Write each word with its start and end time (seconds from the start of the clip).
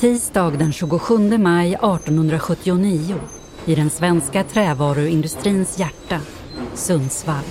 Tisdag 0.00 0.58
den 0.58 0.72
27 0.72 1.38
maj 1.38 1.74
1879 1.74 3.14
i 3.66 3.74
den 3.74 3.90
svenska 3.90 4.44
trävaruindustrins 4.44 5.78
hjärta, 5.78 6.20
Sundsvall. 6.74 7.44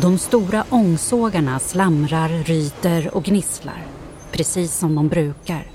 De 0.00 0.18
stora 0.18 0.64
ångsågarna 0.70 1.58
slamrar, 1.58 2.28
ryter 2.28 3.16
och 3.16 3.24
gnisslar, 3.24 3.86
precis 4.32 4.74
som 4.74 4.94
de 4.94 5.08
brukar. 5.08 5.66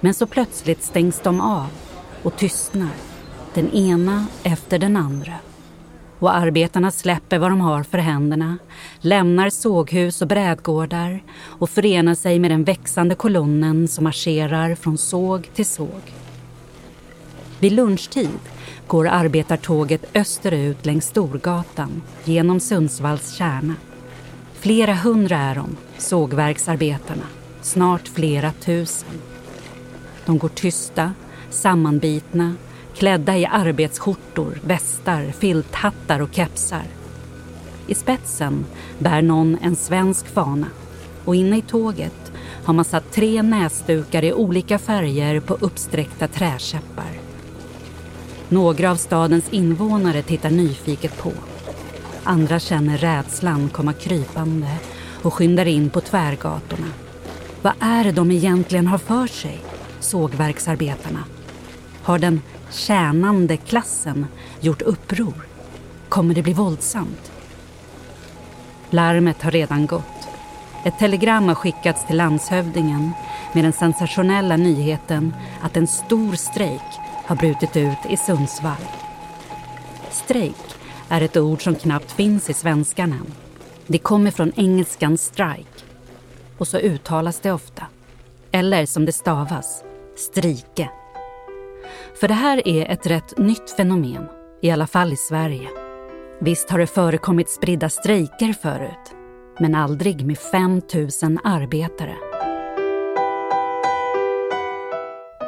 Men 0.00 0.14
så 0.14 0.26
plötsligt 0.26 0.82
stängs 0.82 1.20
de 1.20 1.40
av 1.40 1.66
och 2.22 2.36
tystnar, 2.36 2.94
den 3.54 3.70
ena 3.72 4.26
efter 4.42 4.78
den 4.78 4.96
andra. 4.96 5.34
Och 6.20 6.34
arbetarna 6.34 6.90
släpper 6.90 7.38
vad 7.38 7.50
de 7.50 7.60
har 7.60 7.82
för 7.82 7.98
händerna, 7.98 8.58
lämnar 9.00 9.50
såghus 9.50 10.22
och 10.22 10.28
brädgårdar 10.28 11.22
och 11.42 11.70
förenar 11.70 12.14
sig 12.14 12.38
med 12.38 12.50
den 12.50 12.64
växande 12.64 13.14
kolonnen 13.14 13.88
som 13.88 14.04
marscherar 14.04 14.74
från 14.74 14.98
såg 14.98 15.50
till 15.54 15.66
såg. 15.66 16.14
Vid 17.58 17.72
lunchtid 17.72 18.38
går 18.86 19.08
arbetartåget 19.08 20.04
österut 20.14 20.86
längs 20.86 21.06
Storgatan 21.06 22.02
genom 22.24 22.60
Sundsvalls 22.60 23.34
kärna. 23.34 23.74
Flera 24.54 24.94
hundra 24.94 25.38
är 25.38 25.54
de, 25.54 25.76
sågverksarbetarna. 25.98 27.26
Snart 27.62 28.08
flera 28.08 28.52
tusen. 28.52 29.20
De 30.26 30.38
går 30.38 30.48
tysta, 30.48 31.12
sammanbitna, 31.50 32.54
klädda 33.00 33.36
i 33.36 33.46
arbetsskjortor, 33.46 34.58
västar, 34.64 35.32
filthattar 35.38 36.20
och 36.20 36.34
kepsar. 36.34 36.82
I 37.86 37.94
spetsen 37.94 38.64
bär 38.98 39.22
någon 39.22 39.58
en 39.62 39.76
svensk 39.76 40.26
fana 40.26 40.66
och 41.24 41.36
inne 41.36 41.56
i 41.58 41.62
tåget 41.62 42.32
har 42.64 42.74
man 42.74 42.84
satt 42.84 43.12
tre 43.12 43.42
näsdukar 43.42 44.24
i 44.24 44.32
olika 44.32 44.78
färger 44.78 45.40
på 45.40 45.54
uppsträckta 45.60 46.28
träkäppar. 46.28 47.10
Några 48.48 48.90
av 48.90 48.96
stadens 48.96 49.48
invånare 49.50 50.22
tittar 50.22 50.50
nyfiket 50.50 51.18
på. 51.18 51.32
Andra 52.24 52.58
känner 52.58 52.98
rädslan 52.98 53.68
komma 53.68 53.92
krypande 53.92 54.76
och 55.22 55.34
skyndar 55.34 55.66
in 55.66 55.90
på 55.90 56.00
tvärgatorna. 56.00 56.88
Vad 57.62 57.72
är 57.80 58.04
det 58.04 58.12
de 58.12 58.30
egentligen 58.30 58.86
har 58.86 58.98
för 58.98 59.26
sig, 59.26 59.60
sågverksarbetarna? 60.00 61.24
Har 62.02 62.18
den 62.18 62.40
tjänande 62.70 63.56
klassen 63.56 64.26
gjort 64.60 64.82
uppror? 64.82 65.46
Kommer 66.08 66.34
det 66.34 66.42
bli 66.42 66.52
våldsamt? 66.52 67.32
Larmet 68.90 69.42
har 69.42 69.50
redan 69.50 69.86
gått. 69.86 70.28
Ett 70.84 70.98
telegram 70.98 71.48
har 71.48 71.54
skickats 71.54 72.06
till 72.06 72.16
landshövdingen 72.16 73.12
med 73.52 73.64
den 73.64 73.72
sensationella 73.72 74.56
nyheten 74.56 75.34
att 75.60 75.76
en 75.76 75.86
stor 75.86 76.34
strejk 76.34 77.00
har 77.24 77.36
brutit 77.36 77.76
ut 77.76 77.98
i 78.08 78.16
Sundsvall. 78.16 78.86
Strejk 80.10 80.76
är 81.08 81.20
ett 81.20 81.36
ord 81.36 81.64
som 81.64 81.74
knappt 81.74 82.12
finns 82.12 82.50
i 82.50 82.54
svenskan 82.54 83.12
än. 83.12 83.32
Det 83.86 83.98
kommer 83.98 84.30
från 84.30 84.52
engelskan 84.56 85.18
strike 85.18 85.84
och 86.58 86.68
så 86.68 86.78
uttalas 86.78 87.40
det 87.40 87.52
ofta. 87.52 87.86
Eller 88.52 88.86
som 88.86 89.04
det 89.04 89.12
stavas, 89.12 89.84
strike. 90.16 90.90
För 92.20 92.28
det 92.28 92.34
här 92.34 92.68
är 92.68 92.90
ett 92.90 93.06
rätt 93.06 93.38
nytt 93.38 93.70
fenomen, 93.70 94.28
i 94.62 94.70
alla 94.70 94.86
fall 94.86 95.12
i 95.12 95.16
Sverige. 95.16 95.68
Visst 96.40 96.70
har 96.70 96.78
det 96.78 96.86
förekommit 96.86 97.50
spridda 97.50 97.88
strejker 97.88 98.52
förut, 98.52 99.14
men 99.58 99.74
aldrig 99.74 100.26
med 100.26 100.38
5 100.38 100.70
000 100.72 100.82
arbetare. 101.44 102.14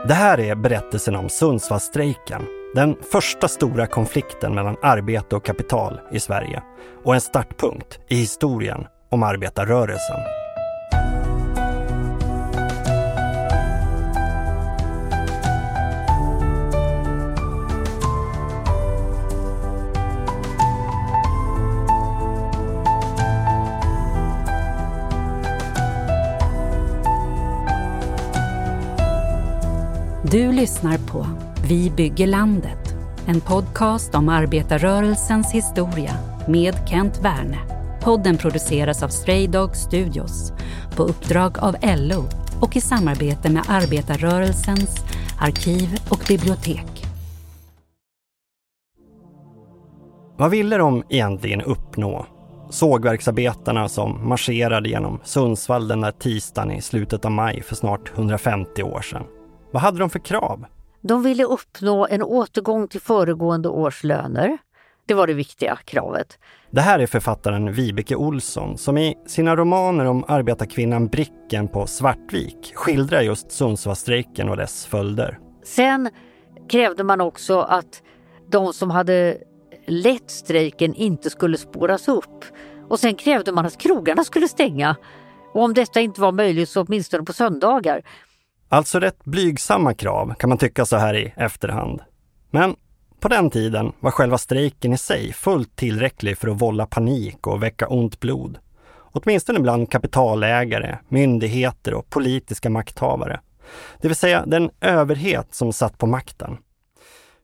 Det 0.09 0.15
här 0.15 0.41
är 0.41 0.55
berättelsen 0.55 1.17
om 1.17 1.29
Sundsvallsstrejken. 1.29 2.43
Den 2.75 2.97
första 3.13 3.49
stora 3.49 3.87
konflikten 3.87 4.55
mellan 4.55 4.77
arbete 4.83 5.37
och 5.37 5.45
kapital 5.45 6.01
i 6.13 6.21
Sverige 6.21 6.63
och 7.05 7.15
en 7.15 7.21
startpunkt 7.21 8.01
i 8.09 8.15
historien 8.15 8.87
om 9.11 9.23
arbetarrörelsen. 9.23 10.42
Du 30.33 30.53
lyssnar 30.53 30.99
på 30.99 31.27
Vi 31.69 31.91
bygger 31.91 32.27
landet, 32.27 32.95
en 33.27 33.41
podcast 33.41 34.15
om 34.15 34.29
arbetarrörelsens 34.29 35.53
historia 35.53 36.13
med 36.49 36.75
Kent 36.89 37.21
Werne. 37.23 37.59
Podden 38.03 38.37
produceras 38.37 39.03
av 39.03 39.09
Stray 39.09 39.47
Dog 39.47 39.77
Studios 39.77 40.53
på 40.97 41.03
uppdrag 41.03 41.59
av 41.59 41.77
LO 41.83 42.25
och 42.61 42.77
i 42.77 42.81
samarbete 42.81 43.51
med 43.51 43.63
arbetarrörelsens 43.69 44.97
arkiv 45.41 45.99
och 46.11 46.25
bibliotek. 46.29 47.05
Vad 50.37 50.51
ville 50.51 50.77
de 50.77 51.03
egentligen 51.09 51.61
uppnå? 51.61 52.27
Sågverksarbetarna 52.71 53.89
som 53.89 54.29
marscherade 54.29 54.89
genom 54.89 55.21
Sundsvall 55.25 55.89
den 55.89 56.01
där 56.01 56.13
tisdagen 56.13 56.71
i 56.71 56.83
slutet 56.83 57.25
av 57.25 57.31
maj 57.31 57.63
för 57.63 57.75
snart 57.75 58.13
150 58.19 58.83
år 58.83 59.01
sedan. 59.01 59.25
Vad 59.73 59.83
hade 59.83 59.99
de 59.99 60.11
för 60.11 60.19
krav? 60.19 60.65
De 61.01 61.23
ville 61.23 61.45
uppnå 61.45 62.07
en 62.11 62.23
återgång 62.23 62.89
till 62.89 63.01
föregående 63.01 63.69
års 63.69 64.05
löner. 64.05 64.59
Det 65.07 65.15
var 65.15 65.27
det 65.27 65.35
viktiga 65.35 65.79
kravet. 65.85 66.39
Det 66.71 66.81
här 66.81 66.99
är 66.99 67.07
författaren 67.07 67.73
Vibeke 67.73 68.17
Olsson 68.17 68.79
som 68.79 68.99
i 68.99 69.15
sina 69.27 69.57
romaner 69.57 70.05
om 70.05 70.25
arbetarkvinnan 70.29 71.07
Bricken 71.07 71.69
på 71.69 71.87
Svartvik 71.87 72.73
skildrar 72.75 73.21
just 73.21 73.53
Sundsvallsstrejken 73.53 74.49
och 74.49 74.57
dess 74.57 74.87
följder. 74.87 75.39
Sen 75.65 76.11
krävde 76.69 77.05
man 77.05 77.21
också 77.21 77.61
att 77.61 78.03
de 78.51 78.73
som 78.73 78.91
hade 78.91 79.39
lett 79.87 80.31
strejken 80.31 80.95
inte 80.95 81.31
skulle 81.31 81.59
spåras 81.59 82.09
upp. 82.09 82.45
Och 82.89 83.01
sen 83.01 83.15
krävde 83.15 83.53
man 83.53 83.67
att 83.67 83.79
krogarna 83.79 84.25
skulle 84.25 84.49
stänga. 84.49 84.97
Och 85.55 85.63
om 85.63 85.75
detta 85.75 86.01
inte 86.01 86.21
var 86.21 86.33
möjligt 86.33 86.69
så 86.69 86.83
åtminstone 86.83 87.25
på 87.25 87.33
söndagar. 87.33 88.03
Alltså 88.73 89.01
rätt 89.01 89.25
blygsamma 89.25 89.95
krav 89.95 90.35
kan 90.39 90.49
man 90.49 90.59
tycka 90.59 90.87
så 90.87 90.97
här 90.97 91.15
i 91.15 91.33
efterhand. 91.37 92.01
Men 92.51 92.77
på 93.21 93.29
den 93.29 93.51
tiden 93.51 93.93
var 94.01 94.11
själva 94.11 94.39
strejken 94.39 94.93
i 94.93 94.99
sig 94.99 95.33
fullt 95.33 95.77
tillräcklig 95.77 96.39
för 96.39 96.49
att 96.49 96.63
vålla 96.63 96.87
panik 96.87 97.47
och 97.47 97.63
väcka 97.63 97.89
ont 97.89 98.21
blod. 98.21 98.59
Åtminstone 98.99 99.61
bland 99.61 99.91
kapitalägare, 99.91 100.99
myndigheter 101.09 101.95
och 101.95 102.11
politiska 102.11 102.71
makthavare. 102.71 103.41
Det 104.01 104.09
vill 104.09 104.17
säga 104.17 104.47
den 104.47 104.71
överhet 104.81 105.55
som 105.55 105.73
satt 105.73 105.99
på 105.99 106.07
makten. 106.07 106.57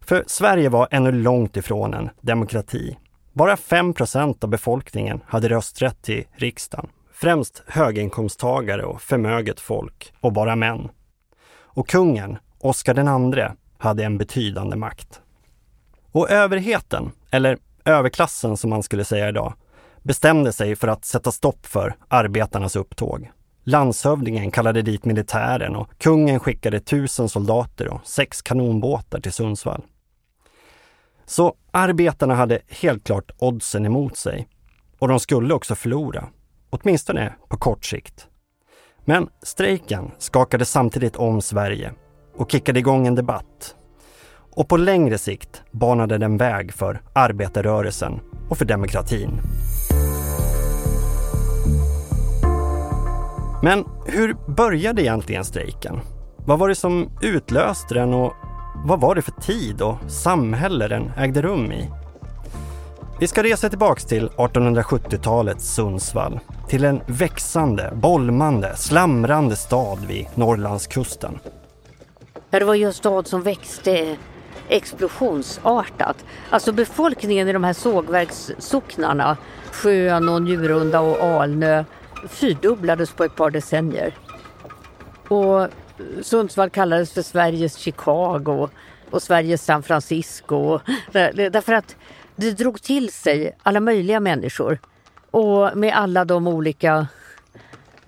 För 0.00 0.24
Sverige 0.26 0.68
var 0.68 0.88
ännu 0.90 1.12
långt 1.12 1.56
ifrån 1.56 1.94
en 1.94 2.10
demokrati. 2.20 2.98
Bara 3.32 3.56
5% 3.56 4.44
av 4.44 4.50
befolkningen 4.50 5.20
hade 5.26 5.48
rösträtt 5.48 6.02
till 6.02 6.24
riksdagen. 6.32 6.88
Främst 7.12 7.62
höginkomsttagare 7.66 8.84
och 8.84 9.02
förmöget 9.02 9.60
folk 9.60 10.12
och 10.20 10.32
bara 10.32 10.56
män. 10.56 10.88
Och 11.78 11.88
kungen, 11.88 12.38
Oscar 12.58 13.34
II, 13.34 13.44
hade 13.78 14.04
en 14.04 14.18
betydande 14.18 14.76
makt. 14.76 15.20
Och 16.12 16.30
överheten, 16.30 17.10
eller 17.30 17.58
överklassen 17.84 18.56
som 18.56 18.70
man 18.70 18.82
skulle 18.82 19.04
säga 19.04 19.28
idag, 19.28 19.54
bestämde 20.02 20.52
sig 20.52 20.76
för 20.76 20.88
att 20.88 21.04
sätta 21.04 21.32
stopp 21.32 21.66
för 21.66 21.96
arbetarnas 22.08 22.76
upptåg. 22.76 23.30
Landshövdingen 23.64 24.50
kallade 24.50 24.82
dit 24.82 25.04
militären 25.04 25.76
och 25.76 25.98
kungen 25.98 26.40
skickade 26.40 26.80
tusen 26.80 27.28
soldater 27.28 27.88
och 27.88 28.06
sex 28.06 28.42
kanonbåtar 28.42 29.20
till 29.20 29.32
Sundsvall. 29.32 29.82
Så 31.26 31.54
arbetarna 31.70 32.34
hade 32.34 32.60
helt 32.68 33.04
klart 33.04 33.30
oddsen 33.38 33.86
emot 33.86 34.16
sig. 34.16 34.48
Och 34.98 35.08
de 35.08 35.20
skulle 35.20 35.54
också 35.54 35.74
förlora, 35.74 36.28
åtminstone 36.70 37.34
på 37.48 37.56
kort 37.56 37.84
sikt. 37.84 38.28
Men 39.08 39.28
strejken 39.42 40.10
skakade 40.18 40.64
samtidigt 40.64 41.16
om 41.16 41.42
Sverige 41.42 41.92
och 42.36 42.50
kickade 42.50 42.78
igång 42.78 43.06
en 43.06 43.14
debatt. 43.14 43.76
Och 44.56 44.68
på 44.68 44.76
längre 44.76 45.18
sikt 45.18 45.62
banade 45.70 46.18
den 46.18 46.36
väg 46.36 46.72
för 46.72 47.00
arbetarrörelsen 47.12 48.20
och 48.50 48.58
för 48.58 48.64
demokratin. 48.64 49.30
Men 53.62 53.84
hur 54.06 54.36
började 54.54 55.02
egentligen 55.02 55.44
strejken? 55.44 56.00
Vad 56.36 56.58
var 56.58 56.68
det 56.68 56.74
som 56.74 57.10
utlöste 57.22 57.94
den 57.94 58.14
och 58.14 58.32
vad 58.84 59.00
var 59.00 59.14
det 59.14 59.22
för 59.22 59.40
tid 59.40 59.82
och 59.82 60.10
samhälle 60.10 60.88
den 60.88 61.10
ägde 61.16 61.42
rum 61.42 61.72
i? 61.72 61.90
Vi 63.20 63.26
ska 63.28 63.42
resa 63.42 63.68
tillbaks 63.68 64.04
till 64.04 64.28
1870-talets 64.28 65.74
Sundsvall. 65.74 66.40
Till 66.68 66.84
en 66.84 67.00
växande, 67.06 67.92
bolmande, 67.94 68.76
slamrande 68.76 69.56
stad 69.56 69.98
vid 70.08 70.26
Norrlandskusten. 70.34 71.38
Ja, 72.50 72.58
det 72.58 72.64
var 72.64 72.74
ju 72.74 72.84
en 72.84 72.92
stad 72.92 73.26
som 73.26 73.42
växte 73.42 74.16
explosionsartat. 74.68 76.24
Alltså 76.50 76.72
befolkningen 76.72 77.48
i 77.48 77.52
de 77.52 77.64
här 77.64 77.72
sågverkssocknarna, 77.72 79.36
Sjön 79.72 80.28
och 80.28 80.42
Njurunda 80.42 81.00
och 81.00 81.22
Alnö, 81.24 81.84
fyrdubblades 82.28 83.12
på 83.12 83.24
ett 83.24 83.36
par 83.36 83.50
decennier. 83.50 84.14
Och 85.28 85.68
Sundsvall 86.22 86.70
kallades 86.70 87.12
för 87.12 87.22
Sveriges 87.22 87.76
Chicago 87.76 88.68
och 89.10 89.22
Sveriges 89.22 89.64
San 89.64 89.82
Francisco. 89.82 90.78
Därför 91.12 91.72
att 91.72 91.96
det 92.38 92.52
drog 92.52 92.82
till 92.82 93.12
sig 93.12 93.56
alla 93.62 93.80
möjliga 93.80 94.20
människor. 94.20 94.78
Och 95.30 95.76
med 95.76 95.96
alla 95.96 96.24
de 96.24 96.46
olika 96.46 97.06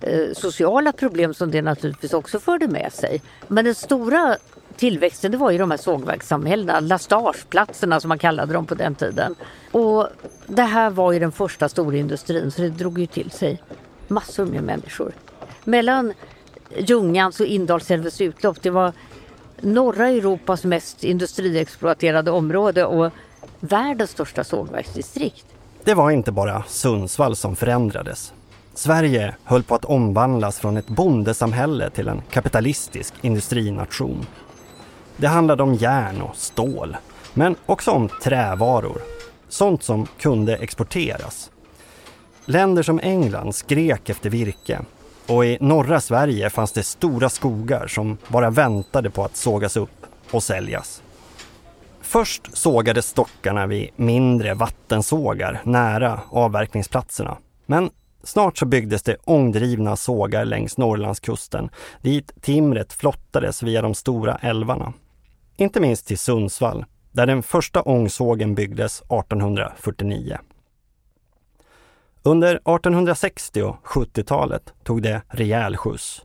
eh, 0.01 0.33
sociala 0.33 0.93
problem 0.93 1.35
som 1.35 1.51
det 1.51 1.63
naturligtvis 1.63 2.13
också 2.13 2.41
förde 2.41 2.69
med 2.69 2.93
sig. 2.93 3.23
Men 3.49 3.65
den 3.65 3.75
stora 3.75 4.37
tillväxten 4.77 5.33
det 5.33 5.39
var 5.39 5.51
ju 5.51 5.59
de 5.59 5.71
här 5.71 5.79
sågverkssamhällena, 5.79 6.81
lastageplatserna 6.81 8.01
som 8.01 8.09
man 8.09 8.19
kallade 8.19 8.53
dem 8.53 8.67
på 8.67 8.75
den 8.75 8.95
tiden. 8.95 9.35
Och 9.71 10.09
det 10.47 10.63
här 10.63 10.91
var 10.91 11.13
ju 11.13 11.19
den 11.19 11.33
första 11.33 11.69
storindustrin 11.69 12.51
så 12.51 12.63
det 12.63 12.69
drog 12.69 12.99
ju 12.99 13.07
till 13.07 13.31
sig 13.31 13.63
massor 14.09 14.47
med 14.47 14.63
människor. 14.63 15.13
Mellan 15.65 16.13
Ljungans 16.77 17.41
och 17.41 17.47
Indalsälvens 17.47 18.21
utlopp, 18.21 18.63
det 18.63 18.71
var 18.71 18.93
norra 19.61 20.09
Europas 20.09 20.65
mest 20.65 21.05
industriexploaterade 21.05 22.31
område 22.31 22.85
och 22.85 23.13
världens 23.61 24.11
största 24.11 24.45
sågverksdistrikt. 24.45 25.47
Det 25.85 25.95
var 25.95 26.11
inte 26.11 26.33
bara 26.33 26.63
Sundsvall 26.69 27.37
som 27.37 27.57
förändrades. 27.57 28.33
Sverige 28.75 29.35
höll 29.45 29.63
på 29.63 29.75
att 29.75 29.85
omvandlas 29.85 30.59
från 30.59 30.77
ett 30.77 30.89
bondesamhälle 30.89 31.91
till 31.91 32.09
en 32.09 32.23
kapitalistisk 32.31 33.15
industrination. 33.21 34.27
Det 35.17 35.27
handlade 35.27 35.63
om 35.63 35.75
järn 35.75 36.23
och 36.23 36.37
stål, 36.37 36.97
men 37.35 37.57
också 37.67 37.91
om 37.91 38.09
trävaror. 38.23 39.03
Sånt 39.49 39.83
som 39.83 40.07
kunde 40.19 40.57
exporteras. 40.57 41.51
Länder 42.45 42.83
som 42.83 43.01
England 43.01 43.55
skrek 43.55 44.09
efter 44.09 44.31
virke 44.31 44.81
och 45.27 45.45
i 45.45 45.59
norra 45.61 46.01
Sverige 46.01 46.51
fanns 46.51 46.73
det 46.73 46.83
stora 46.83 47.29
skogar 47.29 47.87
som 47.87 48.19
bara 48.29 48.51
väntade 48.51 49.11
på 49.11 49.25
att 49.25 49.37
sågas 49.37 49.77
upp 49.77 50.07
och 50.31 50.43
säljas. 50.43 51.03
Först 52.11 52.57
sågades 52.57 53.07
stockarna 53.07 53.67
vid 53.67 53.91
mindre 53.97 54.55
vattensågar 54.55 55.61
nära 55.65 56.21
avverkningsplatserna. 56.31 57.39
Men 57.67 57.91
snart 58.23 58.59
så 58.59 58.67
byggdes 58.67 59.03
det 59.03 59.17
ångdrivna 59.25 59.97
sågar 59.97 60.45
längs 60.45 60.79
Norrlandskusten 60.79 61.71
dit 62.03 62.33
timret 62.43 62.93
flottades 62.93 63.63
via 63.63 63.83
de 63.83 63.95
stora 63.95 64.37
älvarna. 64.37 64.93
Inte 65.57 65.81
minst 65.81 66.07
till 66.07 66.19
Sundsvall, 66.19 66.85
där 67.13 67.27
den 67.27 67.43
första 67.43 67.83
ångsågen 67.83 68.55
byggdes 68.55 69.01
1849. 69.01 70.39
Under 72.23 72.55
1860 72.55 73.63
och 73.63 73.77
70-talet 73.85 74.75
tog 74.85 75.03
det 75.03 75.23
rejäl 75.29 75.77
skjuts. 75.77 76.23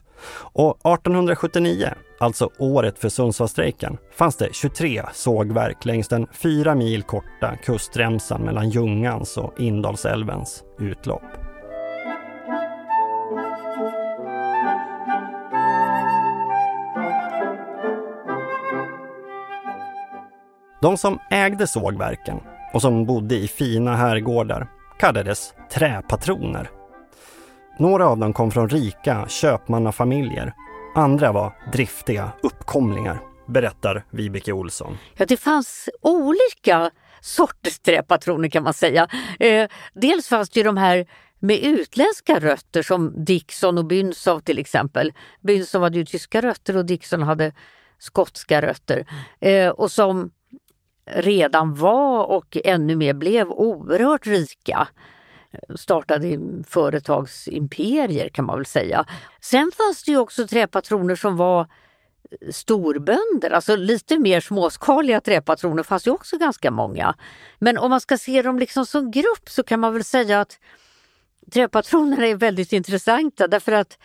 Och 0.53 0.69
1879, 0.69 1.89
alltså 2.19 2.49
året 2.59 2.99
för 2.99 3.09
Sundsvallsstrejken, 3.09 3.97
fanns 4.11 4.35
det 4.35 4.49
23 4.53 5.03
sågverk 5.13 5.85
längs 5.85 6.07
den 6.07 6.27
fyra 6.31 6.75
mil 6.75 7.03
korta 7.03 7.55
kustremsan 7.63 8.41
mellan 8.41 8.69
Ljungans 8.69 9.37
och 9.37 9.59
Indalsälvens 9.59 10.63
utlopp. 10.79 11.23
De 20.81 20.97
som 20.97 21.19
ägde 21.31 21.67
sågverken 21.67 22.39
och 22.73 22.81
som 22.81 23.05
bodde 23.05 23.35
i 23.35 23.47
fina 23.47 23.95
herrgårdar 23.95 24.67
kallades 24.99 25.53
träpatroner. 25.71 26.69
Några 27.79 28.07
av 28.07 28.17
dem 28.17 28.33
kom 28.33 28.51
från 28.51 28.69
rika 28.69 29.25
köpmannafamiljer. 29.27 30.53
Andra 30.95 31.31
var 31.31 31.53
driftiga 31.71 32.31
uppkomlingar, 32.43 33.19
berättar 33.47 34.05
Vibeke 34.11 34.51
Olsson. 34.51 34.97
Ja, 35.17 35.25
det 35.25 35.37
fanns 35.37 35.89
olika 36.01 36.91
sorters 37.21 37.79
träpatroner 37.79 38.49
kan 38.49 38.63
man 38.63 38.73
säga. 38.73 39.07
Eh, 39.39 39.69
dels 39.93 40.27
fanns 40.27 40.49
det 40.49 40.59
ju 40.59 40.63
de 40.63 40.77
här 40.77 41.05
med 41.39 41.59
utländska 41.59 42.39
rötter 42.39 42.81
som 42.81 43.25
Dixon 43.25 43.77
och 43.77 43.85
Bünsow 43.85 44.39
till 44.39 44.59
exempel. 44.59 45.13
Bünsow 45.41 45.81
hade 45.81 45.97
ju 45.97 46.05
tyska 46.05 46.41
rötter 46.41 46.77
och 46.77 46.85
Dixon 46.85 47.23
hade 47.23 47.51
skotska 47.99 48.61
rötter. 48.61 49.05
Eh, 49.39 49.69
och 49.69 49.91
som 49.91 50.31
redan 51.05 51.75
var 51.75 52.25
och 52.25 52.57
ännu 52.63 52.95
mer 52.95 53.13
blev 53.13 53.49
oerhört 53.49 54.27
rika 54.27 54.87
startade 55.75 56.39
företagsimperier 56.67 58.29
kan 58.29 58.45
man 58.45 58.57
väl 58.57 58.65
säga. 58.65 59.05
Sen 59.41 59.71
fanns 59.77 60.03
det 60.03 60.11
ju 60.11 60.17
också 60.17 60.47
träpatroner 60.47 61.15
som 61.15 61.37
var 61.37 61.61
eh, 61.61 62.51
storbönder, 62.51 63.51
alltså 63.51 63.75
lite 63.75 64.19
mer 64.19 64.41
småskaliga 64.41 65.21
träpatroner 65.21 65.83
fanns 65.83 66.07
ju 66.07 66.11
också 66.11 66.37
ganska 66.37 66.71
många. 66.71 67.15
Men 67.59 67.77
om 67.77 67.89
man 67.89 68.01
ska 68.01 68.17
se 68.17 68.41
dem 68.41 68.59
liksom 68.59 68.85
som 68.85 69.11
grupp 69.11 69.49
så 69.49 69.63
kan 69.63 69.79
man 69.79 69.93
väl 69.93 70.03
säga 70.03 70.41
att 70.41 70.59
träpatronerna 71.53 72.27
är 72.27 72.35
väldigt 72.35 72.73
intressanta 72.73 73.47
därför 73.47 73.71
att 73.71 73.97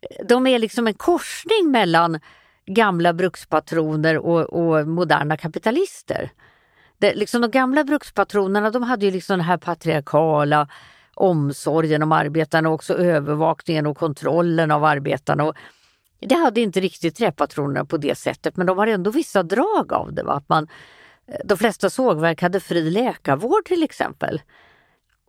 eh, 0.00 0.26
de 0.26 0.46
är 0.46 0.58
liksom 0.58 0.86
en 0.86 0.94
korsning 0.94 1.70
mellan 1.70 2.20
gamla 2.66 3.12
brukspatroner 3.12 4.18
och, 4.18 4.40
och 4.40 4.88
moderna 4.88 5.36
kapitalister. 5.36 6.30
Det, 7.02 7.14
liksom 7.14 7.40
de 7.40 7.50
gamla 7.50 7.84
brukspatronerna 7.84 8.70
de 8.70 8.82
hade 8.82 9.06
ju 9.06 9.12
liksom 9.12 9.38
den 9.38 9.46
här 9.46 9.56
patriarkala 9.56 10.68
omsorgen 11.14 12.02
om 12.02 12.12
arbetarna 12.12 12.68
och 12.68 12.74
också 12.74 12.94
övervakningen 12.94 13.86
och 13.86 13.96
kontrollen 13.96 14.70
av 14.70 14.84
arbetarna. 14.84 15.44
Och 15.44 15.54
det 16.20 16.34
hade 16.34 16.60
inte 16.60 16.80
riktigt 16.80 17.16
träpatronerna 17.16 17.84
på 17.84 17.96
det 17.96 18.18
sättet 18.18 18.56
men 18.56 18.66
de 18.66 18.78
har 18.78 18.86
ändå 18.86 19.10
vissa 19.10 19.42
drag 19.42 19.92
av 19.92 20.12
det. 20.12 20.22
Va? 20.22 20.32
Att 20.32 20.48
man, 20.48 20.68
eh, 21.26 21.40
de 21.44 21.58
flesta 21.58 21.90
sågverk 21.90 22.42
hade 22.42 22.60
fri 22.60 22.90
läkarvård 22.90 23.64
till 23.64 23.82
exempel. 23.82 24.42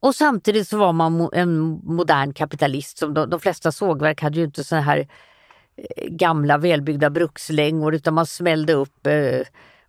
Och 0.01 0.15
samtidigt 0.15 0.67
så 0.67 0.77
var 0.77 0.93
man 0.93 1.29
en 1.33 1.59
modern 1.83 2.33
kapitalist. 2.33 2.97
Som 2.97 3.13
de, 3.13 3.29
de 3.29 3.39
flesta 3.39 3.71
sågverk 3.71 4.21
hade 4.21 4.39
ju 4.39 4.45
inte 4.45 4.63
så 4.63 4.75
här 4.75 4.97
eh, 5.77 6.07
gamla 6.07 6.57
välbyggda 6.57 7.09
brukslängor 7.09 7.95
utan 7.95 8.13
man 8.13 8.25
smällde 8.25 8.73
upp 8.73 9.07
eh, 9.07 9.41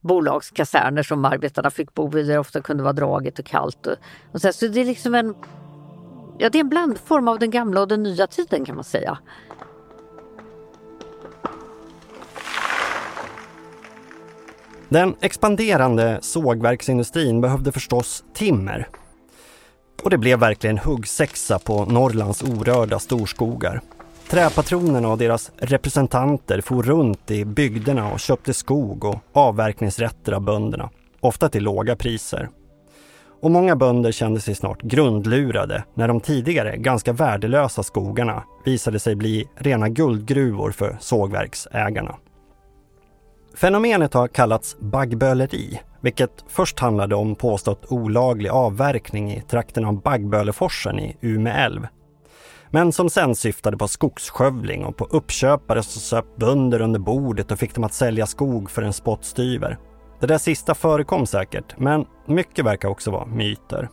bolagskaserner 0.04 1.02
som 1.02 1.24
arbetarna 1.24 1.70
fick 1.70 1.94
bo 1.94 2.18
i 2.18 2.22
där 2.22 2.32
det 2.32 2.38
ofta 2.38 2.60
kunde 2.60 2.82
vara 2.82 2.92
dragigt 2.92 3.38
och 3.38 3.44
kallt. 3.44 3.86
Och, 3.86 3.96
och 4.32 4.40
så, 4.40 4.52
så 4.52 4.66
det 4.66 4.80
är 4.80 4.84
liksom 4.84 5.14
en, 5.14 5.34
ja, 6.38 6.48
det 6.48 6.58
är 6.58 6.60
en 6.60 6.68
blandform 6.68 7.28
av 7.28 7.38
den 7.38 7.50
gamla 7.50 7.80
och 7.80 7.88
den 7.88 8.02
nya 8.02 8.26
tiden 8.26 8.64
kan 8.64 8.74
man 8.74 8.84
säga. 8.84 9.18
Den 14.88 15.14
expanderande 15.20 16.18
sågverksindustrin 16.22 17.40
behövde 17.40 17.72
förstås 17.72 18.24
timmer. 18.34 18.88
Och 20.02 20.10
det 20.10 20.18
blev 20.18 20.38
verkligen 20.38 20.78
huggsexa 20.78 21.58
på 21.58 21.84
Norrlands 21.84 22.42
orörda 22.42 22.98
storskogar. 22.98 23.80
Träpatronerna 24.30 25.08
och 25.08 25.18
deras 25.18 25.52
representanter 25.56 26.60
for 26.60 26.82
runt 26.82 27.30
i 27.30 27.44
bygderna 27.44 28.12
och 28.12 28.20
köpte 28.20 28.54
skog 28.54 29.04
och 29.04 29.16
avverkningsrätter 29.32 30.32
av 30.32 30.40
bönderna, 30.40 30.90
ofta 31.20 31.48
till 31.48 31.64
låga 31.64 31.96
priser. 31.96 32.48
Och 33.42 33.50
många 33.50 33.76
bönder 33.76 34.12
kände 34.12 34.40
sig 34.40 34.54
snart 34.54 34.82
grundlurade 34.82 35.84
när 35.94 36.08
de 36.08 36.20
tidigare 36.20 36.76
ganska 36.76 37.12
värdelösa 37.12 37.82
skogarna 37.82 38.44
visade 38.64 38.98
sig 38.98 39.14
bli 39.14 39.48
rena 39.56 39.88
guldgruvor 39.88 40.70
för 40.70 40.96
sågverksägarna. 41.00 42.14
Fenomenet 43.54 44.14
har 44.14 44.28
kallats 44.28 44.76
baggböleri, 44.80 45.80
vilket 46.00 46.44
först 46.48 46.80
handlade 46.80 47.14
om 47.14 47.34
påstått 47.34 47.84
olaglig 47.88 48.48
avverkning 48.50 49.32
i 49.32 49.42
trakten 49.42 49.84
av 49.84 50.02
Baggböleforsen 50.02 50.98
i 50.98 51.16
Ume 51.20 51.50
älv 51.50 51.86
men 52.74 52.92
som 52.92 53.10
sen 53.10 53.34
syftade 53.34 53.76
på 53.76 53.88
skogsskövling 53.88 54.84
och 54.84 54.96
på 54.96 55.04
uppköpare 55.04 55.82
som 55.82 56.00
söp 56.00 56.36
bönder 56.36 56.80
under 56.80 57.00
bordet 57.00 57.50
och 57.50 57.58
fick 57.58 57.74
dem 57.74 57.84
att 57.84 57.92
sälja 57.92 58.26
skog 58.26 58.70
för 58.70 58.82
en 58.82 58.92
spottstyver. 58.92 59.78
Det 60.20 60.26
där 60.26 60.38
sista 60.38 60.74
förekom 60.74 61.26
säkert, 61.26 61.78
men 61.78 62.04
mycket 62.26 62.64
verkar 62.64 62.88
också 62.88 63.10
vara 63.10 63.26
myter. 63.26 63.88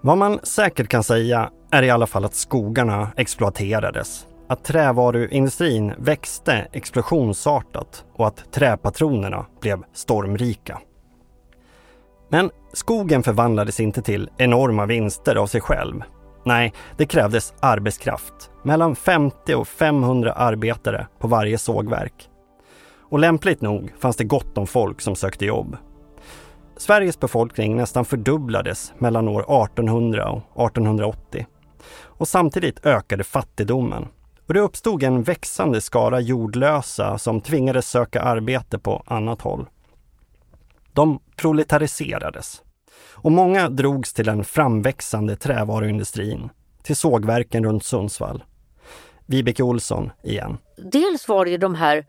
Vad 0.00 0.18
man 0.18 0.40
säkert 0.42 0.88
kan 0.88 1.02
säga 1.02 1.50
är 1.70 1.82
i 1.82 1.90
alla 1.90 2.06
fall 2.06 2.24
att 2.24 2.34
skogarna 2.34 3.10
exploaterades, 3.16 4.26
att 4.48 4.64
trävaruindustrin 4.64 5.92
växte 5.98 6.68
explosionsartat 6.72 8.04
och 8.14 8.26
att 8.26 8.52
träpatronerna 8.52 9.46
blev 9.60 9.82
stormrika. 9.94 10.78
Men 12.28 12.50
skogen 12.72 13.22
förvandlades 13.22 13.80
inte 13.80 14.02
till 14.02 14.30
enorma 14.36 14.86
vinster 14.86 15.36
av 15.36 15.46
sig 15.46 15.60
själv 15.60 16.02
Nej, 16.48 16.72
det 16.96 17.06
krävdes 17.06 17.54
arbetskraft. 17.60 18.50
Mellan 18.62 18.96
50 18.96 19.54
och 19.54 19.68
500 19.68 20.32
arbetare 20.32 21.06
på 21.18 21.28
varje 21.28 21.58
sågverk. 21.58 22.28
Och 22.98 23.18
lämpligt 23.18 23.60
nog 23.60 23.92
fanns 23.98 24.16
det 24.16 24.24
gott 24.24 24.58
om 24.58 24.66
folk 24.66 25.00
som 25.00 25.16
sökte 25.16 25.44
jobb. 25.44 25.76
Sveriges 26.76 27.20
befolkning 27.20 27.76
nästan 27.76 28.04
fördubblades 28.04 28.92
mellan 28.98 29.28
år 29.28 29.40
1800 29.40 30.30
och 30.30 30.66
1880. 30.66 31.46
Och 32.00 32.28
samtidigt 32.28 32.86
ökade 32.86 33.24
fattigdomen. 33.24 34.08
Och 34.46 34.54
det 34.54 34.60
uppstod 34.60 35.02
en 35.02 35.22
växande 35.22 35.80
skara 35.80 36.20
jordlösa 36.20 37.18
som 37.18 37.40
tvingades 37.40 37.88
söka 37.88 38.22
arbete 38.22 38.78
på 38.78 39.02
annat 39.06 39.42
håll. 39.42 39.66
De 40.92 41.20
proletariserades. 41.36 42.62
Och 43.14 43.32
många 43.32 43.68
drogs 43.68 44.12
till 44.12 44.24
den 44.24 44.44
framväxande 44.44 45.36
trävaruindustrin, 45.36 46.50
till 46.82 46.96
sågverken 46.96 47.64
runt 47.64 47.84
Sundsvall. 47.84 48.44
Vibeke 49.26 49.62
Olsson 49.62 50.10
igen. 50.22 50.58
Dels 50.76 51.28
var 51.28 51.44
det 51.44 51.50
ju 51.50 51.58
de 51.58 51.74
här 51.74 52.04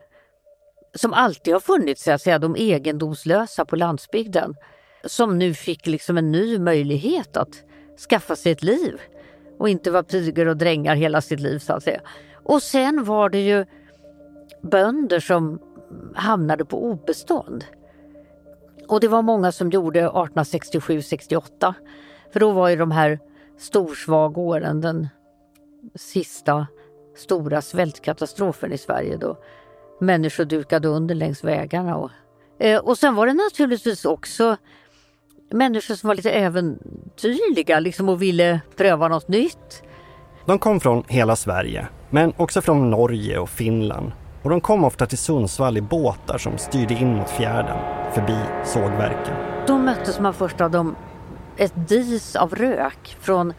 som 0.95 1.13
alltid 1.13 1.53
har 1.53 1.61
funnits, 1.61 2.03
så 2.03 2.11
att 2.11 2.21
säga, 2.21 2.39
de 2.39 2.55
egendomslösa 2.55 3.65
på 3.65 3.75
landsbygden, 3.75 4.55
som 5.05 5.37
nu 5.37 5.53
fick 5.53 5.87
liksom 5.87 6.17
en 6.17 6.31
ny 6.31 6.59
möjlighet 6.59 7.37
att 7.37 7.63
skaffa 8.09 8.35
sig 8.35 8.51
ett 8.51 8.63
liv 8.63 8.99
och 9.59 9.69
inte 9.69 9.91
vara 9.91 10.03
pigor 10.03 10.47
och 10.47 10.57
drängar 10.57 10.95
hela 10.95 11.21
sitt 11.21 11.39
liv 11.39 11.59
så 11.59 11.73
att 11.73 11.83
säga. 11.83 12.01
Och 12.33 12.63
sen 12.63 13.03
var 13.03 13.29
det 13.29 13.39
ju 13.39 13.65
bönder 14.61 15.19
som 15.19 15.59
hamnade 16.15 16.65
på 16.65 16.83
obestånd. 16.83 17.65
Och 18.89 18.99
det 18.99 19.07
var 19.07 19.21
många 19.21 19.51
som 19.51 19.69
gjorde 19.69 20.09
1867-68. 20.09 21.73
För 22.33 22.39
då 22.39 22.51
var 22.51 22.69
ju 22.69 22.75
de 22.75 22.91
här 22.91 23.19
storsvagåren 23.57 24.81
den 24.81 25.07
sista 25.95 26.67
stora 27.17 27.61
svältkatastrofen 27.61 28.73
i 28.73 28.77
Sverige 28.77 29.17
då 29.17 29.37
människor 29.99 30.45
dukade 30.45 30.87
under 30.87 31.15
längs 31.15 31.43
vägarna. 31.43 31.95
Och, 31.95 32.11
eh, 32.59 32.79
och 32.79 32.97
sen 32.97 33.15
var 33.15 33.27
det 33.27 33.33
naturligtvis 33.33 34.05
också 34.05 34.57
människor 35.51 35.95
som 35.95 36.07
var 36.07 36.15
lite 36.15 36.31
äventyrliga 36.31 37.79
liksom 37.79 38.09
och 38.09 38.21
ville 38.21 38.61
pröva 38.75 39.07
något 39.07 39.27
nytt. 39.27 39.83
De 40.45 40.59
kom 40.59 40.79
från 40.79 41.03
hela 41.07 41.35
Sverige, 41.35 41.87
men 42.09 42.33
också 42.37 42.61
från 42.61 42.89
Norge 42.89 43.39
och 43.39 43.49
Finland. 43.49 44.11
Och 44.41 44.49
de 44.49 44.61
kom 44.61 44.83
ofta 44.83 45.05
till 45.05 45.17
Sundsvall 45.17 45.77
i 45.77 45.81
båtar 45.81 46.37
som 46.37 46.57
styrde 46.57 46.93
in 46.93 47.15
mot 47.15 47.29
fjärden, 47.29 47.77
förbi 48.13 48.37
sågverken. 48.65 49.35
Då 49.67 49.77
möttes 49.77 50.19
man 50.19 50.33
först 50.33 50.61
av 50.61 50.71
dem 50.71 50.95
ett 51.57 51.73
dis 51.75 52.35
av 52.35 52.55
rök 52.55 53.17
från 53.21 53.53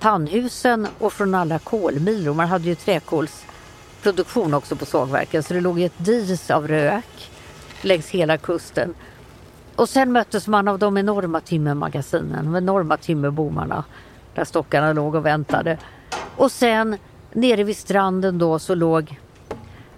pannhusen 0.00 0.86
och 0.98 1.12
från 1.12 1.34
alla 1.34 1.58
kolmilor. 1.58 2.34
Man 2.34 2.48
hade 2.48 2.64
ju 2.64 2.74
träkolsproduktion 2.74 4.54
också 4.54 4.76
på 4.76 4.86
sågverken 4.86 5.42
så 5.42 5.54
det 5.54 5.60
låg 5.60 5.80
ett 5.80 5.92
dis 5.96 6.50
av 6.50 6.68
rök 6.68 7.30
längs 7.82 8.10
hela 8.10 8.38
kusten. 8.38 8.94
Och 9.76 9.88
sen 9.88 10.12
möttes 10.12 10.46
man 10.46 10.68
av 10.68 10.78
de 10.78 10.98
enorma 10.98 11.40
timmermagasinen, 11.40 12.44
de 12.44 12.56
enorma 12.56 12.96
timmerbommarna 12.96 13.84
där 14.34 14.44
stockarna 14.44 14.92
låg 14.92 15.14
och 15.14 15.26
väntade. 15.26 15.78
Och 16.36 16.52
sen 16.52 16.96
nere 17.32 17.64
vid 17.64 17.76
stranden 17.76 18.38
då 18.38 18.58
så 18.58 18.74
låg 18.74 19.18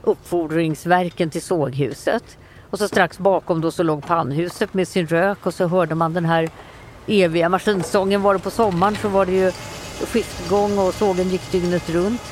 uppfordringsverken 0.03 1.31
till 1.31 1.43
såghuset. 1.43 2.39
Och 2.71 2.79
så 2.79 2.89
strax 2.89 3.19
bakom 3.19 3.61
då 3.61 3.71
så 3.71 3.83
låg 3.83 4.07
pannhuset 4.07 4.75
med 4.75 4.89
sin 4.89 5.07
rök 5.07 5.47
och 5.47 5.55
så 5.55 5.67
hörde 5.67 5.95
man 5.95 6.13
den 6.13 6.25
här 6.25 6.51
eviga 7.07 7.49
maskinsången. 7.49 8.23
Var 8.23 8.35
det 8.35 8.41
på 8.41 8.51
sommaren 8.51 8.97
så 8.97 9.09
var 9.09 9.27
det 9.27 9.33
ju 9.33 9.53
skiftgång 10.07 10.79
och 10.79 10.95
sågen 10.95 11.29
gick 11.29 11.53
dygnet 11.53 11.91
runt. 11.91 12.23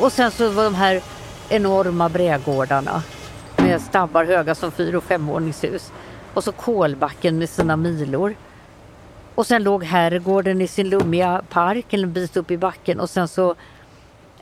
Och 0.00 0.12
sen 0.12 0.30
så 0.30 0.48
var 0.48 0.64
de 0.64 0.74
här 0.74 1.02
enorma 1.48 2.08
brädgårdarna 2.08 3.02
med 3.56 3.80
stabbar 3.80 4.24
höga 4.24 4.54
som 4.54 4.72
fyra 4.72 4.98
och 4.98 5.04
femvåningshus. 5.04 5.92
Och 6.34 6.44
så 6.44 6.52
kolbacken 6.52 7.38
med 7.38 7.48
sina 7.48 7.76
milor. 7.76 8.34
Och 9.34 9.46
sen 9.46 9.62
låg 9.62 9.84
herrgården 9.84 10.60
i 10.60 10.68
sin 10.68 10.88
lummiga 10.88 11.42
park 11.48 11.92
en 11.92 12.12
bit 12.12 12.36
upp 12.36 12.50
i 12.50 12.58
backen 12.58 13.00
och 13.00 13.10
sen 13.10 13.28
så 13.28 13.54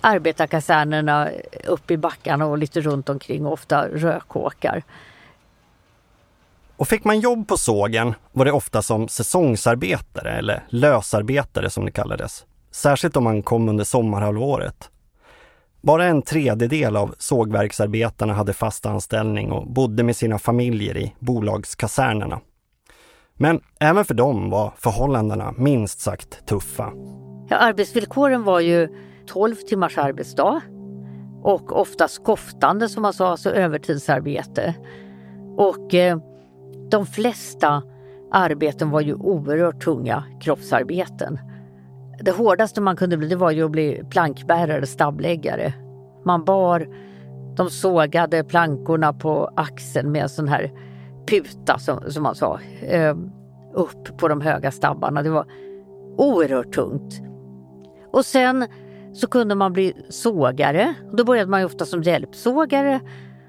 arbetarkasernerna 0.01 1.29
upp 1.65 1.91
i 1.91 1.97
backarna 1.97 2.47
och 2.47 2.59
lite 2.59 2.81
runt 2.81 3.09
omkring 3.09 3.47
och 3.47 3.53
ofta 3.53 3.89
rökåkar. 3.89 4.83
Och 6.77 6.89
fick 6.89 7.05
man 7.05 7.21
jobb 7.21 7.49
på 7.49 7.57
sågen 7.57 8.15
var 8.33 8.45
det 8.45 8.53
ofta 8.53 8.83
som 8.83 9.09
säsongsarbetare 9.09 10.31
eller 10.31 10.65
lösarbetare 10.69 11.71
som 11.71 11.85
det 11.85 11.91
kallades. 11.91 12.47
Särskilt 12.71 13.17
om 13.17 13.25
man 13.25 13.43
kom 13.43 13.69
under 13.69 13.85
sommarhalvåret. 13.85 14.91
Bara 15.81 16.05
en 16.05 16.23
tredjedel 16.23 16.97
av 16.97 17.15
sågverksarbetarna 17.19 18.33
hade 18.33 18.53
fast 18.53 18.87
anställning 18.87 19.53
och 19.53 19.67
bodde 19.67 20.03
med 20.03 20.17
sina 20.17 20.39
familjer 20.39 20.97
i 20.97 21.15
bolagskasernerna. 21.19 22.41
Men 23.35 23.61
även 23.81 24.05
för 24.05 24.15
dem 24.15 24.51
var 24.51 24.73
förhållandena 24.77 25.55
minst 25.57 26.01
sagt 26.01 26.47
tuffa. 26.47 26.93
Ja, 27.49 27.57
arbetsvillkoren 27.57 28.45
var 28.45 28.61
ju 28.61 28.89
12 29.29 29.55
timmars 29.55 29.99
arbetsdag 29.99 30.63
och 31.43 31.81
oftast 31.81 32.25
koftande 32.25 32.89
som 32.89 33.03
man 33.03 33.13
sa, 33.13 33.29
alltså 33.29 33.51
övertidsarbete. 33.51 34.75
Och 35.57 35.95
eh, 35.95 36.19
de 36.91 37.07
flesta 37.07 37.83
arbeten 38.31 38.91
var 38.91 39.01
ju 39.01 39.15
oerhört 39.15 39.85
tunga 39.85 40.25
kroppsarbeten. 40.41 41.39
Det 42.21 42.31
hårdaste 42.31 42.81
man 42.81 42.97
kunde 42.97 43.17
bli 43.17 43.29
det 43.29 43.37
var 43.37 43.51
ju 43.51 43.65
att 43.65 43.71
bli 43.71 44.03
plankbärare, 44.11 44.87
stabbläggare. 44.87 45.73
Man 46.25 46.45
bar 46.45 46.89
de 47.57 47.71
sågade 47.71 48.45
plankorna 48.45 49.13
på 49.13 49.51
axeln 49.57 50.13
med 50.13 50.23
en 50.23 50.29
sån 50.29 50.49
här 50.49 50.73
puta 51.27 51.79
som, 51.79 52.01
som 52.11 52.23
man 52.23 52.35
sa, 52.35 52.61
eh, 52.81 53.17
upp 53.75 54.19
på 54.19 54.29
de 54.29 54.41
höga 54.41 54.71
stabbarna. 54.71 55.23
Det 55.23 55.31
var 55.31 55.47
oerhört 56.17 56.73
tungt. 56.73 57.21
Och 58.13 58.25
sen 58.25 58.67
så 59.15 59.27
kunde 59.27 59.55
man 59.55 59.73
bli 59.73 59.95
sågare. 60.09 60.95
Då 61.13 61.25
började 61.25 61.51
man 61.51 61.61
ju 61.61 61.67
ofta 61.67 61.87
som 61.87 62.03
hjälpsågare. 62.03 63.01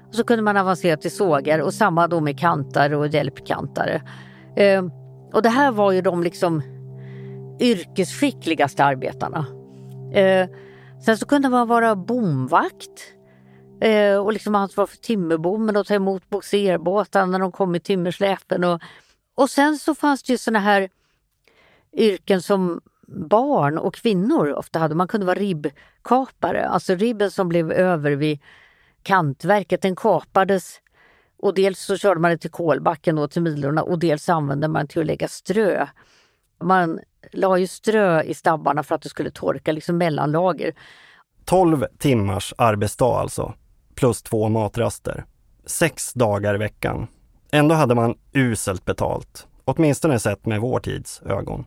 Och 0.08 0.14
så 0.14 0.24
kunde 0.24 0.42
man 0.42 0.56
avancera 0.56 0.96
till 0.96 1.10
sågare 1.10 1.62
och 1.62 1.74
samma 1.74 2.08
då 2.08 2.20
med 2.20 2.38
kantare 2.38 2.96
och 2.96 3.06
hjälpkantare. 3.06 4.02
Eh, 4.56 4.84
och 5.32 5.42
det 5.42 5.48
här 5.48 5.72
var 5.72 5.92
ju 5.92 6.00
de 6.00 6.22
liksom 6.22 6.62
yrkesskickligaste 7.60 8.84
arbetarna. 8.84 9.46
Eh, 10.14 10.48
sen 11.04 11.18
så 11.18 11.26
kunde 11.26 11.48
man 11.48 11.68
vara 11.68 11.96
bomvakt 11.96 13.14
eh, 13.80 14.16
och 14.16 14.32
liksom 14.32 14.54
ansvara 14.54 14.86
för 14.86 14.96
timmerbommen 14.96 15.76
och 15.76 15.86
ta 15.86 15.94
emot 15.94 16.30
bogserbåtar 16.30 17.26
när 17.26 17.38
de 17.38 17.52
kom 17.52 17.74
i 17.74 17.80
timmersläpen. 17.80 18.64
Och, 18.64 18.80
och 19.34 19.50
sen 19.50 19.78
så 19.78 19.94
fanns 19.94 20.22
det 20.22 20.32
ju 20.32 20.38
såna 20.38 20.58
här 20.58 20.88
yrken 21.92 22.42
som 22.42 22.80
barn 23.10 23.78
och 23.78 23.94
kvinnor 23.94 24.52
ofta 24.52 24.78
hade. 24.78 24.94
Man 24.94 25.08
kunde 25.08 25.26
vara 25.26 25.38
ribbkapare, 25.38 26.68
alltså 26.68 26.94
ribben 26.94 27.30
som 27.30 27.48
blev 27.48 27.72
över 27.72 28.12
vid 28.12 28.38
kantverket, 29.02 29.82
den 29.82 29.96
kapades 29.96 30.80
och 31.42 31.54
dels 31.54 31.80
så 31.80 31.96
körde 31.96 32.20
man 32.20 32.30
det 32.30 32.38
till 32.38 32.50
kolbacken 32.50 33.18
och 33.18 33.30
till 33.30 33.42
milorna 33.42 33.82
och 33.82 33.98
dels 33.98 34.28
använde 34.28 34.68
man 34.68 34.86
till 34.86 35.00
att 35.00 35.06
lägga 35.06 35.28
strö. 35.28 35.86
Man 36.62 37.00
la 37.32 37.58
ju 37.58 37.66
strö 37.66 38.22
i 38.22 38.34
stabbarna 38.34 38.82
för 38.82 38.94
att 38.94 39.02
det 39.02 39.08
skulle 39.08 39.30
torka, 39.30 39.72
liksom 39.72 39.98
mellanlager. 39.98 40.74
12 41.44 41.86
timmars 41.98 42.54
arbetsdag 42.58 43.20
alltså, 43.20 43.54
plus 43.94 44.22
två 44.22 44.48
matraster. 44.48 45.24
Sex 45.66 46.12
dagar 46.12 46.54
i 46.54 46.58
veckan. 46.58 47.06
Ändå 47.52 47.74
hade 47.74 47.94
man 47.94 48.14
uselt 48.32 48.84
betalt, 48.84 49.46
åtminstone 49.64 50.18
sett 50.18 50.46
med 50.46 50.60
vår 50.60 50.80
tids 50.80 51.22
ögon. 51.22 51.64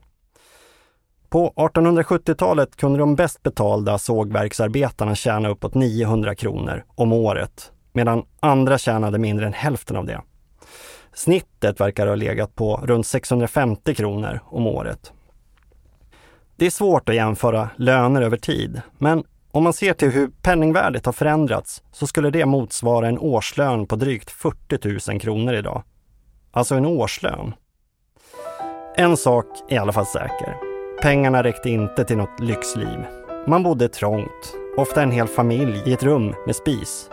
På 1.34 1.54
1870-talet 1.56 2.76
kunde 2.76 3.00
de 3.00 3.16
bäst 3.16 3.44
betalda 3.44 3.98
sågverksarbetarna 3.98 5.16
tjäna 5.16 5.50
uppåt 5.50 5.74
900 5.74 6.36
kronor 6.36 6.84
om 6.96 7.14
året, 7.14 7.72
medan 7.94 8.26
andra 8.40 8.78
tjänade 8.78 9.18
mindre 9.18 9.46
än 9.46 9.54
hälften 9.54 9.96
av 9.98 10.06
det. 10.06 10.22
Snittet 11.14 11.80
verkar 11.80 12.08
ha 12.08 12.16
legat 12.16 12.56
på 12.56 12.82
runt 12.84 13.08
650 13.08 13.96
kronor 13.96 14.40
om 14.46 14.68
året. 14.68 15.14
Det 16.56 16.66
är 16.66 16.70
svårt 16.70 17.10
att 17.10 17.16
jämföra 17.16 17.70
löner 17.76 18.22
över 18.22 18.38
tid, 18.38 18.82
men 18.98 19.24
om 19.52 19.64
man 19.64 19.74
ser 19.74 19.94
till 19.94 20.12
hur 20.12 20.28
penningvärdet 20.42 21.06
har 21.06 21.14
förändrats 21.14 21.84
så 21.92 22.08
skulle 22.08 22.30
det 22.30 22.46
motsvara 22.46 23.08
en 23.08 23.20
årslön 23.20 23.88
på 23.88 23.96
drygt 23.96 24.32
40 24.32 25.12
000 25.12 25.20
kronor 25.20 25.54
idag. 25.54 25.84
Alltså 26.52 26.76
en 26.76 26.86
årslön. 26.86 27.54
En 28.96 29.18
sak 29.18 29.46
är 29.70 29.76
i 29.76 29.78
alla 29.78 29.94
fall 29.94 30.06
säker. 30.06 30.73
Pengarna 31.04 31.44
räckte 31.44 31.70
inte 31.70 32.04
till 32.06 32.18
något 32.18 32.40
lyxliv. 32.40 33.06
Man 33.48 33.64
bodde 33.64 33.90
trångt, 33.90 34.56
ofta 34.78 35.02
en 35.04 35.12
hel 35.12 35.28
familj 35.28 35.84
i 35.86 35.94
ett 35.94 36.04
rum 36.04 36.36
med 36.46 36.56
spis. 36.56 37.10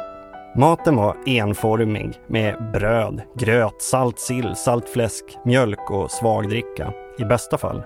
Maten 0.57 0.97
var 0.97 1.17
enformig 1.27 2.21
med 2.27 2.71
bröd, 2.73 3.23
gröt, 3.35 3.83
salt 3.83 4.19
sill, 4.19 4.55
salt 4.57 4.89
fläsk, 4.89 5.25
mjölk 5.45 5.91
och 5.91 6.11
svagdricka, 6.11 6.93
i 7.19 7.25
bästa 7.25 7.59
fall. 7.59 7.83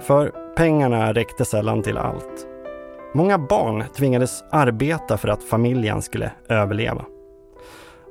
För 0.00 0.32
pengarna 0.56 1.12
räckte 1.12 1.44
sällan 1.44 1.82
till 1.82 1.98
allt. 1.98 2.46
Många 3.14 3.38
barn 3.38 3.84
tvingades 3.96 4.44
arbeta 4.50 5.16
för 5.16 5.28
att 5.28 5.44
familjen 5.44 6.02
skulle 6.02 6.32
överleva. 6.48 7.04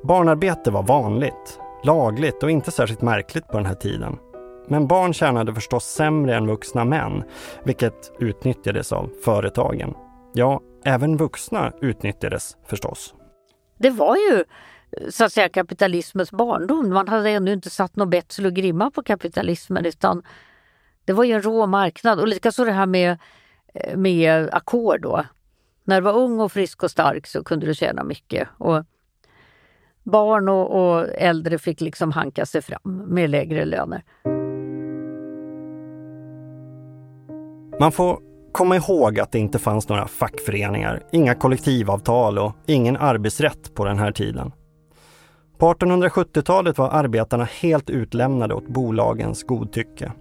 Barnarbete 0.03 0.71
var 0.71 0.83
vanligt, 0.83 1.59
lagligt 1.83 2.43
och 2.43 2.51
inte 2.51 2.71
särskilt 2.71 3.01
märkligt 3.01 3.47
på 3.47 3.57
den 3.57 3.65
här 3.65 3.75
tiden. 3.75 4.17
Men 4.71 4.87
barn 4.87 5.13
tjänade 5.13 5.53
förstås 5.53 5.85
sämre 5.85 6.35
än 6.35 6.47
vuxna 6.47 6.85
män, 6.85 7.23
vilket 7.63 8.11
utnyttjades 8.19 8.91
av 8.91 9.09
företagen. 9.23 9.93
Ja, 10.33 10.61
även 10.85 11.17
vuxna 11.17 11.71
utnyttjades 11.81 12.57
förstås. 12.65 13.13
Det 13.77 13.89
var 13.89 14.15
ju 14.15 14.43
så 15.09 15.25
att 15.25 15.33
säga 15.33 15.49
kapitalismens 15.49 16.31
barndom. 16.31 16.89
Man 16.93 17.07
hade 17.07 17.29
ännu 17.29 17.53
inte 17.53 17.69
satt 17.69 17.95
något 17.95 18.09
betsel 18.09 18.45
och 18.45 18.53
grimma 18.53 18.91
på 18.91 19.03
kapitalismen 19.03 19.85
utan 19.85 20.23
det 21.05 21.13
var 21.13 21.23
ju 21.23 21.33
en 21.33 21.41
rå 21.41 21.65
marknad 21.65 22.19
och 22.19 22.27
likaså 22.27 22.65
det 22.65 22.71
här 22.71 22.85
med, 22.85 23.17
eh, 23.73 23.97
med 23.97 24.49
ackord 24.51 25.01
då. 25.01 25.25
När 25.83 26.01
du 26.01 26.05
var 26.05 26.17
ung 26.17 26.39
och 26.39 26.51
frisk 26.51 26.83
och 26.83 26.91
stark 26.91 27.27
så 27.27 27.43
kunde 27.43 27.65
du 27.65 27.73
tjäna 27.73 28.03
mycket. 28.03 28.47
Och 28.57 28.83
barn 30.03 30.49
och, 30.49 30.95
och 30.95 31.07
äldre 31.09 31.57
fick 31.57 31.81
liksom 31.81 32.11
hanka 32.11 32.45
sig 32.45 32.61
fram 32.61 33.05
med 33.07 33.29
lägre 33.29 33.65
löner. 33.65 34.03
Man 37.81 37.91
får 37.91 38.19
komma 38.51 38.75
ihåg 38.75 39.19
att 39.19 39.31
det 39.31 39.39
inte 39.39 39.59
fanns 39.59 39.89
några 39.89 40.07
fackföreningar, 40.07 41.03
inga 41.11 41.35
kollektivavtal 41.35 42.39
och 42.39 42.53
ingen 42.65 42.97
arbetsrätt 42.97 43.75
på 43.75 43.85
den 43.85 43.99
här 43.99 44.11
tiden. 44.11 44.51
På 45.57 45.73
1870-talet 45.73 46.77
var 46.77 46.89
arbetarna 46.89 47.43
helt 47.61 47.89
utlämnade 47.89 48.53
åt 48.53 48.67
bolagens 48.67 49.43
godtycke. 49.43 50.11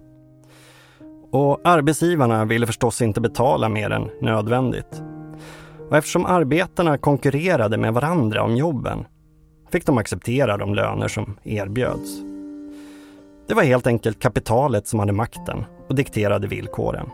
Och 1.31 1.61
arbetsgivarna 1.63 2.45
ville 2.45 2.67
förstås 2.67 3.01
inte 3.01 3.21
betala 3.21 3.69
mer 3.69 3.89
än 3.89 4.09
nödvändigt. 4.21 5.01
Och 5.89 5.97
eftersom 5.97 6.25
arbetarna 6.25 6.97
konkurrerade 6.97 7.77
med 7.77 7.93
varandra 7.93 8.43
om 8.43 8.55
jobben 8.55 9.05
fick 9.71 9.85
de 9.85 9.97
acceptera 9.97 10.57
de 10.57 10.75
löner 10.75 11.07
som 11.07 11.37
erbjöds. 11.43 12.21
Det 13.47 13.53
var 13.53 13.63
helt 13.63 13.87
enkelt 13.87 14.19
kapitalet 14.19 14.87
som 14.87 14.99
hade 14.99 15.13
makten 15.13 15.65
och 15.89 15.95
dikterade 15.95 16.47
villkoren. 16.47 17.09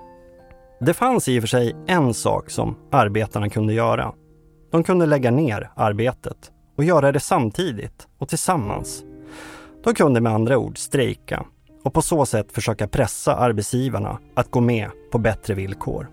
Det 0.80 0.94
fanns 0.94 1.28
i 1.28 1.40
och 1.40 1.44
för 1.44 1.48
sig 1.48 1.76
en 1.88 2.14
sak 2.14 2.50
som 2.50 2.76
arbetarna 2.92 3.50
kunde 3.50 3.74
göra. 3.74 4.14
De 4.72 4.84
kunde 4.84 5.06
lägga 5.06 5.32
ner 5.32 5.72
arbetet 5.76 6.52
och 6.78 6.84
göra 6.84 7.12
det 7.12 7.20
samtidigt 7.20 8.08
och 8.18 8.30
tillsammans. 8.30 9.04
De 9.84 9.94
kunde 9.94 10.22
med 10.22 10.34
andra 10.34 10.58
ord 10.58 10.78
strejka 10.78 11.46
och 11.84 11.94
på 11.94 12.02
så 12.02 12.26
sätt 12.26 12.52
försöka 12.52 12.88
pressa 12.88 13.36
arbetsgivarna 13.36 14.20
att 14.36 14.52
gå 14.52 14.60
med 14.60 14.90
på 15.12 15.18
bättre 15.18 15.54
villkor. 15.54 16.10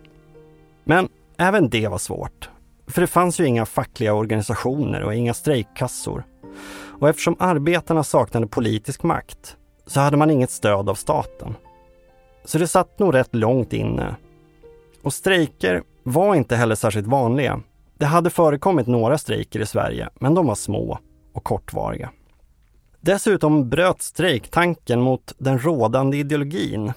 Men 0.84 1.08
även 1.38 1.68
det 1.68 1.88
var 1.88 1.98
svårt. 1.98 2.50
För 2.86 3.00
det 3.00 3.06
fanns 3.06 3.40
ju 3.40 3.46
inga 3.46 3.66
fackliga 3.66 4.14
organisationer 4.14 5.02
och 5.02 5.14
inga 5.14 5.34
strejkkassor. 5.34 6.24
Och 7.00 7.08
eftersom 7.08 7.36
arbetarna 7.38 8.04
saknade 8.04 8.46
politisk 8.46 9.02
makt 9.02 9.56
så 9.86 10.00
hade 10.00 10.16
man 10.16 10.30
inget 10.30 10.50
stöd 10.50 10.88
av 10.88 10.94
staten. 10.94 11.54
Så 12.44 12.58
det 12.58 12.68
satt 12.68 12.98
nog 12.98 13.14
rätt 13.14 13.34
långt 13.34 13.72
inne. 13.72 14.16
Och 15.04 15.12
strejker 15.12 15.82
var 16.02 16.34
inte 16.34 16.56
heller 16.56 16.74
särskilt 16.74 17.06
vanliga. 17.06 17.60
Det 17.98 18.06
hade 18.06 18.30
förekommit 18.30 18.86
några 18.86 19.18
strejker 19.18 19.60
i 19.60 19.66
Sverige, 19.66 20.08
men 20.14 20.34
de 20.34 20.46
var 20.46 20.54
små 20.54 20.98
och 21.34 21.44
kortvariga. 21.44 22.10
Dessutom 23.00 23.68
bröt 23.68 24.02
strejktanken 24.02 25.00
mot 25.00 25.32
den 25.38 25.58
rådande 25.58 26.16
ideologin. 26.16 26.92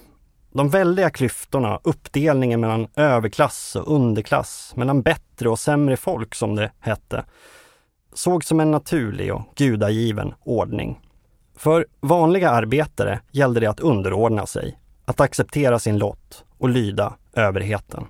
De 0.51 0.69
väldiga 0.69 1.09
klyftorna, 1.09 1.79
uppdelningen 1.83 2.59
mellan 2.59 2.87
överklass 2.95 3.75
och 3.75 3.95
underklass, 3.95 4.73
mellan 4.75 5.01
bättre 5.01 5.49
och 5.49 5.59
sämre 5.59 5.97
folk 5.97 6.35
som 6.35 6.55
det 6.55 6.71
hette, 6.79 7.25
sågs 8.13 8.47
som 8.47 8.59
en 8.59 8.71
naturlig 8.71 9.33
och 9.33 9.41
gudagiven 9.55 10.33
ordning. 10.43 10.99
För 11.55 11.85
vanliga 11.99 12.49
arbetare 12.49 13.19
gällde 13.31 13.59
det 13.59 13.67
att 13.67 13.79
underordna 13.79 14.45
sig, 14.45 14.79
att 15.05 15.19
acceptera 15.19 15.79
sin 15.79 15.97
lott 15.97 16.43
och 16.57 16.69
lyda 16.69 17.13
överheten. 17.33 18.07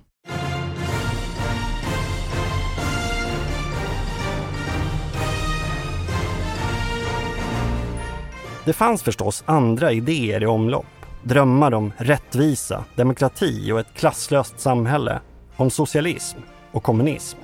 Det 8.68 8.72
fanns 8.72 9.02
förstås 9.02 9.44
andra 9.46 9.92
idéer 9.92 10.42
i 10.42 10.46
omlopp. 10.46 10.86
Drömmar 11.22 11.74
om 11.74 11.92
rättvisa, 11.96 12.84
demokrati 12.94 13.72
och 13.72 13.80
ett 13.80 13.94
klasslöst 13.94 14.60
samhälle. 14.60 15.20
Om 15.56 15.70
socialism 15.70 16.38
och 16.72 16.82
kommunism. 16.82 17.38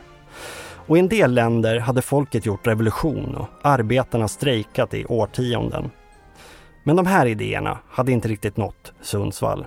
Och 0.87 0.97
i 0.97 1.01
en 1.01 1.09
del 1.09 1.35
länder 1.35 1.79
hade 1.79 2.03
folket 2.03 2.47
gjort 2.47 2.67
revolution 2.67 3.35
och 3.35 3.49
arbetarna 3.63 4.29
strejkat 4.29 4.95
i 4.95 5.05
årtionden. 5.05 5.91
Men 6.85 6.97
de 6.97 7.07
här 7.07 7.27
idéerna 7.27 7.79
hade 7.91 8.13
inte 8.13 8.29
riktigt 8.29 8.57
nått 8.57 8.93
Sundsvall. 9.01 9.67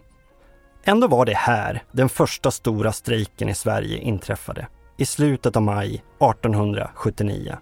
Ändå 0.90 1.08
var 1.08 1.26
det 1.26 1.36
här 1.36 1.84
den 1.92 2.10
första 2.10 2.52
stora 2.52 2.92
strejken 2.92 3.50
i 3.50 3.56
Sverige 3.56 3.98
inträffade, 3.98 4.68
i 4.98 5.06
slutet 5.06 5.56
av 5.56 5.62
maj 5.62 5.88
1879. 5.96 7.58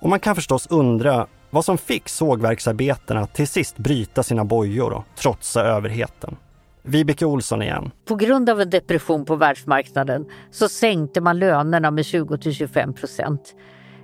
Och 0.00 0.08
man 0.08 0.20
kan 0.20 0.34
förstås 0.34 0.66
undra 0.70 1.26
vad 1.50 1.64
som 1.64 1.78
fick 1.78 2.08
sågverksarbetarna 2.08 3.26
till 3.26 3.48
sist 3.48 3.76
bryta 3.76 4.22
sina 4.22 4.44
bojor 4.44 4.92
och 4.92 5.04
trotsa 5.16 5.62
överheten. 5.62 6.36
Vibeke 6.82 7.26
Olsson 7.26 7.62
igen. 7.62 7.90
På 8.04 8.14
grund 8.14 8.50
av 8.50 8.60
en 8.60 8.70
depression 8.70 9.24
på 9.24 9.36
världsmarknaden 9.36 10.26
så 10.50 10.68
sänkte 10.68 11.20
man 11.20 11.38
lönerna 11.38 11.90
med 11.90 12.04
20 12.06 12.38
till 12.38 12.54
25 12.54 12.94
procent. 12.94 13.54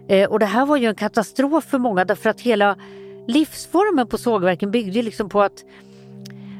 Eh, 0.08 0.30
och 0.30 0.38
det 0.38 0.46
här 0.46 0.66
var 0.66 0.76
ju 0.76 0.86
en 0.86 0.94
katastrof 0.94 1.64
för 1.64 1.78
många 1.78 2.04
därför 2.04 2.30
att 2.30 2.40
hela 2.40 2.76
livsformen 3.26 4.06
på 4.06 4.18
sågverken 4.18 4.70
byggde 4.70 5.02
liksom 5.02 5.28
på 5.28 5.42
att 5.42 5.64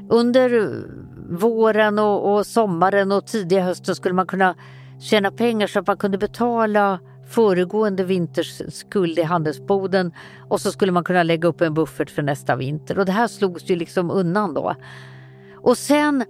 under 0.09 0.85
våren 1.31 1.99
och, 1.99 2.35
och 2.35 2.47
sommaren 2.47 3.13
och 3.13 3.27
tidiga 3.27 3.63
hösten 3.63 3.95
skulle 3.95 4.15
man 4.15 4.27
kunna 4.27 4.55
tjäna 5.01 5.31
pengar 5.31 5.67
så 5.67 5.79
att 5.79 5.87
man 5.87 5.97
kunde 5.97 6.19
betala 6.19 6.99
föregående 7.31 8.05
vinters 8.05 8.63
skuld 8.69 9.19
i 9.19 9.23
handelsboden 9.23 10.13
och 10.49 10.61
så 10.61 10.73
skulle 10.73 10.93
man 10.93 11.05
kunna 11.05 11.23
lägga 11.23 11.49
upp 11.49 11.61
en 11.61 11.75
buffert 11.75 12.11
för 12.11 12.23
nästa 12.23 12.57
vinter 12.57 12.99
och 12.99 13.07
det 13.07 13.13
här 13.13 13.29
slogs 13.29 13.71
ju 13.71 13.77
liksom 13.77 14.11
undan 14.11 14.55
då. 14.55 14.75
Och 15.57 15.79
sen 15.79 16.25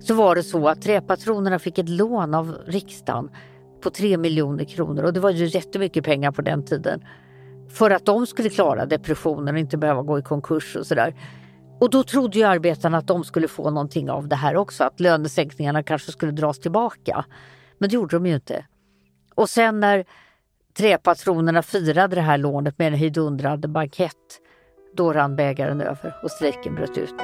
så 0.00 0.14
var 0.14 0.34
det 0.34 0.42
så 0.42 0.68
att 0.68 0.82
träpatronerna 0.82 1.58
fick 1.58 1.78
ett 1.78 1.88
lån 1.88 2.34
av 2.34 2.56
riksdagen 2.66 3.30
på 3.80 3.90
3 3.90 4.16
miljoner 4.16 4.64
kronor 4.64 5.02
och 5.02 5.12
det 5.12 5.20
var 5.20 5.30
ju 5.30 5.46
jättemycket 5.46 6.04
pengar 6.04 6.32
på 6.32 6.42
den 6.42 6.64
tiden. 6.64 7.04
För 7.68 7.90
att 7.90 8.04
de 8.04 8.26
skulle 8.26 8.48
klara 8.48 8.86
depressionen 8.86 9.54
och 9.54 9.60
inte 9.60 9.76
behöva 9.76 10.02
gå 10.02 10.18
i 10.18 10.22
konkurs 10.22 10.76
och 10.76 10.86
sådär. 10.86 11.14
Och 11.80 11.90
då 11.90 12.02
trodde 12.02 12.38
ju 12.38 12.44
arbetarna 12.44 12.98
att 12.98 13.06
de 13.06 13.24
skulle 13.24 13.48
få 13.48 13.70
någonting 13.70 14.10
av 14.10 14.28
det 14.28 14.36
här 14.36 14.56
också, 14.56 14.84
att 14.84 15.00
lönesänkningarna 15.00 15.82
kanske 15.82 16.12
skulle 16.12 16.32
dras 16.32 16.58
tillbaka. 16.58 17.24
Men 17.78 17.90
det 17.90 17.94
gjorde 17.94 18.16
de 18.16 18.26
ju 18.26 18.34
inte. 18.34 18.64
Och 19.34 19.48
sen 19.48 19.80
när 19.80 20.04
träpatronerna 20.78 21.62
firade 21.62 22.14
det 22.14 22.22
här 22.22 22.38
lånet 22.38 22.78
med 22.78 22.86
en 22.86 22.94
hejdundrande 22.94 23.68
bankett, 23.68 24.16
då 24.96 25.12
rann 25.12 25.36
bägaren 25.36 25.80
över 25.80 26.14
och 26.22 26.30
strejken 26.30 26.74
bröt 26.74 26.98
ut. 26.98 27.14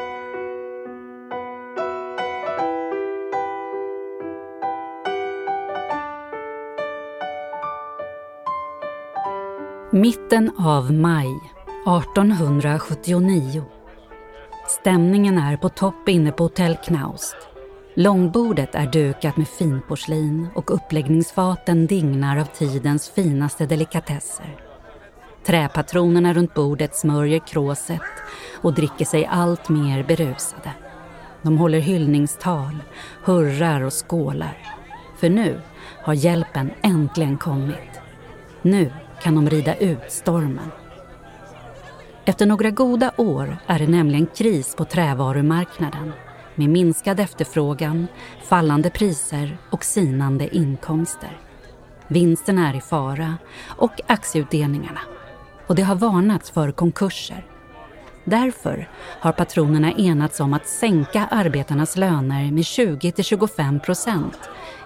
Mitten 9.92 10.50
av 10.58 10.92
maj 10.92 11.28
1879. 12.02 13.75
Stämningen 14.68 15.38
är 15.38 15.56
på 15.56 15.68
topp 15.68 16.08
inne 16.08 16.32
på 16.32 16.44
Hotell 16.44 16.76
Knaust. 16.76 17.36
Långbordet 17.94 18.74
är 18.74 18.86
dukat 18.86 19.36
med 19.36 19.48
finporslin 19.48 20.48
och 20.54 20.74
uppläggningsfaten 20.74 21.86
dignar 21.86 22.36
av 22.36 22.44
tidens 22.44 23.08
finaste 23.08 23.66
delikatesser. 23.66 24.56
Träpatronerna 25.44 26.34
runt 26.34 26.54
bordet 26.54 26.96
smörjer 26.96 27.38
kråset 27.38 28.00
och 28.60 28.74
dricker 28.74 29.04
sig 29.04 29.26
allt 29.26 29.68
mer 29.68 30.02
berusade. 30.02 30.70
De 31.42 31.58
håller 31.58 31.80
hyllningstal, 31.80 32.76
hurrar 33.24 33.80
och 33.80 34.08
skålar. 34.08 34.58
För 35.18 35.28
nu 35.28 35.60
har 36.02 36.14
hjälpen 36.14 36.70
äntligen 36.82 37.38
kommit. 37.38 38.00
Nu 38.62 38.92
kan 39.22 39.34
de 39.34 39.50
rida 39.50 39.76
ut 39.76 40.12
stormen. 40.12 40.70
Efter 42.28 42.46
några 42.46 42.70
goda 42.70 43.12
år 43.16 43.56
är 43.66 43.78
det 43.78 43.86
nämligen 43.86 44.26
kris 44.26 44.74
på 44.76 44.84
trävarumarknaden 44.84 46.12
med 46.54 46.68
minskad 46.68 47.20
efterfrågan, 47.20 48.06
fallande 48.44 48.90
priser 48.90 49.58
och 49.70 49.84
sinande 49.84 50.56
inkomster. 50.56 51.38
Vinsten 52.08 52.58
är 52.58 52.76
i 52.76 52.80
fara 52.80 53.34
och 53.66 54.00
aktieutdelningarna. 54.06 55.00
Och 55.66 55.74
det 55.74 55.82
har 55.82 55.94
varnats 55.94 56.50
för 56.50 56.72
konkurser. 56.72 57.44
Därför 58.24 58.88
har 59.20 59.32
patronerna 59.32 59.92
enats 59.92 60.40
om 60.40 60.54
att 60.54 60.68
sänka 60.68 61.26
arbetarnas 61.30 61.96
löner 61.96 62.52
med 62.52 62.64
20 62.64 63.12
25 63.22 63.80
procent 63.80 64.38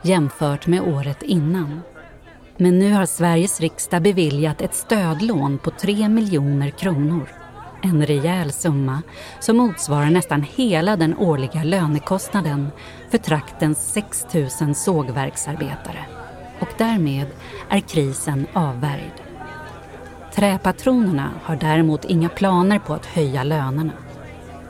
jämfört 0.02 0.66
med 0.66 0.80
året 0.80 1.22
innan. 1.22 1.80
Men 2.62 2.78
nu 2.78 2.92
har 2.92 3.06
Sveriges 3.06 3.60
riksdag 3.60 4.02
beviljat 4.02 4.60
ett 4.60 4.74
stödlån 4.74 5.58
på 5.58 5.70
3 5.70 6.08
miljoner 6.08 6.70
kronor. 6.70 7.28
En 7.82 8.06
rejäl 8.06 8.52
summa 8.52 9.02
som 9.40 9.56
motsvarar 9.56 10.10
nästan 10.10 10.42
hela 10.42 10.96
den 10.96 11.16
årliga 11.18 11.64
lönekostnaden 11.64 12.68
för 13.10 13.18
traktens 13.18 13.92
6 13.92 14.26
000 14.60 14.74
sågverksarbetare. 14.74 16.04
Och 16.60 16.68
därmed 16.78 17.26
är 17.68 17.80
krisen 17.80 18.46
avvärjd. 18.52 19.12
Träpatronerna 20.34 21.30
har 21.42 21.56
däremot 21.56 22.04
inga 22.04 22.28
planer 22.28 22.78
på 22.78 22.94
att 22.94 23.06
höja 23.06 23.44
lönerna. 23.44 23.92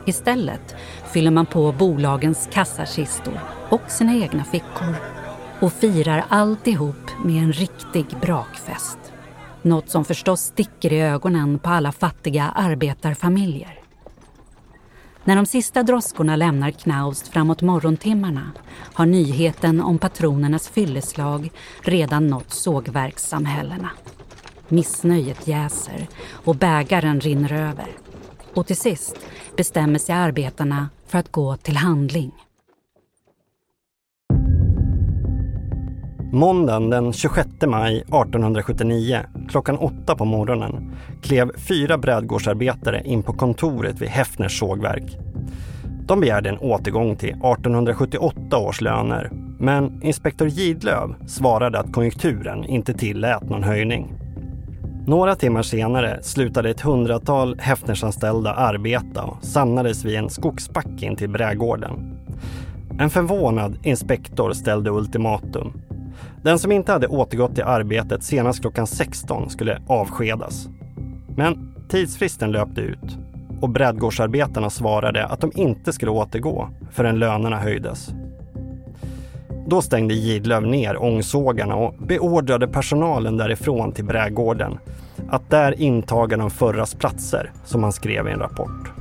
Istället 0.05 0.75
fyller 1.13 1.31
man 1.31 1.45
på 1.45 1.71
bolagens 1.71 2.49
kassakistor 2.51 3.39
och 3.69 3.81
sina 3.87 4.13
egna 4.13 4.43
fickor 4.43 5.20
och 5.61 5.73
firar 5.73 6.25
alltihop 6.29 7.11
med 7.25 7.43
en 7.43 7.53
riktig 7.53 8.05
brakfest. 8.21 8.97
Något 9.61 9.89
som 9.89 10.05
förstås 10.05 10.41
sticker 10.41 10.93
i 10.93 11.01
ögonen 11.01 11.59
på 11.59 11.69
alla 11.69 11.91
fattiga 11.91 12.43
arbetarfamiljer. 12.55 13.79
När 15.23 15.35
de 15.35 15.45
sista 15.45 15.83
droskorna 15.83 16.35
lämnar 16.35 16.71
Knaust 16.71 17.27
framåt 17.27 17.61
morgontimmarna 17.61 18.51
har 18.93 19.05
nyheten 19.05 19.81
om 19.81 19.97
patronernas 19.97 20.69
fylleslag 20.69 21.51
redan 21.81 22.27
nått 22.27 22.53
sågverkssamhällena. 22.53 23.89
Missnöjet 24.67 25.47
jäser 25.47 26.07
och 26.31 26.55
bägaren 26.55 27.21
rinner 27.21 27.53
över. 27.53 27.87
Och 28.53 28.67
till 28.67 28.77
sist 28.77 29.15
bestämmer 29.57 29.99
sig 29.99 30.15
arbetarna 30.15 30.89
för 31.07 31.17
att 31.17 31.31
gå 31.31 31.57
till 31.57 31.77
handling. 31.77 32.31
Måndagen 36.33 36.89
den 36.89 37.13
26 37.13 37.49
maj 37.67 37.97
1879, 37.97 39.19
klockan 39.49 39.77
åtta 39.77 40.15
på 40.15 40.25
morgonen, 40.25 40.91
klev 41.21 41.51
fyra 41.57 41.97
brädgårdsarbetare 41.97 43.01
in 43.05 43.23
på 43.23 43.33
kontoret 43.33 44.01
vid 44.01 44.09
Häfners 44.09 44.59
sågverk. 44.59 45.17
De 46.07 46.19
begärde 46.19 46.49
en 46.49 46.57
återgång 46.57 47.15
till 47.15 47.29
1878 47.29 48.57
års 48.57 48.81
löner, 48.81 49.31
men 49.59 50.03
inspektor 50.03 50.47
Gidlöv 50.47 51.15
svarade 51.27 51.79
att 51.79 51.93
konjunkturen 51.93 52.65
inte 52.65 52.93
tillät 52.93 53.49
någon 53.49 53.63
höjning. 53.63 54.13
Några 55.07 55.35
timmar 55.35 55.63
senare 55.63 56.19
slutade 56.23 56.69
ett 56.69 56.81
hundratal 56.81 57.59
Häfnersanställda 57.59 58.53
arbeta 58.53 59.23
och 59.23 59.43
samlades 59.43 60.05
vid 60.05 60.15
en 60.15 60.29
skogsbacke 60.29 61.05
in 61.05 61.15
till 61.15 61.29
brädgården. 61.29 62.17
En 62.99 63.09
förvånad 63.09 63.77
inspektor 63.83 64.53
ställde 64.53 64.89
ultimatum. 64.89 65.73
Den 66.43 66.59
som 66.59 66.71
inte 66.71 66.91
hade 66.91 67.07
återgått 67.07 67.55
till 67.55 67.63
arbetet 67.63 68.23
senast 68.23 68.61
klockan 68.61 68.87
16 68.87 69.49
skulle 69.49 69.81
avskedas. 69.87 70.69
Men 71.35 71.75
tidsfristen 71.89 72.51
löpte 72.51 72.81
ut 72.81 73.17
och 73.61 73.69
brädgårdsarbetarna 73.69 74.69
svarade 74.69 75.25
att 75.25 75.41
de 75.41 75.51
inte 75.55 75.93
skulle 75.93 76.11
återgå 76.11 76.69
förrän 76.91 77.19
lönerna 77.19 77.57
höjdes. 77.57 78.09
Då 79.67 79.81
stängde 79.81 80.13
Gidlöv 80.13 80.63
ner 80.67 81.03
ångsågarna 81.03 81.75
och 81.75 81.93
beordrade 81.99 82.67
personalen 82.67 83.37
därifrån 83.37 83.91
till 83.91 84.05
brädgården 84.05 84.79
att 85.29 85.49
där 85.49 85.81
intaga 85.81 86.37
de 86.37 86.51
förras 86.51 86.95
platser, 86.95 87.51
som 87.65 87.83
han 87.83 87.91
skrev 87.91 88.27
i 88.27 88.31
en 88.31 88.39
rapport. 88.39 88.91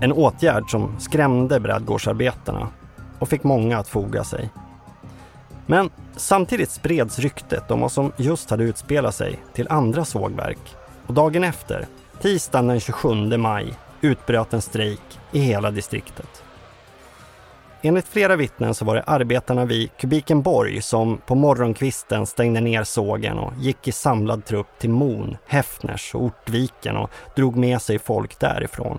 En 0.00 0.12
åtgärd 0.12 0.70
som 0.70 0.98
skrämde 0.98 1.60
brädgårdsarbetarna 1.60 2.68
och 3.18 3.28
fick 3.28 3.44
många 3.44 3.78
att 3.78 3.88
foga 3.88 4.24
sig. 4.24 4.50
Men 5.70 5.90
samtidigt 6.16 6.70
spreds 6.70 7.18
ryktet 7.18 7.70
om 7.70 7.80
vad 7.80 7.92
som 7.92 8.12
just 8.16 8.50
hade 8.50 8.64
utspelat 8.64 9.14
sig 9.14 9.38
till 9.52 9.68
andra 9.70 10.04
sågverk 10.04 10.76
och 11.06 11.14
dagen 11.14 11.44
efter, 11.44 11.86
tisdagen 12.20 12.66
den 12.66 12.80
27 12.80 13.36
maj, 13.36 13.74
utbröt 14.00 14.52
en 14.52 14.62
strejk 14.62 15.18
i 15.32 15.38
hela 15.38 15.70
distriktet. 15.70 16.42
Enligt 17.82 18.08
flera 18.08 18.36
vittnen 18.36 18.74
så 18.74 18.84
var 18.84 18.94
det 18.94 19.02
arbetarna 19.02 19.64
vid 19.64 19.96
Kubikenborg 19.96 20.82
som 20.82 21.18
på 21.26 21.34
morgonkvisten 21.34 22.26
stängde 22.26 22.60
ner 22.60 22.84
sågen 22.84 23.38
och 23.38 23.52
gick 23.58 23.88
i 23.88 23.92
samlad 23.92 24.44
trupp 24.44 24.78
till 24.78 24.90
Mon, 24.90 25.36
Häfners 25.46 26.14
och 26.14 26.22
Ortviken 26.22 26.96
och 26.96 27.10
drog 27.36 27.56
med 27.56 27.82
sig 27.82 27.98
folk 27.98 28.40
därifrån. 28.40 28.98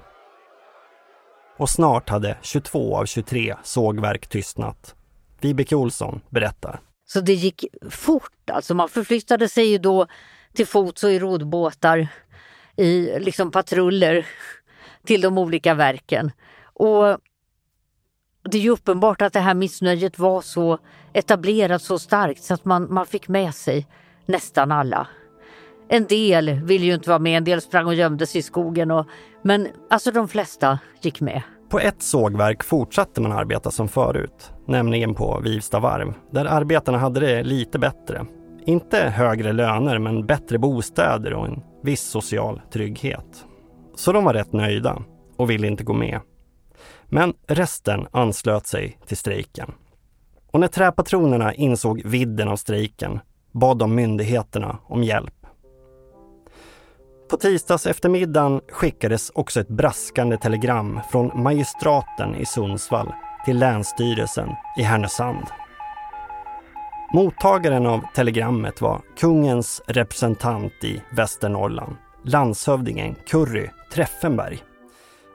Och 1.58 1.70
snart 1.70 2.10
hade 2.10 2.38
22 2.42 2.98
av 2.98 3.06
23 3.06 3.56
sågverk 3.64 4.28
tystnat. 4.28 4.96
Vibeke 5.42 5.76
Olsson 5.76 6.22
berättar. 6.30 6.80
Så 7.06 7.22
det 7.22 7.34
gick 7.34 7.66
fort, 7.90 8.50
alltså 8.52 8.74
man 8.74 8.90
förflyttade 8.90 9.50
sig 9.50 9.66
ju 9.66 9.78
då 9.78 10.08
till 10.54 10.68
fots 10.68 11.04
och 11.04 11.12
i 11.12 11.20
rodbåtar 11.20 12.08
i 12.76 13.20
liksom 13.20 13.52
patruller 13.52 14.26
till 15.06 15.22
de 15.22 15.38
olika 15.38 15.74
verken. 15.74 16.32
Och 16.64 17.18
det 18.52 18.58
är 18.58 18.62
ju 18.62 18.70
uppenbart 18.70 19.22
att 19.22 19.34
det 19.34 19.40
här 19.40 19.54
missnöjet 19.54 20.20
var 20.20 20.42
så 20.42 20.80
etablerat 21.14 21.82
så 21.82 22.00
starkt 22.00 22.44
så 22.44 22.54
att 22.54 22.66
man, 22.66 22.94
man 22.94 23.06
fick 23.06 23.28
med 23.28 23.56
sig 23.56 23.88
nästan 24.26 24.72
alla. 24.72 25.08
En 25.90 26.06
del 26.06 26.52
ville 26.52 26.86
ju 26.86 26.94
inte 26.94 27.10
vara 27.10 27.20
med, 27.20 27.38
en 27.38 27.44
del 27.44 27.62
sprang 27.62 27.86
och 27.86 27.94
gömde 27.94 28.28
sig 28.28 28.40
i 28.40 28.42
skogen. 28.42 28.92
Och, 28.92 29.08
men 29.44 29.68
alltså 29.90 30.12
de 30.12 30.28
flesta 30.28 30.80
gick 31.02 31.22
med. 31.22 31.42
På 31.70 31.80
ett 31.80 32.04
sågverk 32.04 32.64
fortsatte 32.64 33.22
man 33.22 33.32
arbeta 33.32 33.72
som 33.72 33.88
förut, 33.88 34.52
nämligen 34.70 35.16
på 35.16 35.40
Vivsta 35.44 35.80
varv, 35.80 36.14
där 36.32 36.46
arbetarna 36.46 36.98
hade 36.98 37.20
det 37.20 37.44
lite 37.44 37.80
bättre. 37.80 38.26
Inte 38.66 38.98
högre 38.98 39.54
löner, 39.54 40.00
men 40.00 40.26
bättre 40.26 40.58
bostäder 40.58 41.34
och 41.34 41.46
en 41.46 41.62
viss 41.84 42.04
social 42.04 42.62
trygghet. 42.72 43.46
Så 43.96 44.12
de 44.12 44.24
var 44.24 44.34
rätt 44.34 44.54
nöjda 44.54 45.04
och 45.38 45.50
ville 45.50 45.68
inte 45.68 45.84
gå 45.84 45.94
med. 45.94 46.20
Men 47.06 47.34
resten 47.48 48.08
anslöt 48.12 48.68
sig 48.68 48.98
till 49.06 49.18
strejken. 49.18 49.72
Och 50.52 50.60
när 50.60 50.68
träpatronerna 50.68 51.54
insåg 51.54 52.02
vidden 52.06 52.48
av 52.48 52.56
strejken 52.56 53.20
bad 53.52 53.78
de 53.78 53.96
myndigheterna 53.96 54.78
om 54.88 55.04
hjälp. 55.04 55.34
På 57.30 57.38
tisdags 57.38 57.88
eftermiddagen 57.88 58.62
skickades 58.72 59.30
också 59.30 59.60
ett 59.60 59.68
braskande 59.68 60.38
telegram 60.38 61.00
från 61.12 61.44
magistraten 61.44 62.36
i 62.36 62.46
Sundsvall 62.46 63.14
till 63.46 63.60
Länsstyrelsen 63.60 64.50
i 64.78 64.82
Härnösand. 64.82 65.46
Mottagaren 67.14 67.86
av 67.86 68.02
telegrammet 68.16 68.82
var 68.82 69.02
kungens 69.18 69.82
representant 69.88 70.84
i 70.84 71.02
Västernorrland, 71.12 71.96
landshövdingen 72.26 73.16
Curry 73.28 73.70
Treffenberg. 73.94 74.64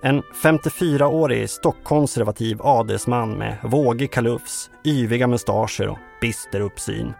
En 0.02 0.22
54-årig 0.22 1.50
stockkonservativ 1.50 2.62
adelsman 2.62 3.32
med 3.32 3.56
vågig 3.62 4.12
kalufs, 4.12 4.70
yviga 4.84 5.26
mustascher 5.26 5.88
och 5.88 5.98
bister 6.20 6.60
uppsyn. 6.60 7.12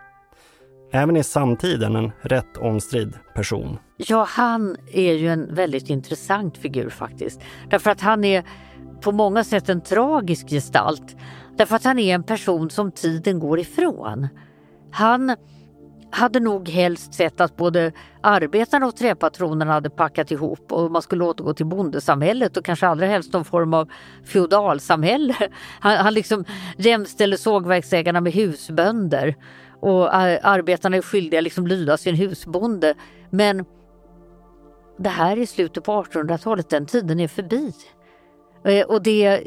Även 0.93 1.17
i 1.17 1.25
samtiden 1.25 1.97
en 1.97 2.13
rätt 2.23 2.57
omstridd 2.57 3.19
person. 3.35 3.79
Ja, 3.97 4.27
han 4.29 4.77
är 4.93 5.13
ju 5.13 5.29
en 5.29 5.55
väldigt 5.55 5.91
intressant 5.91 6.59
figur 6.59 6.91
faktiskt. 6.91 7.41
Därför 7.71 7.91
att 7.91 8.01
han 8.01 8.25
är 8.25 8.45
på 9.01 9.13
många 9.13 9.45
sätt 9.45 9.69
en 9.69 9.81
tragisk 9.81 10.49
gestalt. 10.49 11.17
Därför 11.57 11.77
att 11.77 11.85
han 11.85 11.99
är 11.99 12.15
en 12.15 12.23
person 12.23 12.71
som 12.71 12.93
tiden 12.93 13.39
går 13.39 13.59
ifrån. 13.59 14.29
Han 14.91 15.37
hade 16.11 16.41
nog 16.41 16.69
helst 16.69 17.15
sett 17.15 17.41
att 17.41 17.57
både 17.57 17.93
arbetarna 18.21 18.87
och 18.87 18.97
träpatronerna 18.97 19.73
hade 19.73 19.91
packat 19.91 20.31
ihop 20.31 20.73
och 20.73 20.91
man 20.91 21.03
skulle 21.03 21.25
återgå 21.25 21.55
till 21.55 21.67
bondesamhället 21.67 22.57
och 22.57 22.65
kanske 22.65 22.87
allra 22.87 23.07
helst 23.07 23.33
någon 23.33 23.45
form 23.45 23.75
av 23.75 23.89
feodalsamhälle. 24.25 25.35
Han, 25.81 25.97
han 25.97 26.15
liksom 26.15 26.45
jämställer 26.77 27.37
sågverksägarna 27.37 28.21
med 28.21 28.33
husbönder 28.33 29.35
och 29.81 30.15
arbetarna 30.15 30.97
är 30.97 31.03
skyldiga 31.03 31.41
liksom 31.41 31.67
lyda 31.67 31.97
sin 31.97 32.15
husbonde. 32.15 32.95
Men 33.31 33.65
det 34.99 35.09
här 35.09 35.37
är 35.37 35.47
slutet 35.47 35.85
på 35.85 36.03
1800-talet, 36.03 36.71
den 36.71 36.87
tiden 36.87 37.21
är 37.21 37.29
förbi. 37.29 37.73
Eh, 38.65 38.87
och 38.87 39.03
det 39.03 39.27
eh, 39.27 39.41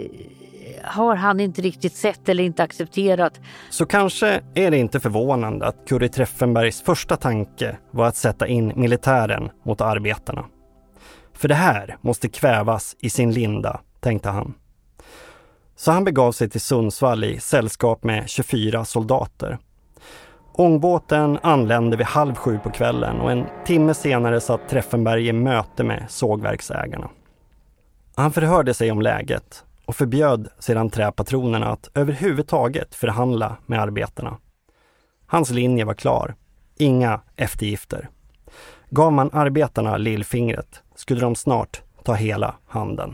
har 0.84 1.16
han 1.16 1.40
inte 1.40 1.62
riktigt 1.62 1.96
sett 1.96 2.30
eller 2.30 2.44
inte 2.44 2.64
accepterat. 2.64 3.40
Så 3.70 3.86
kanske 3.86 4.42
är 4.56 4.72
det 4.72 4.78
inte 4.78 5.00
förvånande 5.00 5.68
att 5.68 5.88
Curry 5.88 6.10
Treffenbergs 6.10 6.82
första 6.82 7.18
tanke 7.18 7.78
var 7.92 8.08
att 8.08 8.16
sätta 8.16 8.48
in 8.48 8.74
militären 8.76 9.50
mot 9.64 9.82
arbetarna. 9.82 10.46
För 11.34 11.48
det 11.48 11.56
här 11.56 11.98
måste 12.02 12.30
kvävas 12.30 12.96
i 13.00 13.10
sin 13.10 13.32
linda, 13.32 13.80
tänkte 14.00 14.30
han. 14.30 14.54
Så 15.76 15.92
han 15.92 16.04
begav 16.04 16.32
sig 16.32 16.50
till 16.50 16.62
Sundsvall 16.62 17.24
i 17.24 17.40
sällskap 17.40 18.04
med 18.04 18.30
24 18.30 18.86
soldater. 18.86 19.58
Ångbåten 20.54 21.40
anlände 21.44 21.98
vid 21.98 22.06
halv 22.06 22.36
sju 22.36 22.60
på 22.64 22.70
kvällen 22.70 23.20
och 23.20 23.32
en 23.32 23.46
timme 23.66 23.94
senare 23.94 24.42
satt 24.42 24.70
Treffenberg 24.70 25.28
i 25.28 25.34
möte 25.34 25.84
med 25.84 26.06
sågverksägarna. 26.10 27.10
Han 28.18 28.32
förhörde 28.32 28.74
sig 28.74 28.92
om 28.92 29.02
läget 29.02 29.64
och 29.86 29.96
förbjöd 29.96 30.48
sedan 30.60 30.90
träpatronerna 30.90 31.68
att 31.72 31.90
överhuvudtaget 31.94 32.96
förhandla 32.96 33.58
med 33.66 33.82
arbetarna. 33.82 34.38
Hans 35.26 35.50
linje 35.50 35.86
var 35.86 35.94
klar. 35.94 36.36
Inga 36.78 37.22
eftergifter. 37.36 38.10
Gav 38.90 39.14
man 39.14 39.30
arbetarna 39.34 39.98
lillfingret 39.98 40.84
skulle 40.96 41.22
de 41.22 41.36
snart 41.36 41.82
ta 42.04 42.14
hela 42.14 42.56
handen. 42.68 43.14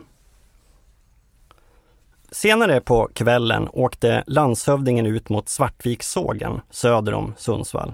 Senare 2.31 2.81
på 2.81 3.09
kvällen 3.13 3.69
åkte 3.73 4.23
landshövdingen 4.27 5.05
ut 5.05 5.29
mot 5.29 5.49
Svartvikssågen 5.49 6.61
söder 6.69 7.13
om 7.13 7.33
Sundsvall 7.37 7.93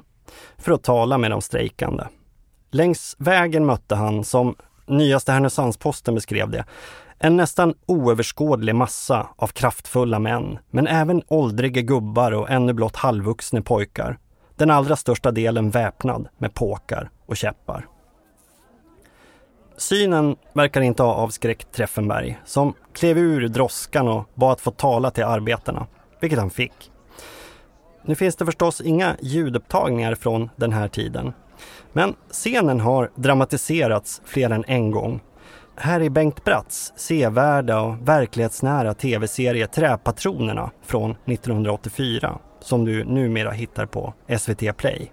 för 0.57 0.71
att 0.71 0.83
tala 0.83 1.17
med 1.17 1.31
de 1.31 1.41
strejkande. 1.41 2.03
Längs 2.71 3.15
vägen 3.19 3.65
mötte 3.65 3.95
han, 3.95 4.23
som 4.23 4.55
nyaste 4.89 5.31
Härnösandsposten 5.31 6.15
beskrev 6.15 6.49
det, 6.49 6.65
en 7.19 7.37
nästan 7.37 7.73
oöverskådlig 7.85 8.75
massa 8.75 9.27
av 9.35 9.47
kraftfulla 9.47 10.19
män, 10.19 10.59
men 10.69 10.87
även 10.87 11.21
åldriga 11.27 11.81
gubbar 11.81 12.31
och 12.31 12.49
ännu 12.49 12.73
blott 12.73 12.95
halvvuxna 12.95 13.61
pojkar. 13.61 14.17
Den 14.55 14.71
allra 14.71 14.95
största 14.95 15.31
delen 15.31 15.69
väpnad 15.69 16.27
med 16.37 16.53
påkar 16.53 17.09
och 17.25 17.37
käppar. 17.37 17.87
Synen 19.77 20.35
verkar 20.53 20.81
inte 20.81 21.03
ha 21.03 21.13
avskräckt 21.13 21.71
Treffenberg, 21.71 22.39
som 22.45 22.73
klev 22.93 23.17
ur 23.17 23.47
droskan 23.47 24.07
och 24.07 24.29
bad 24.33 24.51
att 24.51 24.61
få 24.61 24.71
tala 24.71 25.11
till 25.11 25.23
arbetarna, 25.23 25.87
vilket 26.19 26.39
han 26.39 26.49
fick. 26.49 26.91
Nu 28.03 28.15
finns 28.15 28.35
det 28.35 28.45
förstås 28.45 28.81
inga 28.81 29.15
ljudupptagningar 29.21 30.15
från 30.15 30.49
den 30.55 30.73
här 30.73 30.87
tiden. 30.87 31.33
Men 31.93 32.15
scenen 32.31 32.79
har 32.79 33.11
dramatiserats 33.15 34.21
fler 34.25 34.49
än 34.49 34.63
en 34.67 34.91
gång. 34.91 35.21
Här 35.75 36.01
är 36.01 36.09
Bengt 36.09 36.43
Bratts 36.43 36.93
sevärda 36.95 37.81
och 37.81 38.07
verklighetsnära 38.07 38.93
tv-serie 38.93 39.67
Träpatronerna 39.67 40.71
från 40.81 41.11
1984 41.11 42.39
som 42.59 42.85
du 42.85 43.03
numera 43.03 43.51
hittar 43.51 43.85
på 43.85 44.13
SVT 44.39 44.77
Play. 44.77 45.11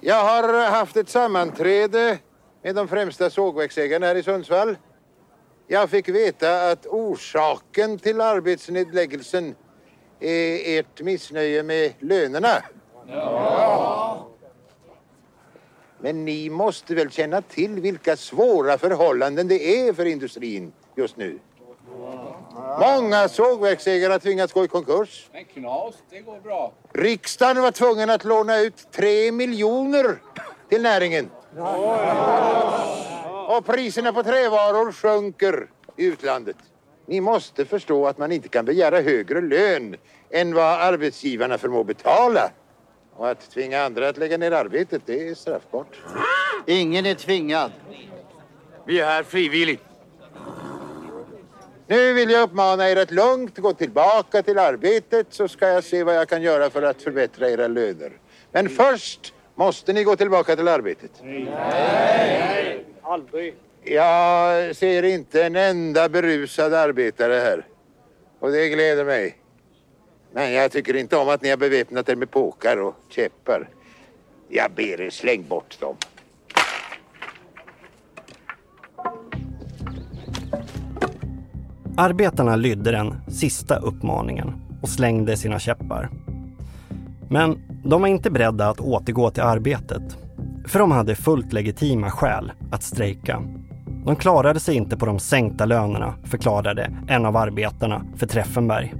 Jag 0.00 0.24
har 0.24 0.70
haft 0.70 0.96
ett 0.96 1.08
sammanträde 1.08 2.18
med 2.62 2.74
de 2.74 2.88
främsta 2.88 3.30
sågverksägarna 3.30 4.06
här 4.06 4.14
i 4.14 4.22
Sundsvall. 4.22 4.76
Jag 5.66 5.90
fick 5.90 6.08
veta 6.08 6.70
att 6.70 6.86
orsaken 6.86 7.98
till 7.98 8.20
arbetsnedläggelsen 8.20 9.54
är 10.20 10.78
ert 10.78 11.02
missnöje 11.02 11.62
med 11.62 11.92
lönerna. 11.98 12.62
Ja. 13.08 14.29
Men 16.02 16.24
ni 16.24 16.50
måste 16.50 16.94
väl 16.94 17.10
känna 17.10 17.42
till 17.42 17.80
vilka 17.80 18.16
svåra 18.16 18.78
förhållanden 18.78 19.48
det 19.48 19.88
är 19.88 19.92
för 19.92 20.04
industrin 20.04 20.72
just 20.96 21.16
nu? 21.16 21.38
Många 22.80 23.28
sågverksägare 23.28 24.12
har 24.12 24.18
tvingats 24.18 24.52
gå 24.52 24.64
i 24.64 24.68
konkurs. 24.68 25.28
Men 25.32 25.44
knas, 25.44 25.94
det 26.10 26.20
går 26.20 26.40
bra. 26.40 26.72
Riksdagen 26.92 27.62
var 27.62 27.70
tvungen 27.70 28.10
att 28.10 28.24
låna 28.24 28.60
ut 28.60 28.92
tre 28.92 29.32
miljoner 29.32 30.16
till 30.68 30.82
näringen. 30.82 31.30
Och 33.48 33.66
priserna 33.66 34.12
på 34.12 34.22
trävaror 34.22 34.92
sjunker 34.92 35.68
i 35.96 36.04
utlandet. 36.04 36.56
Ni 37.06 37.20
måste 37.20 37.64
förstå 37.64 38.06
att 38.06 38.18
man 38.18 38.32
inte 38.32 38.48
kan 38.48 38.64
begära 38.64 39.00
högre 39.00 39.40
lön 39.40 39.96
än 40.30 40.54
vad 40.54 40.80
arbetsgivarna 40.80 41.58
förmår 41.58 41.84
betala. 41.84 42.50
Och 43.20 43.30
att 43.30 43.50
tvinga 43.50 43.82
andra 43.82 44.08
att 44.08 44.16
lägga 44.16 44.38
ner 44.38 44.52
arbetet, 44.52 45.02
det 45.06 45.28
är 45.28 45.34
straffbart. 45.34 46.00
Ingen 46.66 47.06
är 47.06 47.14
tvingad. 47.14 47.72
Vi 48.86 49.00
är 49.00 49.04
här 49.04 49.22
frivilligt. 49.22 49.82
Nu 51.86 52.12
vill 52.12 52.30
jag 52.30 52.42
uppmana 52.42 52.90
er 52.90 52.96
att 52.96 53.10
lugnt 53.10 53.58
gå 53.58 53.72
tillbaka 53.72 54.42
till 54.42 54.58
arbetet 54.58 55.26
så 55.30 55.48
ska 55.48 55.68
jag 55.68 55.84
se 55.84 56.04
vad 56.04 56.16
jag 56.16 56.28
kan 56.28 56.42
göra 56.42 56.70
för 56.70 56.82
att 56.82 57.02
förbättra 57.02 57.50
era 57.50 57.68
löner. 57.68 58.12
Men 58.52 58.68
först 58.68 59.34
måste 59.54 59.92
ni 59.92 60.04
gå 60.04 60.16
tillbaka 60.16 60.56
till 60.56 60.68
arbetet. 60.68 61.10
Nej! 61.22 62.84
Aldrig. 63.02 63.54
Jag 63.84 64.76
ser 64.76 65.02
inte 65.02 65.44
en 65.44 65.56
enda 65.56 66.08
berusad 66.08 66.74
arbetare 66.74 67.34
här. 67.34 67.66
Och 68.38 68.52
det 68.52 68.68
gläder 68.68 69.04
mig. 69.04 69.39
Men 70.32 70.52
jag 70.52 70.72
tycker 70.72 70.96
inte 70.96 71.16
om 71.16 71.28
att 71.28 71.42
ni 71.42 71.50
har 71.50 71.56
beväpnat 71.56 72.08
er 72.08 72.16
med 72.16 72.30
påkar 72.30 72.76
och 72.76 72.94
käppar. 73.08 73.68
Jag 74.48 74.70
ber 74.72 75.00
er 75.00 75.10
släng 75.10 75.48
bort 75.48 75.80
dem. 75.80 75.96
Arbetarna 81.96 82.56
lydde 82.56 82.90
den 82.90 83.14
sista 83.28 83.76
uppmaningen 83.76 84.52
och 84.82 84.88
slängde 84.88 85.36
sina 85.36 85.58
käppar. 85.58 86.10
Men 87.30 87.58
de 87.84 88.00
var 88.00 88.08
inte 88.08 88.30
beredda 88.30 88.68
att 88.68 88.80
återgå 88.80 89.30
till 89.30 89.42
arbetet. 89.42 90.02
För 90.66 90.78
de 90.78 90.90
hade 90.90 91.14
fullt 91.14 91.52
legitima 91.52 92.10
skäl 92.10 92.52
att 92.72 92.82
strejka. 92.82 93.42
De 94.04 94.16
klarade 94.16 94.60
sig 94.60 94.76
inte 94.76 94.96
på 94.96 95.06
de 95.06 95.18
sänkta 95.18 95.64
lönerna, 95.64 96.14
förklarade 96.24 96.90
en 97.08 97.26
av 97.26 97.36
arbetarna 97.36 98.04
för 98.16 98.26
Treffenberg. 98.26 98.94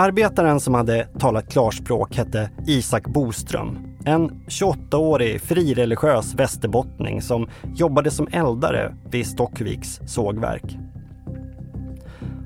Arbetaren 0.00 0.60
som 0.60 0.74
hade 0.74 1.04
talat 1.18 1.52
klarspråk 1.52 2.16
hette 2.16 2.50
Isak 2.66 3.06
Boström. 3.06 3.78
En 4.04 4.30
28-årig 4.30 5.40
frireligiös 5.40 6.34
västerbottning 6.34 7.22
som 7.22 7.48
jobbade 7.74 8.10
som 8.10 8.28
eldare 8.32 8.94
vid 9.10 9.26
Stockviks 9.26 10.00
sågverk. 10.06 10.78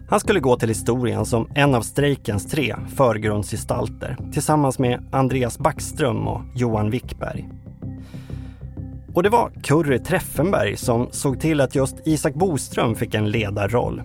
Han 0.08 0.20
skulle 0.20 0.40
gå 0.40 0.56
till 0.56 0.68
historien 0.68 1.26
som 1.26 1.48
en 1.54 1.74
av 1.74 1.82
strejkens 1.82 2.50
tre 2.50 2.74
förgrundsgestalter 2.96 4.16
tillsammans 4.32 4.78
med 4.78 5.08
Andreas 5.12 5.58
Backström 5.58 6.28
och 6.28 6.42
Johan 6.54 6.90
Wickberg. 6.90 7.48
Och 9.14 9.22
det 9.22 9.28
var 9.28 9.50
Curry 9.62 9.98
Treffenberg 9.98 10.76
som 10.76 11.08
såg 11.10 11.40
till 11.40 11.60
att 11.60 11.74
just 11.74 11.96
Isak 12.06 12.34
Boström 12.34 12.94
fick 12.94 13.14
en 13.14 13.30
ledarroll. 13.30 14.02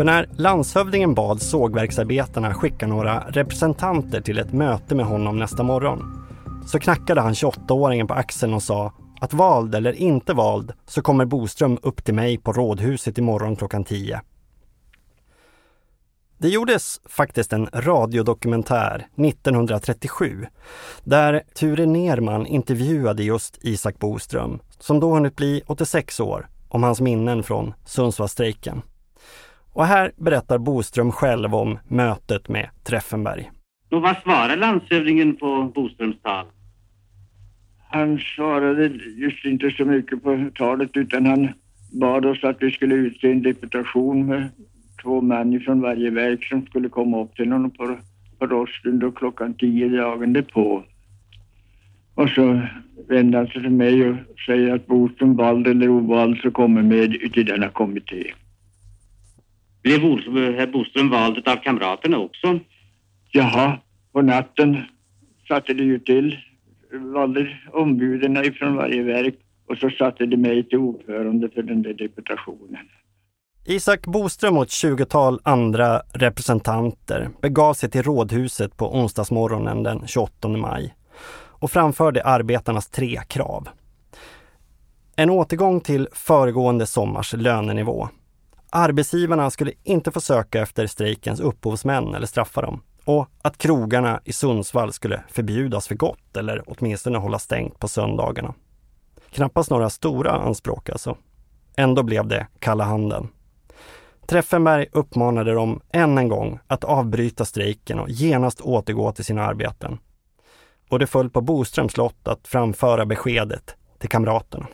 För 0.00 0.04
när 0.04 0.28
landshövdingen 0.32 1.14
bad 1.14 1.42
sågverksarbetarna 1.42 2.54
skicka 2.54 2.86
några 2.86 3.20
representanter 3.28 4.20
till 4.20 4.38
ett 4.38 4.52
möte 4.52 4.94
med 4.94 5.06
honom 5.06 5.38
nästa 5.38 5.62
morgon 5.62 6.26
så 6.66 6.78
knackade 6.78 7.20
han 7.20 7.32
28-åringen 7.32 8.06
på 8.06 8.14
axeln 8.14 8.54
och 8.54 8.62
sa 8.62 8.92
att 9.20 9.34
vald 9.34 9.74
eller 9.74 9.92
inte 9.92 10.32
vald 10.32 10.72
så 10.86 11.02
kommer 11.02 11.24
Boström 11.24 11.78
upp 11.82 12.04
till 12.04 12.14
mig 12.14 12.38
på 12.38 12.52
rådhuset 12.52 13.18
imorgon 13.18 13.56
klockan 13.56 13.84
10. 13.84 14.20
Det 16.38 16.48
gjordes 16.48 17.00
faktiskt 17.04 17.52
en 17.52 17.68
radiodokumentär 17.72 19.06
1937 19.16 20.46
där 21.04 21.42
Ture 21.54 21.86
Nerman 21.86 22.46
intervjuade 22.46 23.22
just 23.22 23.58
Isak 23.60 23.98
Boström, 23.98 24.60
som 24.78 25.00
då 25.00 25.14
hunnit 25.14 25.36
bli 25.36 25.62
86 25.66 26.20
år, 26.20 26.48
om 26.68 26.82
hans 26.82 27.00
minnen 27.00 27.42
från 27.42 27.74
Sundsvallsstrejken. 27.84 28.82
Och 29.72 29.86
här 29.86 30.12
berättar 30.16 30.58
Boström 30.58 31.12
själv 31.12 31.54
om 31.54 31.78
mötet 31.88 32.48
med 32.48 32.68
Treffenberg. 32.84 33.50
Och 33.90 34.02
vad 34.02 34.16
svarade 34.16 34.56
landshövdingen 34.56 35.36
på 35.36 35.72
Boströms 35.74 36.22
tal? 36.22 36.46
Han 37.90 38.18
svarade 38.18 38.86
just 39.16 39.44
inte 39.44 39.70
så 39.70 39.84
mycket 39.84 40.22
på 40.22 40.50
talet 40.54 40.90
utan 40.94 41.26
han 41.26 41.48
bad 41.92 42.26
oss 42.26 42.44
att 42.44 42.56
vi 42.60 42.70
skulle 42.70 42.94
utse 42.94 43.30
en 43.30 43.42
deputation 43.42 44.26
med 44.26 44.48
två 45.02 45.20
män 45.20 45.60
från 45.60 45.80
varje 45.80 46.10
verk 46.10 46.44
som 46.44 46.66
skulle 46.66 46.88
komma 46.88 47.22
upp 47.22 47.34
till 47.34 47.52
honom 47.52 47.70
på, 47.70 47.96
på 48.38 48.46
rosten 48.46 48.98
då 48.98 49.10
klockan 49.10 49.54
tio 49.54 49.88
dagen 49.88 50.32
därpå. 50.32 50.84
Och 52.14 52.28
så 52.28 52.60
vände 53.08 53.38
han 53.38 53.46
sig 53.46 53.62
till 53.62 53.70
mig 53.70 54.08
och 54.08 54.16
säger 54.46 54.74
att 54.74 54.86
Boström 54.86 55.36
vald 55.36 55.66
eller 55.66 55.88
ovald 55.88 56.38
så 56.38 56.50
kommer 56.50 56.82
med 56.82 57.32
till 57.32 57.46
denna 57.46 57.68
kommitté. 57.68 58.32
Blev 59.82 60.00
herr 60.00 60.66
Boström 60.66 61.10
vald 61.10 61.48
av 61.48 61.56
kamraterna 61.56 62.18
också? 62.18 62.58
Jaha, 63.32 63.78
på 64.12 64.22
natten 64.22 64.82
satte 65.48 65.74
de 65.74 65.84
ju 65.84 65.98
till, 65.98 66.38
valde 67.14 67.58
ombuden 67.72 68.44
ifrån 68.44 68.76
varje 68.76 69.02
verk 69.02 69.34
och 69.68 69.78
så 69.78 69.90
satte 69.90 70.26
de 70.26 70.36
mig 70.36 70.68
till 70.68 70.78
ordförande 70.78 71.48
för 71.48 71.62
den 71.62 71.82
där 71.82 71.94
deputationen. 71.94 72.88
Isak 73.66 74.06
Boström 74.06 74.56
och 74.56 74.62
ett 74.62 74.70
tjugotal 74.70 75.40
andra 75.42 76.02
representanter 76.12 77.28
begav 77.42 77.74
sig 77.74 77.90
till 77.90 78.02
rådhuset 78.02 78.76
på 78.76 78.96
onsdagsmorgonen 78.96 79.82
den 79.82 80.06
28 80.06 80.48
maj 80.48 80.94
och 81.60 81.70
framförde 81.70 82.24
arbetarnas 82.24 82.88
tre 82.88 83.20
krav. 83.28 83.68
En 85.16 85.30
återgång 85.30 85.80
till 85.80 86.08
föregående 86.12 86.86
sommars 86.86 87.32
lönenivå. 87.32 88.08
Arbetsgivarna 88.72 89.50
skulle 89.50 89.72
inte 89.82 90.10
få 90.10 90.20
söka 90.20 90.62
efter 90.62 90.86
strejkens 90.86 91.40
upphovsmän 91.40 92.14
eller 92.14 92.26
straffa 92.26 92.62
dem 92.62 92.82
och 93.04 93.28
att 93.42 93.58
krogarna 93.58 94.20
i 94.24 94.32
Sundsvall 94.32 94.92
skulle 94.92 95.22
förbjudas 95.28 95.88
för 95.88 95.94
gott 95.94 96.36
eller 96.36 96.64
åtminstone 96.66 97.18
hålla 97.18 97.38
stängt 97.38 97.78
på 97.78 97.88
söndagarna. 97.88 98.54
Knappast 99.30 99.70
några 99.70 99.90
stora 99.90 100.30
anspråk 100.30 100.90
alltså. 100.90 101.16
Ändå 101.76 102.02
blev 102.02 102.26
det 102.26 102.46
kalla 102.58 102.84
handen. 102.84 103.28
Treffenberg 104.26 104.86
uppmanade 104.92 105.52
dem 105.52 105.80
än 105.92 106.18
en 106.18 106.28
gång 106.28 106.58
att 106.66 106.84
avbryta 106.84 107.44
strejken 107.44 107.98
och 107.98 108.10
genast 108.10 108.60
återgå 108.60 109.12
till 109.12 109.24
sina 109.24 109.42
arbeten. 109.42 109.98
Och 110.90 110.98
det 110.98 111.06
föll 111.06 111.30
på 111.30 111.40
Boströms 111.40 111.96
lott 111.96 112.28
att 112.28 112.48
framföra 112.48 113.06
beskedet 113.06 113.76
till 113.98 114.08
kamraterna. 114.08 114.66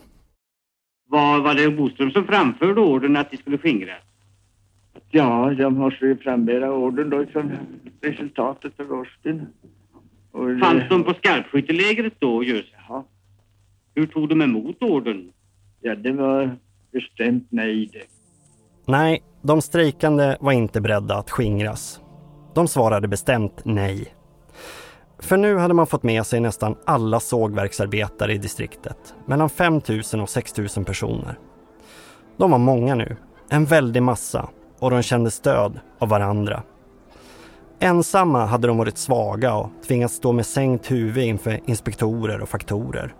Var, 1.07 1.39
var 1.41 1.53
det 1.55 1.69
Boström 1.71 2.11
som 2.11 2.25
framförde 2.25 2.81
ordern 2.81 3.15
att 3.15 3.31
de 3.31 3.37
skulle 3.37 3.57
skingras? 3.57 4.01
Ja, 5.09 5.53
de 5.57 5.73
måste 5.73 6.05
ju 6.05 6.17
frambära 6.17 6.73
ordern 6.73 7.09
då 7.09 7.25
från 7.25 7.51
resultatet 8.01 8.79
av 8.79 8.85
rosten. 8.87 9.47
Och 10.31 10.47
det- 10.47 10.59
Fanns 10.59 10.83
de 10.89 11.03
på 11.03 11.13
skarpskyttelägret 11.13 12.13
då 12.19 12.43
just? 12.43 12.69
Ja. 12.89 13.05
Hur 13.95 14.05
tog 14.07 14.29
de 14.29 14.41
emot 14.41 14.81
ordern? 14.83 15.31
Ja, 15.81 15.95
det 15.95 16.11
var 16.11 16.57
bestämt 16.91 17.47
nej 17.49 17.89
det. 17.93 18.03
Nej, 18.91 19.23
de 19.41 19.61
strejkande 19.61 20.35
var 20.39 20.51
inte 20.51 20.81
beredda 20.81 21.15
att 21.17 21.29
skingras. 21.31 22.01
De 22.55 22.67
svarade 22.67 23.07
bestämt 23.07 23.61
nej. 23.65 24.13
För 25.19 25.37
nu 25.37 25.57
hade 25.57 25.73
man 25.73 25.87
fått 25.87 26.03
med 26.03 26.25
sig 26.25 26.39
nästan 26.39 26.75
alla 26.85 27.19
sågverksarbetare 27.19 28.33
i 28.33 28.37
distriktet. 28.37 29.15
Mellan 29.25 29.49
5 29.49 29.81
000 30.13 30.21
och 30.21 30.29
6 30.29 30.57
000 30.57 30.85
personer. 30.85 31.39
De 32.37 32.51
var 32.51 32.57
många 32.57 32.95
nu, 32.95 33.17
en 33.49 33.65
väldig 33.65 34.03
massa 34.03 34.49
och 34.79 34.91
de 34.91 35.01
kände 35.01 35.31
stöd 35.31 35.79
av 35.99 36.09
varandra. 36.09 36.63
Ensamma 37.79 38.45
hade 38.45 38.67
de 38.67 38.77
varit 38.77 38.97
svaga 38.97 39.55
och 39.55 39.69
tvingats 39.87 40.13
stå 40.13 40.31
med 40.31 40.45
sänkt 40.45 40.91
huvud 40.91 41.23
inför 41.23 41.59
inspektorer 41.65 42.41
och 42.41 42.49
faktorer. 42.49 43.13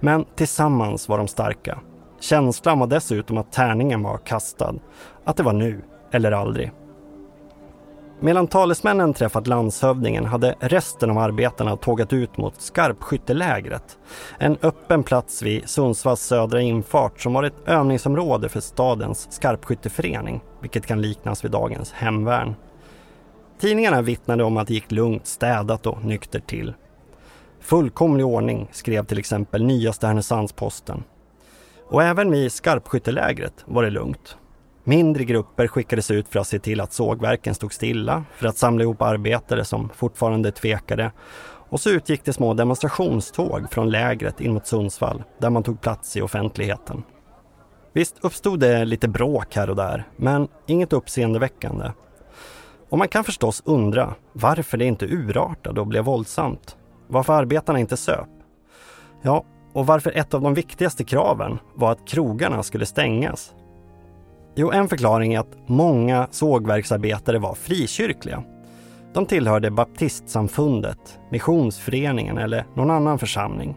Men 0.00 0.24
tillsammans 0.36 1.08
var 1.08 1.18
de 1.18 1.28
starka. 1.28 1.78
Känslan 2.20 2.78
var 2.78 2.86
dessutom 2.86 3.38
att 3.38 3.52
tärningen 3.52 4.02
var 4.02 4.18
kastad. 4.18 4.74
Att 5.24 5.36
det 5.36 5.42
var 5.42 5.52
nu 5.52 5.82
eller 6.12 6.32
aldrig. 6.32 6.72
Medan 8.24 8.46
talesmännen 8.46 9.14
träffat 9.14 9.46
landshövdingen 9.46 10.24
hade 10.24 10.54
resten 10.60 11.10
av 11.10 11.18
arbetarna 11.18 11.76
tågat 11.76 12.12
ut 12.12 12.36
mot 12.36 12.60
skarpskyttelägret. 12.60 13.98
En 14.38 14.56
öppen 14.62 15.02
plats 15.02 15.42
vid 15.42 15.68
Sundsvalls 15.68 16.20
södra 16.20 16.60
infart 16.60 17.20
som 17.20 17.32
var 17.32 17.42
ett 17.42 17.68
övningsområde 17.68 18.48
för 18.48 18.60
stadens 18.60 19.28
skarpskytteförening, 19.30 20.40
vilket 20.60 20.86
kan 20.86 21.02
liknas 21.02 21.44
vid 21.44 21.50
dagens 21.50 21.92
hemvärn. 21.92 22.54
Tidningarna 23.60 24.02
vittnade 24.02 24.44
om 24.44 24.56
att 24.56 24.68
det 24.68 24.74
gick 24.74 24.92
lugnt, 24.92 25.26
städat 25.26 25.86
och 25.86 26.04
nyktert 26.04 26.46
till. 26.46 26.74
Fullkomlig 27.60 28.26
ordning, 28.26 28.68
skrev 28.72 29.04
till 29.04 29.18
exempel 29.18 29.64
nyaste 29.64 30.06
Härnösandsposten. 30.06 31.04
Och 31.88 32.02
även 32.02 32.30
vid 32.30 32.52
skarpskyttelägret 32.52 33.54
var 33.64 33.82
det 33.82 33.90
lugnt. 33.90 34.36
Mindre 34.84 35.24
grupper 35.24 35.66
skickades 35.66 36.10
ut 36.10 36.28
för 36.28 36.40
att 36.40 36.46
se 36.46 36.58
till 36.58 36.80
att 36.80 36.92
sågverken 36.92 37.54
stod 37.54 37.72
stilla, 37.72 38.24
för 38.36 38.46
att 38.46 38.56
samla 38.56 38.82
ihop 38.82 39.02
arbetare 39.02 39.64
som 39.64 39.88
fortfarande 39.88 40.52
tvekade. 40.52 41.12
Och 41.68 41.80
så 41.80 41.90
utgick 41.90 42.24
det 42.24 42.32
små 42.32 42.54
demonstrationståg 42.54 43.70
från 43.70 43.90
lägret 43.90 44.40
in 44.40 44.54
mot 44.54 44.66
Sundsvall, 44.66 45.22
där 45.38 45.50
man 45.50 45.62
tog 45.62 45.80
plats 45.80 46.16
i 46.16 46.22
offentligheten. 46.22 47.02
Visst 47.92 48.16
uppstod 48.20 48.60
det 48.60 48.84
lite 48.84 49.08
bråk 49.08 49.56
här 49.56 49.70
och 49.70 49.76
där, 49.76 50.04
men 50.16 50.48
inget 50.66 50.92
uppseendeväckande. 50.92 51.90
Och 52.88 52.98
man 52.98 53.08
kan 53.08 53.24
förstås 53.24 53.62
undra 53.64 54.14
varför 54.32 54.78
det 54.78 54.84
inte 54.84 55.06
urartade 55.06 55.80
och 55.80 55.86
blev 55.86 56.04
våldsamt. 56.04 56.76
Varför 57.08 57.32
arbetarna 57.32 57.78
inte 57.78 57.96
söp. 57.96 58.28
Ja, 59.22 59.44
och 59.72 59.86
varför 59.86 60.10
ett 60.10 60.34
av 60.34 60.40
de 60.40 60.54
viktigaste 60.54 61.04
kraven 61.04 61.58
var 61.74 61.92
att 61.92 62.08
krogarna 62.08 62.62
skulle 62.62 62.86
stängas. 62.86 63.54
Jo, 64.54 64.70
en 64.70 64.88
förklaring 64.88 65.34
är 65.34 65.40
att 65.40 65.56
många 65.66 66.28
sågverksarbetare 66.30 67.38
var 67.38 67.54
frikyrkliga. 67.54 68.42
De 69.14 69.26
tillhörde 69.26 69.70
baptistsamfundet, 69.70 71.18
missionsföreningen 71.30 72.38
eller 72.38 72.66
någon 72.74 72.90
annan 72.90 73.18
församling. 73.18 73.76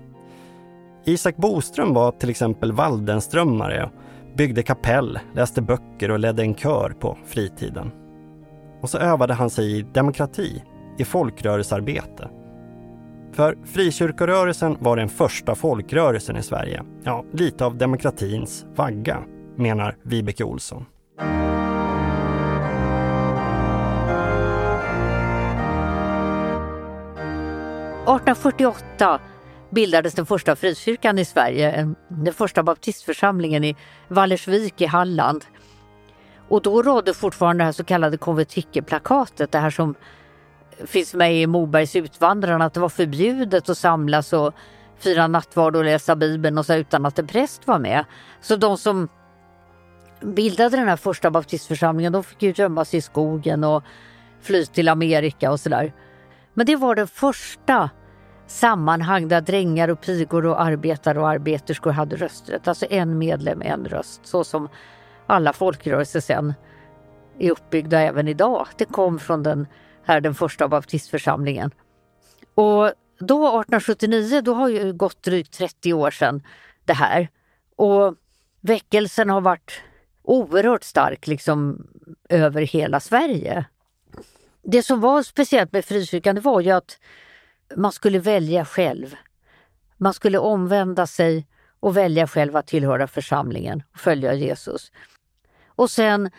Isak 1.05 1.37
Boström 1.37 1.93
var 1.93 2.11
till 2.11 2.29
exempel 2.29 2.71
Waldenströmmare, 2.71 3.89
byggde 4.37 4.63
kapell, 4.63 5.19
läste 5.33 5.61
böcker 5.61 6.11
och 6.11 6.19
ledde 6.19 6.41
en 6.41 6.55
kör 6.55 6.89
på 6.99 7.17
fritiden. 7.25 7.91
Och 8.81 8.89
så 8.89 8.97
övade 8.97 9.33
han 9.33 9.49
sig 9.49 9.79
i 9.79 9.81
demokrati, 9.81 10.63
i 10.97 11.05
folkrörelsearbete. 11.05 12.29
För 13.33 13.57
frikyrkorörelsen 13.65 14.77
var 14.79 14.97
den 14.97 15.09
första 15.09 15.55
folkrörelsen 15.55 16.37
i 16.37 16.43
Sverige. 16.43 16.83
Ja, 17.03 17.25
lite 17.33 17.65
av 17.65 17.77
demokratins 17.77 18.65
vagga, 18.75 19.17
menar 19.57 19.97
Vibeke 20.03 20.43
Olsson. 20.43 20.85
–1848 28.05 29.19
bildades 29.69 30.13
den 30.13 30.25
första 30.25 30.55
frikyrkan 30.55 31.19
i 31.19 31.25
Sverige, 31.25 31.93
den 32.07 32.33
första 32.33 32.63
baptistförsamlingen 32.63 33.63
i 33.63 33.75
Vallersvik 34.07 34.81
i 34.81 34.85
Halland. 34.85 35.45
Och 36.49 36.61
då 36.61 36.81
rådde 36.81 37.13
fortfarande 37.13 37.61
det 37.61 37.65
här 37.65 37.71
så 37.71 37.83
kallade 37.83 38.17
konventikelplakatet, 38.17 39.51
det 39.51 39.59
här 39.59 39.69
som 39.69 39.95
finns 40.85 41.13
med 41.13 41.41
i 41.41 41.47
Mobergs 41.47 41.95
Utvandrarna, 41.95 42.65
att 42.65 42.73
det 42.73 42.79
var 42.79 42.89
förbjudet 42.89 43.69
att 43.69 43.77
samlas 43.77 44.33
och 44.33 44.53
fira 44.99 45.27
nattvard 45.27 45.75
och 45.75 45.85
läsa 45.85 46.15
Bibeln 46.15 46.57
och 46.57 46.65
så 46.65 46.73
utan 46.73 47.05
att 47.05 47.19
en 47.19 47.27
präst 47.27 47.67
var 47.67 47.79
med. 47.79 48.05
Så 48.41 48.55
de 48.55 48.77
som 48.77 49.07
bildade 50.21 50.77
den 50.77 50.87
här 50.87 50.95
första 50.95 51.31
baptistförsamlingen, 51.31 52.13
de 52.13 52.23
fick 52.23 52.41
ju 52.41 52.53
gömma 52.55 52.85
sig 52.85 52.97
i 52.97 53.01
skogen 53.01 53.63
och 53.63 53.83
fly 54.41 54.65
till 54.65 54.89
Amerika 54.89 55.51
och 55.51 55.59
sådär. 55.59 55.93
Men 56.53 56.65
det 56.65 56.75
var 56.75 56.95
den 56.95 57.07
första 57.07 57.89
sammanhang 58.47 59.27
där 59.27 59.41
drängar 59.41 59.87
och 59.87 60.01
pigor 60.01 60.45
och 60.45 60.61
arbetare 60.61 61.19
och 61.19 61.29
arbeterskor 61.29 61.91
hade 61.91 62.15
rösträtt. 62.15 62.67
Alltså 62.67 62.85
en 62.89 63.17
medlem, 63.17 63.61
en 63.61 63.85
röst. 63.85 64.21
Så 64.23 64.43
som 64.43 64.69
alla 65.27 65.53
folkrörelser 65.53 66.19
sen 66.19 66.53
är 67.39 67.51
uppbyggda 67.51 67.99
även 67.99 68.27
idag. 68.27 68.67
Det 68.77 68.85
kom 68.85 69.19
från 69.19 69.43
den 69.43 69.67
här 70.03 70.21
den 70.21 70.35
första 70.35 70.67
baptistförsamlingen. 70.67 71.71
Och 72.55 72.91
då 73.19 73.47
1879, 73.47 74.41
då 74.41 74.53
har 74.53 74.69
ju 74.69 74.93
gått 74.93 75.23
drygt 75.23 75.53
30 75.53 75.93
år 75.93 76.11
sedan 76.11 76.43
det 76.85 76.93
här. 76.93 77.29
Och 77.75 78.15
väckelsen 78.61 79.29
har 79.29 79.41
varit 79.41 79.81
oerhört 80.25 80.83
stark 80.83 81.27
liksom 81.27 81.87
över 82.29 82.61
hela 82.61 82.99
Sverige. 82.99 83.65
Det 84.63 84.83
som 84.83 85.01
var 85.01 85.23
speciellt 85.23 85.71
med 85.71 85.85
frikyrkan 85.85 86.35
det 86.35 86.41
var 86.41 86.61
ju 86.61 86.71
att 86.71 86.99
man 87.75 87.91
skulle 87.91 88.19
välja 88.19 88.65
själv. 88.65 89.15
Man 89.97 90.13
skulle 90.13 90.37
omvända 90.37 91.07
sig 91.07 91.47
och 91.79 91.97
välja 91.97 92.27
själv 92.27 92.55
att 92.55 92.67
tillhöra 92.67 93.07
församlingen 93.07 93.83
och 93.93 93.99
följa 93.99 94.33
Jesus. 94.33 94.91
Och 95.65 95.91
sen 95.91 96.31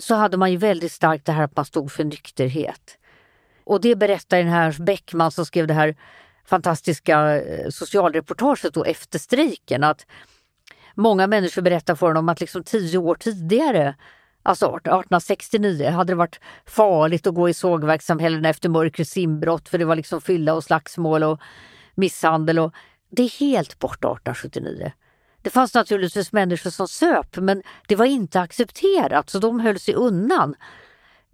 så 0.00 0.14
hade 0.14 0.36
man 0.36 0.50
ju 0.50 0.56
väldigt 0.56 0.92
starkt 0.92 1.26
det 1.26 1.32
här 1.32 1.44
att 1.44 1.56
man 1.56 1.64
stod 1.64 1.92
för 1.92 2.04
nykterhet. 2.04 2.98
Och 3.64 3.80
det 3.80 3.96
berättar 3.96 4.38
den 4.38 4.48
här 4.48 4.76
Bäckman 4.80 5.30
som 5.30 5.46
skrev 5.46 5.66
det 5.66 5.74
här 5.74 5.96
fantastiska 6.44 7.36
eh, 7.42 7.68
socialreportaget 7.70 8.74
då 8.74 8.84
efter 8.84 9.18
strejken 9.18 9.84
att 9.84 10.06
många 10.94 11.26
människor 11.26 11.62
berättar 11.62 11.94
för 11.94 12.06
honom 12.06 12.28
att 12.28 12.40
liksom 12.40 12.64
tio 12.64 12.98
år 12.98 13.14
tidigare 13.14 13.94
Alltså 14.46 14.66
1869 14.66 15.90
hade 15.90 16.12
det 16.12 16.16
varit 16.16 16.40
farligt 16.66 17.26
att 17.26 17.34
gå 17.34 17.48
i 17.48 17.54
sågverkssamhällena 17.54 18.48
efter 18.48 18.68
mörkrets 18.68 19.16
inbrott 19.16 19.68
för 19.68 19.78
det 19.78 19.84
var 19.84 19.96
liksom 19.96 20.20
fylla 20.20 20.54
och 20.54 20.64
slagsmål 20.64 21.22
och 21.22 21.40
misshandel. 21.94 22.58
Och 22.58 22.74
det 23.10 23.22
är 23.22 23.40
helt 23.40 23.78
borta 23.78 24.08
1879. 24.08 24.92
Det 25.42 25.50
fanns 25.50 25.74
naturligtvis 25.74 26.32
människor 26.32 26.70
som 26.70 26.88
söp 26.88 27.36
men 27.36 27.62
det 27.88 27.96
var 27.96 28.04
inte 28.04 28.40
accepterat 28.40 29.30
så 29.30 29.38
de 29.38 29.60
höll 29.60 29.78
sig 29.78 29.94
undan. 29.94 30.54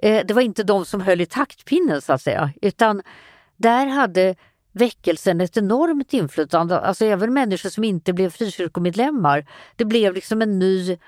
Eh, 0.03 0.26
det 0.26 0.34
var 0.34 0.43
inte 0.43 0.62
de 0.62 0.84
som 0.84 1.01
höll 1.01 1.20
i 1.20 1.26
taktpinnen 1.26 2.03
så 2.03 2.12
att 2.12 2.22
säga 2.22 2.51
utan 2.62 3.03
där 3.57 3.87
hade 3.87 4.34
väckelsen 4.73 5.41
ett 5.41 5.57
enormt 5.57 6.12
inflytande. 6.12 6.81
Alltså 6.81 7.05
även 7.05 7.33
människor 7.33 7.68
som 7.68 7.85
inte 7.85 8.12
blev 8.12 8.31
frikyrkomedlemmar. 8.31 9.47
Det 9.77 9.85
blev 9.85 10.14
liksom 10.14 10.43
en 10.43 10.59
ny 10.59 10.99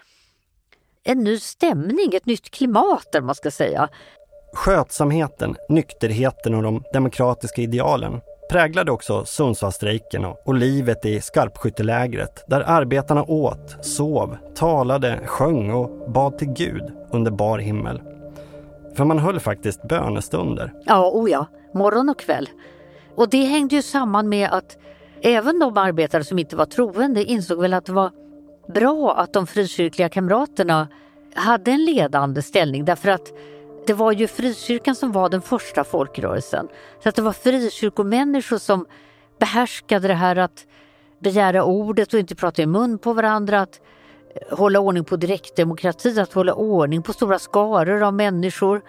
en 1.04 1.24
ny 1.24 1.38
stämning, 1.38 2.14
ett 2.14 2.26
nytt 2.26 2.50
klimat 2.50 3.12
där 3.12 3.20
man 3.20 3.34
ska 3.34 3.50
säga. 3.50 3.88
Skötsamheten, 4.54 5.56
nykterheten 5.68 6.54
och 6.54 6.62
de 6.62 6.84
demokratiska 6.92 7.62
idealen 7.62 8.20
präglade 8.50 8.92
också 8.92 9.24
Sundsvallsstrejken 9.24 10.24
och, 10.24 10.46
och 10.46 10.54
livet 10.54 11.06
i 11.06 11.20
skarpskyttelägret 11.20 12.44
där 12.46 12.60
arbetarna 12.66 13.22
åt, 13.22 13.86
sov, 13.86 14.36
talade, 14.54 15.20
sjöng 15.26 15.70
och 15.70 16.10
bad 16.10 16.38
till 16.38 16.48
Gud 16.48 16.92
under 17.10 17.30
bar 17.30 17.58
himmel. 17.58 18.02
För 18.96 19.04
man 19.04 19.18
höll 19.18 19.40
faktiskt 19.40 19.82
bönestunder. 19.82 20.72
Ja, 20.84 21.10
o 21.14 21.28
ja, 21.28 21.46
morgon 21.74 22.08
och 22.08 22.18
kväll. 22.18 22.48
Och 23.14 23.28
det 23.28 23.44
hängde 23.44 23.76
ju 23.76 23.82
samman 23.82 24.28
med 24.28 24.48
att 24.50 24.78
även 25.22 25.58
de 25.58 25.78
arbetare 25.78 26.24
som 26.24 26.38
inte 26.38 26.56
var 26.56 26.66
troende 26.66 27.24
insåg 27.24 27.60
väl 27.60 27.74
att 27.74 27.84
det 27.84 27.92
var 27.92 28.10
bra 28.68 29.14
att 29.14 29.32
de 29.32 29.46
frikyrkliga 29.46 30.08
kamraterna 30.08 30.88
hade 31.34 31.70
en 31.70 31.84
ledande 31.84 32.42
ställning 32.42 32.84
därför 32.84 33.08
att 33.08 33.32
det 33.86 33.92
var 33.92 34.12
ju 34.12 34.26
frikyrkan 34.26 34.94
som 34.94 35.12
var 35.12 35.28
den 35.28 35.42
första 35.42 35.84
folkrörelsen. 35.84 36.68
Så 37.02 37.08
att 37.08 37.14
det 37.14 37.22
var 37.22 37.32
frikyrkomänniskor 37.32 38.58
som 38.58 38.86
behärskade 39.38 40.08
det 40.08 40.14
här 40.14 40.36
att 40.36 40.66
begära 41.18 41.64
ordet 41.64 42.14
och 42.14 42.20
inte 42.20 42.34
prata 42.34 42.62
i 42.62 42.66
mun 42.66 42.98
på 42.98 43.12
varandra, 43.12 43.60
att 43.60 43.80
hålla 44.50 44.80
ordning 44.80 45.04
på 45.04 45.16
direktdemokrati, 45.16 46.20
att 46.20 46.32
hålla 46.32 46.54
ordning 46.54 47.02
på 47.02 47.12
stora 47.12 47.38
skaror 47.38 48.02
av 48.02 48.14
människor. 48.14 48.82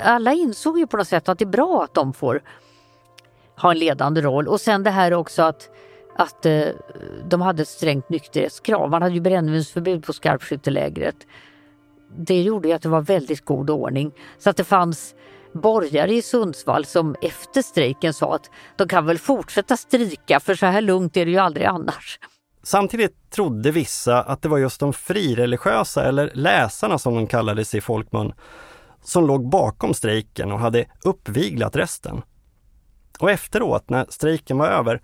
Alla 0.00 0.32
insåg 0.32 0.78
ju 0.78 0.86
på 0.86 0.96
något 0.96 1.08
sätt 1.08 1.28
att 1.28 1.38
det 1.38 1.44
är 1.44 1.46
bra 1.46 1.84
att 1.84 1.94
de 1.94 2.12
får 2.12 2.42
ha 3.56 3.70
en 3.70 3.78
ledande 3.78 4.20
roll. 4.20 4.48
Och 4.48 4.60
sen 4.60 4.82
det 4.82 4.90
här 4.90 5.14
också 5.14 5.42
att, 5.42 5.70
att 6.16 6.46
eh, 6.46 6.68
de 7.28 7.40
hade 7.40 7.62
ett 7.62 7.68
strängt 7.68 8.08
nykterhetskrav. 8.08 8.90
Man 8.90 9.02
hade 9.02 9.14
ju 9.14 9.20
brännvinsförbud 9.20 10.04
på 10.04 10.12
skarpskyttelägret. 10.12 11.16
Det 12.16 12.42
gjorde 12.42 12.68
ju 12.68 12.74
att 12.74 12.82
det 12.82 12.88
var 12.88 13.00
väldigt 13.00 13.44
god 13.44 13.70
ordning. 13.70 14.12
Så 14.38 14.50
att 14.50 14.56
det 14.56 14.64
fanns 14.64 15.14
borgare 15.52 16.14
i 16.14 16.22
Sundsvall 16.22 16.84
som 16.84 17.16
efter 17.22 17.62
strejken 17.62 18.14
sa 18.14 18.34
att 18.34 18.50
de 18.76 18.88
kan 18.88 19.06
väl 19.06 19.18
fortsätta 19.18 19.76
strika 19.76 20.40
för 20.40 20.54
så 20.54 20.66
här 20.66 20.80
lugnt 20.80 21.16
är 21.16 21.24
det 21.24 21.30
ju 21.30 21.38
aldrig 21.38 21.66
annars. 21.66 22.18
Samtidigt 22.62 23.30
trodde 23.30 23.70
vissa 23.70 24.22
att 24.22 24.42
det 24.42 24.48
var 24.48 24.58
just 24.58 24.80
de 24.80 24.92
frireligiösa, 24.92 26.04
eller 26.04 26.30
läsarna 26.34 26.98
som 26.98 27.14
de 27.14 27.26
kallades 27.26 27.74
i 27.74 27.80
folkmun, 27.80 28.32
som 29.02 29.26
låg 29.26 29.48
bakom 29.48 29.94
strejken 29.94 30.52
och 30.52 30.58
hade 30.58 30.84
uppviglat 31.04 31.76
resten. 31.76 32.22
Och 33.18 33.30
efteråt, 33.30 33.90
när 33.90 34.06
strejken 34.08 34.58
var 34.58 34.66
över, 34.66 35.00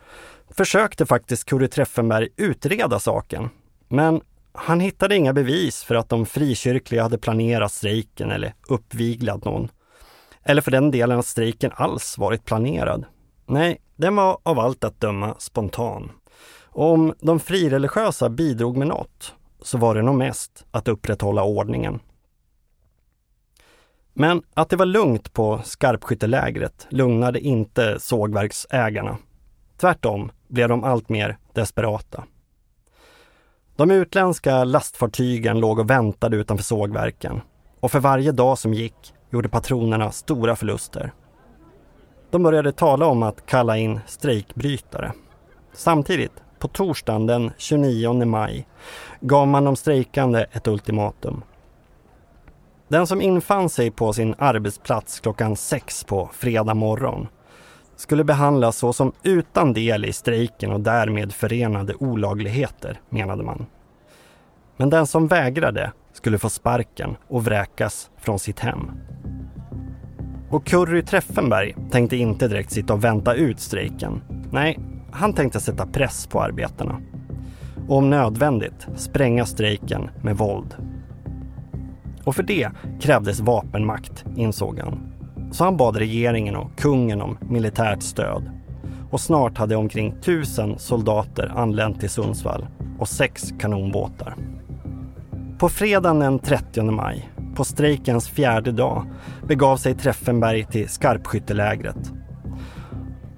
försökte 0.50 1.06
faktiskt 1.06 1.44
Curry 1.44 1.68
Treffenberg 1.68 2.28
utreda 2.36 2.98
saken. 2.98 3.48
Men 3.88 4.20
han 4.52 4.80
hittade 4.80 5.16
inga 5.16 5.32
bevis 5.32 5.84
för 5.84 5.94
att 5.94 6.08
de 6.08 6.26
frikyrkliga 6.26 7.02
hade 7.02 7.18
planerat 7.18 7.72
strejken 7.72 8.30
eller 8.30 8.54
uppviglat 8.68 9.44
någon. 9.44 9.68
Eller 10.42 10.62
för 10.62 10.70
den 10.70 10.90
delen 10.90 11.18
att 11.18 11.26
strejken 11.26 11.70
alls 11.74 12.18
varit 12.18 12.44
planerad. 12.44 13.04
Nej, 13.46 13.80
den 13.96 14.16
var 14.16 14.38
av 14.42 14.58
allt 14.58 14.84
att 14.84 15.00
döma 15.00 15.34
spontan. 15.38 16.10
Och 16.64 16.92
om 16.92 17.14
de 17.20 17.40
frireligiösa 17.40 18.28
bidrog 18.28 18.76
med 18.76 18.88
något 18.88 19.34
så 19.62 19.78
var 19.78 19.94
det 19.94 20.02
nog 20.02 20.14
mest 20.14 20.64
att 20.70 20.88
upprätthålla 20.88 21.42
ordningen. 21.42 22.00
Men 24.12 24.42
att 24.54 24.68
det 24.68 24.76
var 24.76 24.86
lugnt 24.86 25.32
på 25.32 25.60
skarpskyttelägret 25.64 26.86
lugnade 26.90 27.40
inte 27.40 28.00
sågverksägarna. 28.00 29.18
Tvärtom 29.80 30.32
blev 30.48 30.68
de 30.68 30.84
allt 30.84 31.08
mer 31.08 31.38
desperata. 31.52 32.24
De 33.76 33.90
utländska 33.90 34.64
lastfartygen 34.64 35.60
låg 35.60 35.78
och 35.78 35.90
väntade 35.90 36.36
utanför 36.36 36.64
sågverken 36.64 37.40
och 37.80 37.90
för 37.90 38.00
varje 38.00 38.32
dag 38.32 38.58
som 38.58 38.74
gick 38.74 39.14
gjorde 39.30 39.48
patronerna 39.48 40.10
stora 40.10 40.56
förluster. 40.56 41.12
De 42.30 42.42
började 42.42 42.72
tala 42.72 43.06
om 43.06 43.22
att 43.22 43.46
kalla 43.46 43.76
in 43.76 44.00
strejkbrytare. 44.06 45.12
Samtidigt, 45.72 46.32
på 46.58 46.68
torsdagen 46.68 47.26
den 47.26 47.50
29 47.56 48.24
maj, 48.24 48.66
gav 49.20 49.48
man 49.48 49.64
de 49.64 49.76
strejkande 49.76 50.46
ett 50.52 50.68
ultimatum. 50.68 51.42
Den 52.90 53.06
som 53.06 53.20
infann 53.20 53.68
sig 53.68 53.90
på 53.90 54.12
sin 54.12 54.34
arbetsplats 54.38 55.20
klockan 55.20 55.56
sex 55.56 56.04
på 56.04 56.30
fredag 56.32 56.74
morgon 56.74 57.28
skulle 57.96 58.24
behandlas 58.24 58.76
så 58.76 58.92
som 58.92 59.12
utan 59.22 59.72
del 59.72 60.04
i 60.04 60.12
strejken 60.12 60.72
och 60.72 60.80
därmed 60.80 61.32
förenade 61.32 61.94
olagligheter, 61.94 63.00
menade 63.08 63.42
man. 63.42 63.66
Men 64.76 64.90
den 64.90 65.06
som 65.06 65.26
vägrade 65.26 65.92
skulle 66.12 66.38
få 66.38 66.48
sparken 66.48 67.16
och 67.28 67.44
vräkas 67.44 68.10
från 68.16 68.38
sitt 68.38 68.60
hem. 68.60 68.90
Och 70.50 70.66
Curry 70.66 71.02
Treffenberg 71.02 71.76
tänkte 71.90 72.16
inte 72.16 72.48
direkt 72.48 72.72
sitta 72.72 72.94
och 72.94 73.04
vänta 73.04 73.34
ut 73.34 73.60
strejken. 73.60 74.22
Nej, 74.52 74.78
han 75.10 75.32
tänkte 75.32 75.60
sätta 75.60 75.86
press 75.86 76.26
på 76.26 76.42
arbetarna. 76.42 77.00
Och 77.88 77.96
om 77.96 78.10
nödvändigt 78.10 78.88
spränga 78.96 79.46
strejken 79.46 80.10
med 80.22 80.36
våld. 80.36 80.76
Och 82.30 82.36
för 82.36 82.42
det 82.42 82.70
krävdes 83.00 83.40
vapenmakt, 83.40 84.24
insåg 84.36 84.78
han. 84.78 85.12
Så 85.52 85.64
han 85.64 85.76
bad 85.76 85.96
regeringen 85.96 86.56
och 86.56 86.78
kungen 86.78 87.22
om 87.22 87.38
militärt 87.40 88.02
stöd. 88.02 88.50
Och 89.10 89.20
snart 89.20 89.58
hade 89.58 89.76
omkring 89.76 90.14
tusen 90.22 90.78
soldater 90.78 91.52
anlänt 91.56 92.00
till 92.00 92.10
Sundsvall 92.10 92.66
och 92.98 93.08
sex 93.08 93.52
kanonbåtar. 93.60 94.36
På 95.58 95.68
fredagen 95.68 96.18
den 96.18 96.38
30 96.38 96.82
maj, 96.82 97.30
på 97.54 97.64
strejkens 97.64 98.28
fjärde 98.28 98.72
dag, 98.72 99.06
begav 99.48 99.76
sig 99.76 99.94
Treffenberg 99.94 100.64
till 100.64 100.88
skarpskyttelägret. 100.88 102.12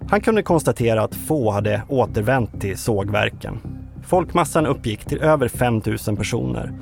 Han 0.08 0.20
kunde 0.20 0.42
konstatera 0.42 1.02
att 1.02 1.14
få 1.14 1.50
hade 1.50 1.82
återvänt 1.88 2.60
till 2.60 2.78
sågverken. 2.78 3.58
Folkmassan 4.02 4.66
uppgick 4.66 5.04
till 5.04 5.18
över 5.18 5.48
5 5.48 5.82
000 6.06 6.16
personer 6.16 6.72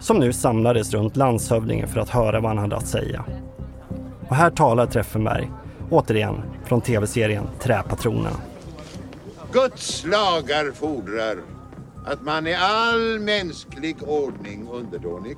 som 0.00 0.18
nu 0.18 0.32
samlades 0.32 0.92
runt 0.92 1.16
landshövdingen 1.16 1.88
för 1.88 2.00
att 2.00 2.08
höra 2.08 2.40
vad 2.40 2.50
han 2.50 2.58
hade 2.58 2.76
att 2.76 2.88
säga. 2.88 3.24
Och 4.28 4.36
här 4.36 4.50
talar 4.50 4.86
Treffenberg, 4.86 5.50
återigen 5.90 6.42
från 6.64 6.80
tv-serien 6.80 7.46
Träpatronerna. 7.60 8.36
Guds 9.52 10.04
lagar 10.04 10.72
fordrar 10.72 11.36
att 12.06 12.22
man 12.22 12.46
i 12.46 12.54
all 12.54 13.18
mänsklig 13.18 13.96
ordning 14.02 14.68
underdånig. 14.72 15.36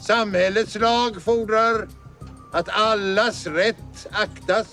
Samhällets 0.00 0.74
lag 0.74 1.22
fordrar 1.22 1.88
att 2.52 2.68
allas 2.68 3.46
rätt 3.46 4.08
aktas. 4.10 4.66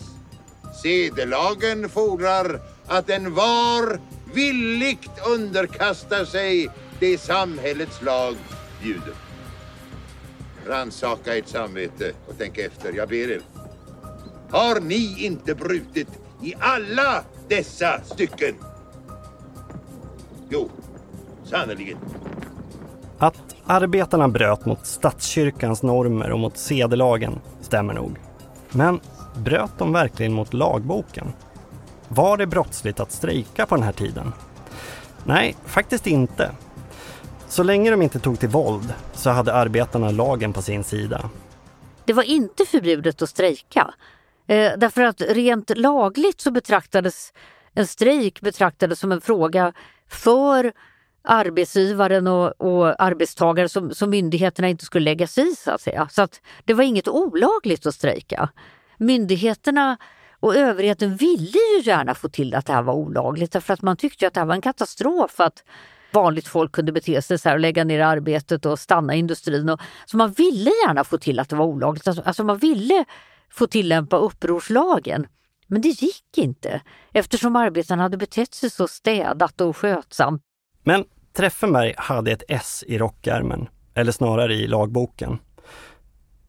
Sedelagen 0.83 1.89
fordrar 1.89 2.61
att 2.87 3.09
en 3.09 3.33
var 3.33 3.99
villigt 4.33 5.27
underkastar 5.27 6.25
sig 6.25 6.69
det 6.99 7.17
samhällets 7.17 8.01
lag 8.01 8.35
bjuder. 8.85 9.13
Rannsaka 10.65 11.37
ert 11.37 11.47
samvete 11.47 12.11
och 12.27 12.33
tänk 12.37 12.57
efter, 12.57 12.93
jag 12.93 13.09
ber 13.09 13.31
er. 13.31 13.41
Har 14.49 14.79
ni 14.79 15.25
inte 15.25 15.55
brutit 15.55 16.07
i 16.43 16.53
alla 16.59 17.23
dessa 17.47 18.01
stycken? 18.03 18.55
Jo, 20.49 20.69
sannerligen. 21.43 21.97
Att 23.17 23.55
arbetarna 23.65 24.27
bröt 24.27 24.65
mot 24.65 24.85
statskyrkans 24.85 25.83
normer 25.83 26.31
och 26.31 26.39
mot 26.39 26.57
sedelagen 26.57 27.39
stämmer 27.61 27.93
nog. 27.93 28.17
Men 28.71 28.99
bröt 29.37 29.77
de 29.77 29.93
verkligen 29.93 30.33
mot 30.33 30.53
lagboken? 30.53 31.33
Var 32.07 32.37
det 32.37 32.47
brottsligt 32.47 32.99
att 32.99 33.11
strejka 33.11 33.65
på 33.65 33.75
den 33.75 33.83
här 33.83 33.91
tiden? 33.91 34.33
Nej, 35.23 35.55
faktiskt 35.65 36.07
inte. 36.07 36.51
Så 37.47 37.63
länge 37.63 37.91
de 37.91 38.01
inte 38.01 38.19
tog 38.19 38.39
till 38.39 38.49
våld 38.49 38.93
så 39.13 39.29
hade 39.29 39.53
arbetarna 39.53 40.11
lagen 40.11 40.53
på 40.53 40.61
sin 40.61 40.83
sida. 40.83 41.29
Det 42.05 42.13
var 42.13 42.23
inte 42.23 42.65
förbjudet 42.65 43.21
att 43.21 43.29
strejka. 43.29 43.93
Eh, 44.47 44.71
därför 44.77 45.01
att 45.01 45.21
rent 45.21 45.77
lagligt 45.77 46.41
så 46.41 46.51
betraktades 46.51 47.33
en 47.73 47.87
strejk 47.87 48.41
betraktades 48.41 48.99
som 48.99 49.11
en 49.11 49.21
fråga 49.21 49.73
för 50.09 50.71
arbetsgivaren 51.23 52.27
och, 52.27 52.61
och 52.61 53.03
arbetstagare 53.03 53.69
som, 53.69 53.93
som 53.93 54.09
myndigheterna 54.09 54.69
inte 54.69 54.85
skulle 54.85 55.05
lägga 55.05 55.27
sig 55.27 55.51
i 55.51 55.55
så 55.55 55.71
att 55.71 55.81
säga. 55.81 56.07
Så 56.11 56.21
att 56.21 56.41
det 56.65 56.73
var 56.73 56.83
inget 56.83 57.07
olagligt 57.07 57.85
att 57.85 57.95
strejka. 57.95 58.49
Myndigheterna 58.97 59.97
och 60.39 60.55
överheten 60.55 61.15
ville 61.15 61.57
ju 61.57 61.81
gärna 61.83 62.15
få 62.15 62.29
till 62.29 62.55
att 62.55 62.65
det 62.65 62.73
här 62.73 62.81
var 62.81 62.93
olagligt 62.93 63.51
därför 63.51 63.73
att 63.73 63.81
man 63.81 63.97
tyckte 63.97 64.27
att 64.27 64.33
det 64.33 64.39
här 64.39 64.47
var 64.47 64.55
en 64.55 64.61
katastrof 64.61 65.39
att 65.39 65.63
vanligt 66.15 66.47
folk 66.47 66.71
kunde 66.71 66.91
bete 66.91 67.21
sig 67.21 67.39
så 67.39 67.49
här 67.49 67.55
och 67.55 67.59
lägga 67.59 67.83
ner 67.83 67.99
arbetet 67.99 68.65
och 68.65 68.79
stanna 68.79 69.15
i 69.15 69.19
industrin. 69.19 69.69
Och, 69.69 69.79
så 70.05 70.17
man 70.17 70.31
ville 70.31 70.69
gärna 70.87 71.03
få 71.03 71.17
till 71.17 71.39
att 71.39 71.49
det 71.49 71.55
var 71.55 71.65
olagligt. 71.65 72.07
Alltså, 72.07 72.23
alltså 72.25 72.43
man 72.43 72.57
ville 72.57 73.05
få 73.51 73.67
tillämpa 73.67 74.17
upprorslagen. 74.17 75.27
Men 75.67 75.81
det 75.81 75.89
gick 75.89 76.37
inte 76.37 76.81
eftersom 77.13 77.55
arbetarna 77.55 78.03
hade 78.03 78.17
betett 78.17 78.53
sig 78.53 78.69
så 78.69 78.87
städat 78.87 79.61
och 79.61 79.77
skötsamt. 79.77 80.41
Men 80.83 81.05
Treffenberg 81.33 81.93
hade 81.97 82.31
ett 82.31 82.43
S 82.47 82.83
i 82.87 82.97
rockärmen, 82.97 83.67
eller 83.93 84.11
snarare 84.11 84.53
i 84.53 84.67
lagboken. 84.67 85.37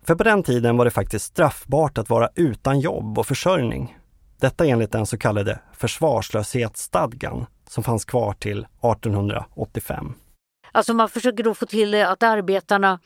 För 0.06 0.14
på 0.14 0.24
den 0.24 0.42
tiden 0.42 0.76
var 0.76 0.84
det 0.84 0.90
faktiskt 0.90 1.24
straffbart 1.24 1.98
att 1.98 2.10
vara 2.10 2.28
utan 2.34 2.80
jobb 2.80 3.18
och 3.18 3.26
försörjning. 3.26 3.96
Detta 4.40 4.66
enligt 4.66 4.92
den 4.92 5.06
så 5.06 5.18
kallade 5.18 5.58
försvarslöshetsstadgan 5.72 7.46
som 7.68 7.84
fanns 7.84 8.04
kvar 8.04 8.32
till 8.32 8.58
1885. 8.58 10.14
Alltså 10.72 10.94
man 10.94 11.08
försöker 11.08 11.44
då 11.44 11.54
få 11.54 11.66
till 11.66 11.94
att 11.94 12.22
arbetarna 12.22 13.00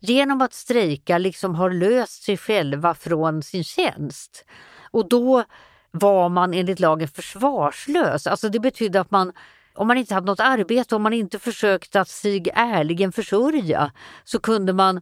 genom 0.00 0.42
att 0.42 0.52
strejka 0.52 1.18
liksom 1.18 1.54
har 1.54 1.70
löst 1.70 2.22
sig 2.22 2.36
själva 2.36 2.94
från 2.94 3.42
sin 3.42 3.64
tjänst. 3.64 4.44
Och 4.90 5.08
då 5.08 5.44
var 5.90 6.28
man 6.28 6.54
enligt 6.54 6.80
lagen 6.80 7.08
försvarslös. 7.08 8.26
Alltså 8.26 8.48
det 8.48 8.60
betydde 8.60 9.00
att 9.00 9.10
man 9.10 9.32
om 9.74 9.88
man 9.88 9.96
inte 9.98 10.14
hade 10.14 10.26
något 10.26 10.40
arbete, 10.40 10.96
om 10.96 11.02
man 11.02 11.12
inte 11.12 11.38
försökte 11.38 12.00
att 12.00 12.08
sig 12.08 12.50
ärligen 12.54 13.12
försörja, 13.12 13.92
så 14.24 14.40
kunde 14.40 14.72
man 14.72 15.00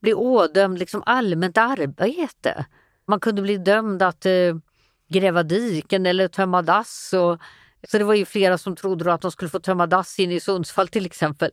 bli 0.00 0.14
ådömd 0.14 0.78
liksom 0.78 1.02
allmänt 1.06 1.58
arbete. 1.58 2.66
Man 3.06 3.20
kunde 3.20 3.42
bli 3.42 3.56
dömd 3.56 4.02
att 4.02 4.26
eh, 4.26 4.32
gräva 5.10 5.42
diken 5.42 6.06
eller 6.06 6.28
tömma 6.28 6.62
dass. 6.62 7.12
Och, 7.12 7.38
så 7.88 7.98
det 7.98 8.04
var 8.04 8.14
ju 8.14 8.24
flera 8.24 8.58
som 8.58 8.76
trodde 8.76 9.12
att 9.12 9.20
de 9.20 9.30
skulle 9.30 9.48
få 9.48 9.58
tömma 9.58 9.86
dass 9.86 10.18
in 10.18 10.30
i 10.32 10.40
Sundsvall 10.40 10.88
till 10.88 11.06
exempel. 11.06 11.50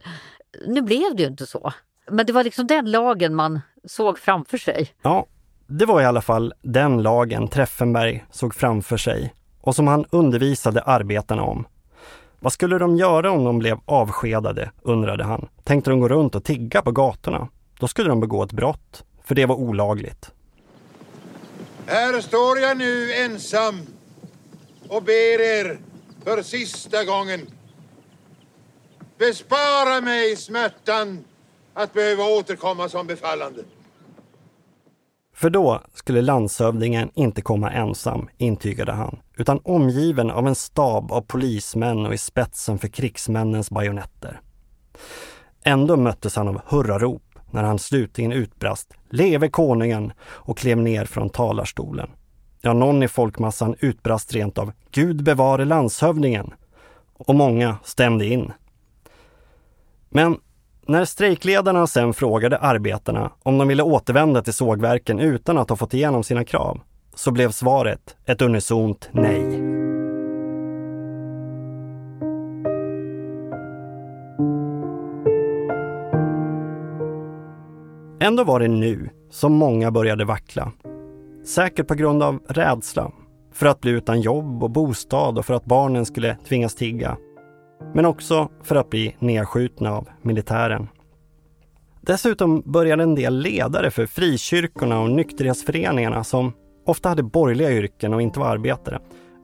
Nu 0.67 0.81
blev 0.81 1.15
det 1.15 1.23
ju 1.23 1.29
inte 1.29 1.45
så. 1.45 1.73
Men 2.11 2.25
det 2.25 2.33
var 2.33 2.43
liksom 2.43 2.67
den 2.67 2.91
lagen 2.91 3.35
man 3.35 3.59
såg 3.85 4.19
framför 4.19 4.57
sig. 4.57 4.93
Ja, 5.01 5.25
det 5.67 5.85
var 5.85 6.01
i 6.01 6.05
alla 6.05 6.21
fall 6.21 6.53
den 6.61 7.01
lagen 7.01 7.47
Treffenberg 7.47 8.25
såg 8.31 8.55
framför 8.55 8.97
sig 8.97 9.33
och 9.61 9.75
som 9.75 9.87
han 9.87 10.05
undervisade 10.09 10.81
arbetarna 10.81 11.43
om. 11.43 11.67
Vad 12.39 12.53
skulle 12.53 12.77
de 12.77 12.97
göra 12.97 13.31
om 13.31 13.43
de 13.43 13.59
blev 13.59 13.77
avskedade, 13.85 14.71
undrade 14.81 15.23
han. 15.23 15.47
Tänkte 15.63 15.89
de 15.89 15.99
gå 15.99 16.07
runt 16.07 16.35
och 16.35 16.43
tigga 16.43 16.81
på 16.81 16.91
gatorna? 16.91 17.47
Då 17.79 17.87
skulle 17.87 18.09
de 18.09 18.19
begå 18.19 18.43
ett 18.43 18.51
brott, 18.51 19.03
för 19.23 19.35
det 19.35 19.45
var 19.45 19.55
olagligt. 19.55 20.31
Här 21.89 22.21
står 22.21 22.59
jag 22.59 22.77
nu 22.77 23.13
ensam 23.13 23.75
och 24.87 25.03
ber 25.03 25.41
er 25.41 25.79
för 26.23 26.41
sista 26.41 27.03
gången. 27.03 27.41
Bespara 29.17 30.01
mig 30.01 30.35
smärtan 30.35 31.25
att 31.73 31.93
behöva 31.93 32.23
återkomma 32.23 32.89
som 32.89 33.07
befallande. 33.07 33.63
För 35.35 35.49
då 35.49 35.81
skulle 35.93 36.21
landshövdingen 36.21 37.09
inte 37.13 37.41
komma 37.41 37.71
ensam, 37.71 38.29
intygade 38.37 38.91
han, 38.91 39.19
utan 39.37 39.61
omgiven 39.63 40.31
av 40.31 40.47
en 40.47 40.55
stab 40.55 41.11
av 41.11 41.21
polismän 41.21 42.05
och 42.05 42.13
i 42.13 42.17
spetsen 42.17 42.79
för 42.79 42.87
krigsmännens 42.87 43.69
bajonetter. 43.69 44.41
Ändå 45.63 45.97
möttes 45.97 46.35
han 46.35 46.47
av 46.47 46.61
hurrarop 46.65 47.26
när 47.51 47.63
han 47.63 47.79
slutligen 47.79 48.31
utbrast 48.31 48.93
”Leve 49.09 49.49
konungen” 49.49 50.13
och 50.21 50.57
klev 50.57 50.77
ner 50.77 51.05
från 51.05 51.29
talarstolen. 51.29 52.09
Ja, 52.61 52.73
någon 52.73 53.03
i 53.03 53.07
folkmassan 53.07 53.75
utbrast 53.79 54.33
rent 54.33 54.57
av 54.57 54.71
”Gud 54.91 55.23
bevare 55.23 55.65
landshövdingen” 55.65 56.53
och 57.13 57.35
många 57.35 57.77
stämde 57.83 58.25
in. 58.25 58.51
Men 60.09 60.37
när 60.87 61.05
strejkledarna 61.05 61.87
sen 61.87 62.13
frågade 62.13 62.57
arbetarna 62.57 63.31
om 63.43 63.57
de 63.57 63.67
ville 63.67 63.83
återvända 63.83 64.41
till 64.41 64.53
sågverken 64.53 65.19
utan 65.19 65.57
att 65.57 65.69
ha 65.69 65.77
fått 65.77 65.93
igenom 65.93 66.23
sina 66.23 66.45
krav, 66.45 66.79
så 67.15 67.31
blev 67.31 67.51
svaret 67.51 68.15
ett 68.25 68.41
unisont 68.41 69.09
nej. 69.11 69.76
Ändå 78.27 78.43
var 78.43 78.59
det 78.59 78.67
nu 78.67 79.09
som 79.29 79.53
många 79.53 79.91
började 79.91 80.25
vackla. 80.25 80.71
Säkert 81.45 81.87
på 81.87 81.95
grund 81.95 82.23
av 82.23 82.39
rädsla. 82.47 83.11
För 83.53 83.65
att 83.65 83.81
bli 83.81 83.91
utan 83.91 84.21
jobb 84.21 84.63
och 84.63 84.69
bostad 84.69 85.37
och 85.37 85.45
för 85.45 85.53
att 85.53 85.65
barnen 85.65 86.05
skulle 86.05 86.37
tvingas 86.47 86.75
tigga. 86.75 87.17
Men 87.93 88.05
också 88.05 88.49
för 88.63 88.75
att 88.75 88.89
bli 88.89 89.15
nedskjutna 89.19 89.93
av 89.93 90.09
militären. 90.21 90.87
Dessutom 92.01 92.61
började 92.65 93.03
en 93.03 93.15
del 93.15 93.39
ledare 93.39 93.91
för 93.91 94.05
frikyrkorna 94.05 95.01
och 95.01 95.09
nykterhetsföreningarna 95.09 96.23
som 96.23 96.53
ofta 96.85 97.09
hade 97.09 97.23
borgerliga 97.23 97.71
yrken 97.71 98.13
och 98.13 98.21
inte 98.21 98.39
var 98.39 98.47
arbetare 98.47 98.99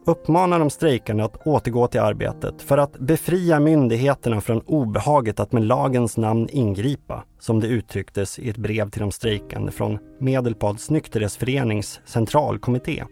uppmanar 0.06 0.60
de 0.60 0.70
strejkande 0.70 1.24
att 1.24 1.48
återgå 1.48 1.88
till 1.88 2.00
arbetet 2.00 2.62
för 2.62 2.78
att 2.78 3.00
befria 3.00 3.60
myndigheterna 3.60 4.42
från 4.42 4.62
obehaget 4.62 5.40
att 5.40 5.52
med 5.52 5.64
lagens 5.64 6.18
namn 6.18 6.50
ingripa, 6.52 7.24
som 7.40 7.60
det 7.60 7.68
uttrycktes 7.68 8.40
i 8.40 8.50
ett 8.50 8.58
brev 8.58 8.90
till 8.90 9.02
de 9.02 9.12
strejkande 9.12 9.72
från 9.72 10.00
Medelpads 10.20 10.90
nykterhetsförenings 10.90 12.02
centralkommitté. 12.06 13.04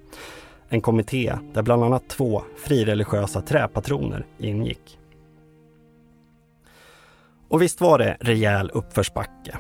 En 0.69 0.81
kommitté 0.81 1.33
där 1.53 1.61
bland 1.61 1.83
annat 1.83 2.09
två 2.09 2.41
frireligiösa 2.57 3.41
träpatroner 3.41 4.25
ingick. 4.37 4.97
Och 7.49 7.61
visst 7.61 7.81
var 7.81 7.97
det 7.97 8.17
rejäl 8.19 8.71
uppförsbacke. 8.73 9.57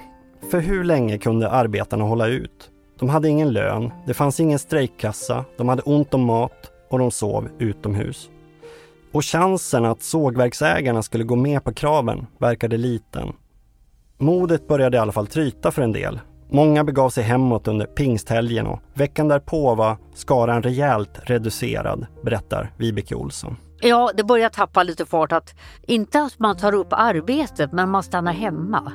För 0.51 0.59
hur 0.59 0.83
länge 0.83 1.17
kunde 1.17 1.49
arbetarna 1.49 2.03
hålla 2.03 2.27
ut? 2.27 2.71
De 2.99 3.09
hade 3.09 3.29
ingen 3.29 3.53
lön, 3.53 3.91
det 4.07 4.13
fanns 4.13 4.39
ingen 4.39 4.59
strejkkassa, 4.59 5.45
de 5.57 5.69
hade 5.69 5.81
ont 5.81 6.13
om 6.13 6.21
mat 6.21 6.71
och 6.91 6.99
de 6.99 7.11
sov 7.11 7.49
utomhus. 7.59 8.29
Och 9.11 9.25
chansen 9.25 9.85
att 9.85 10.03
sågverksägarna 10.03 11.03
skulle 11.03 11.23
gå 11.23 11.35
med 11.35 11.63
på 11.63 11.73
kraven 11.73 12.27
verkade 12.37 12.77
liten. 12.77 13.33
Modet 14.17 14.67
började 14.67 14.97
i 14.97 14.99
alla 14.99 15.11
fall 15.11 15.27
tryta 15.27 15.71
för 15.71 15.81
en 15.81 15.91
del. 15.91 16.19
Många 16.49 16.83
begav 16.83 17.09
sig 17.09 17.23
hemåt 17.23 17.67
under 17.67 17.85
pingsthelgen 17.85 18.67
och 18.67 18.79
veckan 18.93 19.27
därpå 19.27 19.75
var 19.75 19.97
skaran 20.13 20.63
rejält 20.63 21.19
reducerad, 21.23 22.05
berättar 22.23 22.71
Vibeke 22.77 23.15
Olsson. 23.15 23.57
Ja, 23.81 24.11
det 24.15 24.23
börjar 24.23 24.49
tappa 24.49 24.83
lite 24.83 25.05
fart. 25.05 25.31
Att, 25.31 25.55
inte 25.81 26.21
att 26.21 26.39
man 26.39 26.57
tar 26.57 26.73
upp 26.73 26.87
arbetet, 26.91 27.71
men 27.71 27.89
man 27.89 28.03
stannar 28.03 28.33
hemma. 28.33 28.91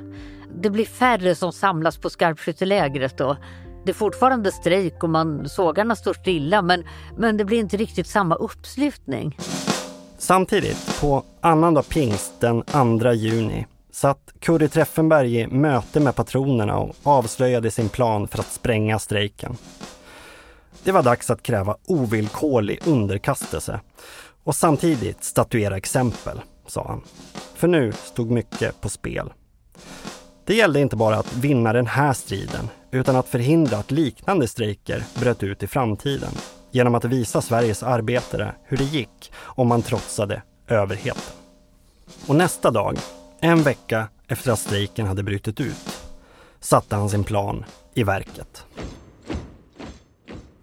Det 0.63 0.71
blir 0.71 0.85
färre 0.85 1.35
som 1.35 1.53
samlas 1.53 1.99
på 1.99 2.11
skarpskyttelägret 2.11 3.19
då. 3.19 3.37
Det 3.87 3.93
är 3.93 3.95
fortfarande 3.95 4.53
strejk 4.53 5.03
och 5.03 5.11
man, 5.11 5.49
sågarna 5.49 5.97
står 5.97 6.15
stilla 6.15 6.63
men, 6.63 6.85
men 7.17 7.37
det 7.37 7.45
blir 7.45 7.59
inte 7.59 7.77
riktigt 7.77 8.07
samma 8.07 8.35
uppslutning. 8.35 9.39
Samtidigt, 10.19 11.01
på 11.01 11.25
annandag 11.41 11.89
pingst 11.89 12.41
den 12.41 12.63
2 12.63 13.13
juni, 13.13 13.67
satt 13.93 14.19
Curry 14.41 14.69
Treffenberg 14.69 15.41
i 15.41 15.47
möte 15.47 16.01
med 16.01 16.15
patronerna 16.15 16.79
och 16.79 16.95
avslöjade 17.03 17.71
sin 17.71 17.89
plan 17.89 18.29
för 18.29 18.39
att 18.39 18.53
spränga 18.53 18.99
strejken. 18.99 19.57
Det 20.85 20.93
var 20.93 21.03
dags 21.03 21.31
att 21.31 21.43
kräva 21.43 21.77
ovillkorlig 21.87 22.81
underkastelse 22.87 23.81
och 24.45 24.55
samtidigt 24.55 25.25
statuera 25.25 25.77
exempel, 25.77 26.41
sa 26.67 26.85
han. 26.89 27.03
För 27.55 27.69
nu 27.69 27.93
stod 27.93 28.31
mycket 28.31 28.81
på 28.81 28.89
spel. 28.89 29.33
Det 30.47 30.55
gällde 30.55 30.81
inte 30.81 30.97
bara 30.97 31.17
att 31.17 31.37
vinna 31.37 31.73
den 31.73 31.87
här 31.87 32.13
striden, 32.13 32.69
utan 32.97 33.17
att 33.17 33.29
förhindra 33.29 33.77
att 33.77 33.91
liknande 33.91 34.49
strejker 34.49 35.05
bröt 35.21 35.43
ut 35.43 35.63
i 35.63 35.67
framtiden 35.67 36.33
genom 36.71 36.95
att 36.95 37.05
visa 37.05 37.43
Sveriges 37.43 37.83
arbetare 37.83 38.55
hur 38.65 38.77
det 38.77 38.85
gick 38.85 39.33
om 39.37 39.69
man 39.69 39.83
trotsade 39.83 40.43
överheten. 40.69 41.23
Och 42.27 42.35
nästa 42.35 42.71
dag, 42.71 42.99
en 43.41 43.63
vecka 43.63 44.09
efter 44.29 44.53
att 44.53 44.59
strejken 44.59 45.07
hade 45.07 45.23
brutit 45.23 45.61
ut, 45.61 46.01
satte 46.61 46.97
han 46.97 47.11
sin 47.11 47.25
plan 47.25 47.65
i 47.95 48.03
verket. 48.03 48.65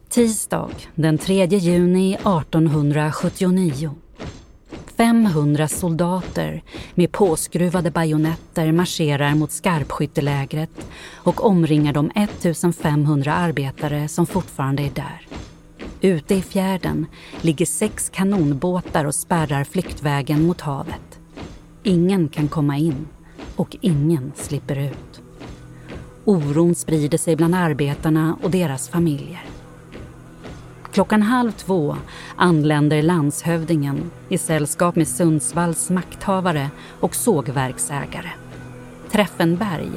Tisdag 0.09 0.69
den 0.95 1.17
3 1.17 1.45
juni 1.45 2.13
1879 2.13 3.95
500 4.97 5.67
soldater 5.67 6.63
med 6.95 7.11
påskruvade 7.11 7.91
bajonetter 7.91 8.71
marscherar 8.71 9.35
mot 9.35 9.51
skarpskyttelägret 9.51 10.87
och 11.13 11.45
omringar 11.45 11.93
de 11.93 12.11
1500 12.15 13.33
arbetare 13.33 14.07
som 14.07 14.25
fortfarande 14.25 14.83
är 14.83 14.91
där. 14.95 15.27
Ute 16.01 16.35
i 16.35 16.41
fjärden 16.41 17.05
ligger 17.41 17.65
sex 17.65 18.09
kanonbåtar 18.09 19.05
och 19.05 19.15
spärrar 19.15 19.63
flyktvägen 19.63 20.47
mot 20.47 20.61
havet. 20.61 21.19
Ingen 21.83 22.29
kan 22.29 22.47
komma 22.47 22.77
in 22.77 23.07
och 23.55 23.77
ingen 23.81 24.31
slipper 24.35 24.75
ut. 24.77 25.21
Oron 26.25 26.75
sprider 26.75 27.17
sig 27.17 27.35
bland 27.35 27.55
arbetarna 27.55 28.37
och 28.43 28.51
deras 28.51 28.89
familjer. 28.89 29.52
Klockan 30.93 31.21
halv 31.21 31.51
två 31.51 31.95
anländer 32.35 33.01
landshövdingen 33.01 34.11
i 34.29 34.37
sällskap 34.37 34.95
med 34.95 35.07
Sundsvalls 35.07 35.89
makthavare 35.89 36.69
och 36.99 37.15
sågverksägare. 37.15 38.29
Treffenberg 39.11 39.91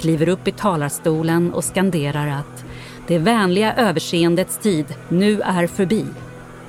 kliver 0.00 0.28
upp 0.28 0.48
i 0.48 0.52
talarstolen 0.52 1.52
och 1.52 1.64
skanderar 1.64 2.28
att 2.28 2.64
det 3.06 3.18
vänliga 3.18 3.74
överseendets 3.74 4.58
tid 4.58 4.86
nu 5.08 5.40
är 5.40 5.66
förbi. 5.66 6.04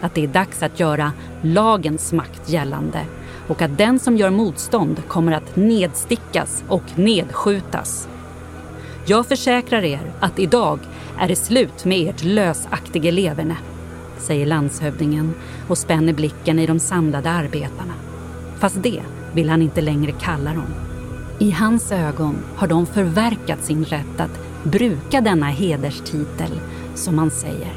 Att 0.02 0.16
det 0.16 0.24
är 0.24 0.28
dags 0.28 0.64
att 0.64 0.80
göra 0.80 1.12
lagens 1.42 2.14
makt 2.14 2.50
gällande 2.50 3.06
och 3.48 3.62
att 3.62 3.78
den 3.78 4.00
som 4.00 4.18
gör 4.18 4.30
motstånd 4.30 5.02
kommer 5.08 5.32
att 5.32 5.56
nedstickas 5.56 6.64
och 6.68 6.84
nedskjutas. 6.96 8.08
Jag 9.06 9.28
försäkrar 9.28 9.84
er 9.84 10.12
att 10.20 10.40
idag 10.40 10.80
är 11.20 11.28
det 11.28 11.36
slut 11.36 11.86
med 11.86 12.10
ert 12.10 12.24
lösaktige 12.24 13.12
leverne 13.12 13.58
säger 14.22 14.46
landshövdingen 14.46 15.34
och 15.68 15.78
spänner 15.78 16.14
blicken 16.14 16.60
i 16.60 16.68
de 16.68 16.80
samlade 16.80 17.30
arbetarna. 17.30 17.94
Fast 18.60 18.84
det 18.84 19.02
vill 19.34 19.50
han 19.50 19.62
inte 19.62 19.82
längre 19.82 20.12
kalla 20.12 20.54
dem. 20.54 20.74
I 21.40 21.52
hans 21.52 21.92
ögon 21.92 22.36
har 22.56 22.68
de 22.68 22.86
förverkat 22.86 23.64
sin 23.64 23.86
rätt 23.86 24.20
att 24.20 24.40
bruka 24.64 25.22
denna 25.22 25.46
hederstitel, 25.46 26.52
som 26.96 27.18
han 27.18 27.32
säger. 27.32 27.74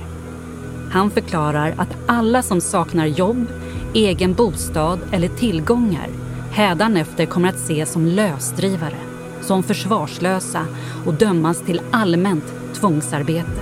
Han 0.90 1.10
förklarar 1.10 1.74
att 1.76 1.96
alla 2.06 2.42
som 2.42 2.60
saknar 2.60 3.06
jobb 3.06 3.46
egen 3.94 4.34
bostad 4.34 4.98
eller 5.12 5.28
tillgångar 5.28 6.08
hädanefter 6.50 7.26
kommer 7.26 7.48
att 7.48 7.56
ses 7.56 7.92
som 7.92 8.06
lösdrivare, 8.06 8.98
som 9.40 9.62
försvarslösa 9.62 10.66
och 11.06 11.14
dömas 11.14 11.60
till 11.60 11.80
allmänt 11.90 12.44
tvångsarbete. 12.74 13.60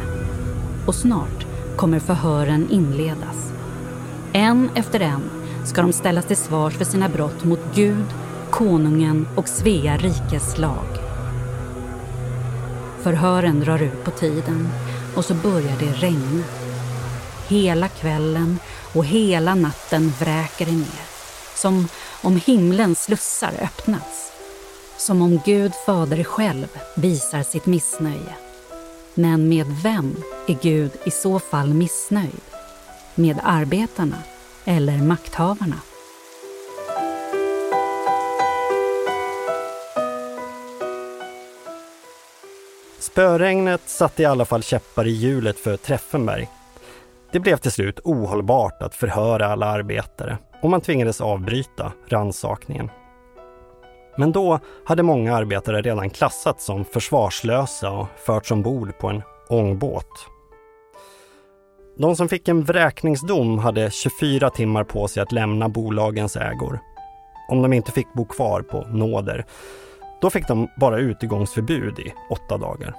Och 0.87 0.95
snart 0.95 1.47
kommer 1.77 1.99
förhören 1.99 2.71
inledas. 2.71 3.53
En 4.33 4.71
efter 4.75 5.01
en 5.01 5.31
ska 5.67 5.83
de 5.83 5.93
ställas 5.93 6.25
till 6.25 6.37
svars 6.37 6.75
för 6.75 6.85
sina 6.85 7.09
brott 7.09 7.45
mot 7.45 7.61
Gud, 7.75 8.07
konungen 8.51 9.29
och 9.37 9.49
Svea 9.49 9.97
rikes 9.97 10.59
lag. 10.59 10.87
Förhören 13.03 13.61
drar 13.61 13.83
ut 13.83 14.05
på 14.05 14.11
tiden 14.11 14.69
och 15.17 15.25
så 15.25 15.35
börjar 15.35 15.77
det 15.79 15.93
regna. 15.93 16.45
Hela 17.49 17.89
kvällen 17.89 18.59
och 18.95 19.05
hela 19.05 19.55
natten 19.55 20.13
vräker 20.19 20.67
det 20.67 20.73
ner. 20.73 21.07
Som 21.55 21.89
om 22.23 22.37
himlens 22.37 23.03
slussar 23.03 23.53
öppnats. 23.63 24.33
Som 24.97 25.23
om 25.23 25.41
Gud 25.45 25.73
Fader 25.87 26.25
själv 26.25 26.67
visar 26.97 27.43
sitt 27.43 27.67
missnöje. 27.67 28.42
Men 29.15 29.49
med 29.49 29.67
vem 29.83 30.17
är 30.49 30.59
Gud 30.63 30.91
i 31.05 31.11
så 31.11 31.39
fall 31.39 31.75
missnöjd? 31.75 32.41
Med 33.15 33.41
arbetarna 33.43 34.17
eller 34.65 34.99
makthavarna? 34.99 35.77
Spöregnet 42.99 43.81
satte 43.87 44.23
i 44.23 44.27
alla 44.27 44.45
fall 44.45 44.63
käppar 44.63 45.07
i 45.07 45.11
hjulet 45.11 45.59
för 45.59 45.77
Treffenberg. 45.77 46.49
Det 47.33 47.41
blev 47.41 47.57
till 47.57 47.73
slut 47.73 48.01
ohållbart 48.05 48.83
att 48.83 48.95
förhöra 48.95 49.47
alla 49.47 49.67
arbetare 49.67 50.39
och 50.63 50.71
man 50.71 50.81
tvingades 50.81 51.21
avbryta 51.21 51.93
ransakningen. 52.09 52.91
Men 54.17 54.33
då 54.33 54.59
hade 54.85 55.03
många 55.03 55.37
arbetare 55.37 55.83
redan 55.83 56.11
klassats 56.11 56.65
som 56.65 56.85
försvarslösa 56.85 57.91
och 57.91 58.07
förts 58.17 58.51
ombord 58.51 58.99
på 58.99 59.09
en 59.09 59.23
ångbåt. 59.49 60.27
De 61.97 62.17
som 62.17 62.29
fick 62.29 62.49
en 62.49 62.65
vräkningsdom 62.65 63.59
hade 63.59 63.91
24 63.91 64.51
timmar 64.51 64.85
på 64.85 65.09
sig 65.09 65.23
att 65.23 65.33
lämna 65.33 65.69
bolagens 65.69 66.37
ägor. 66.37 66.79
Om 67.49 67.63
de 67.63 67.73
inte 67.73 67.93
fick 67.93 68.13
bo 68.13 68.25
kvar 68.25 68.63
på 68.63 68.81
nåder, 68.81 69.47
då 70.21 70.31
fick 70.31 70.49
de 70.49 70.69
bara 70.77 70.99
utegångsförbud 70.99 71.99
i 71.99 72.15
åtta 72.31 72.59
dagar. 72.59 72.95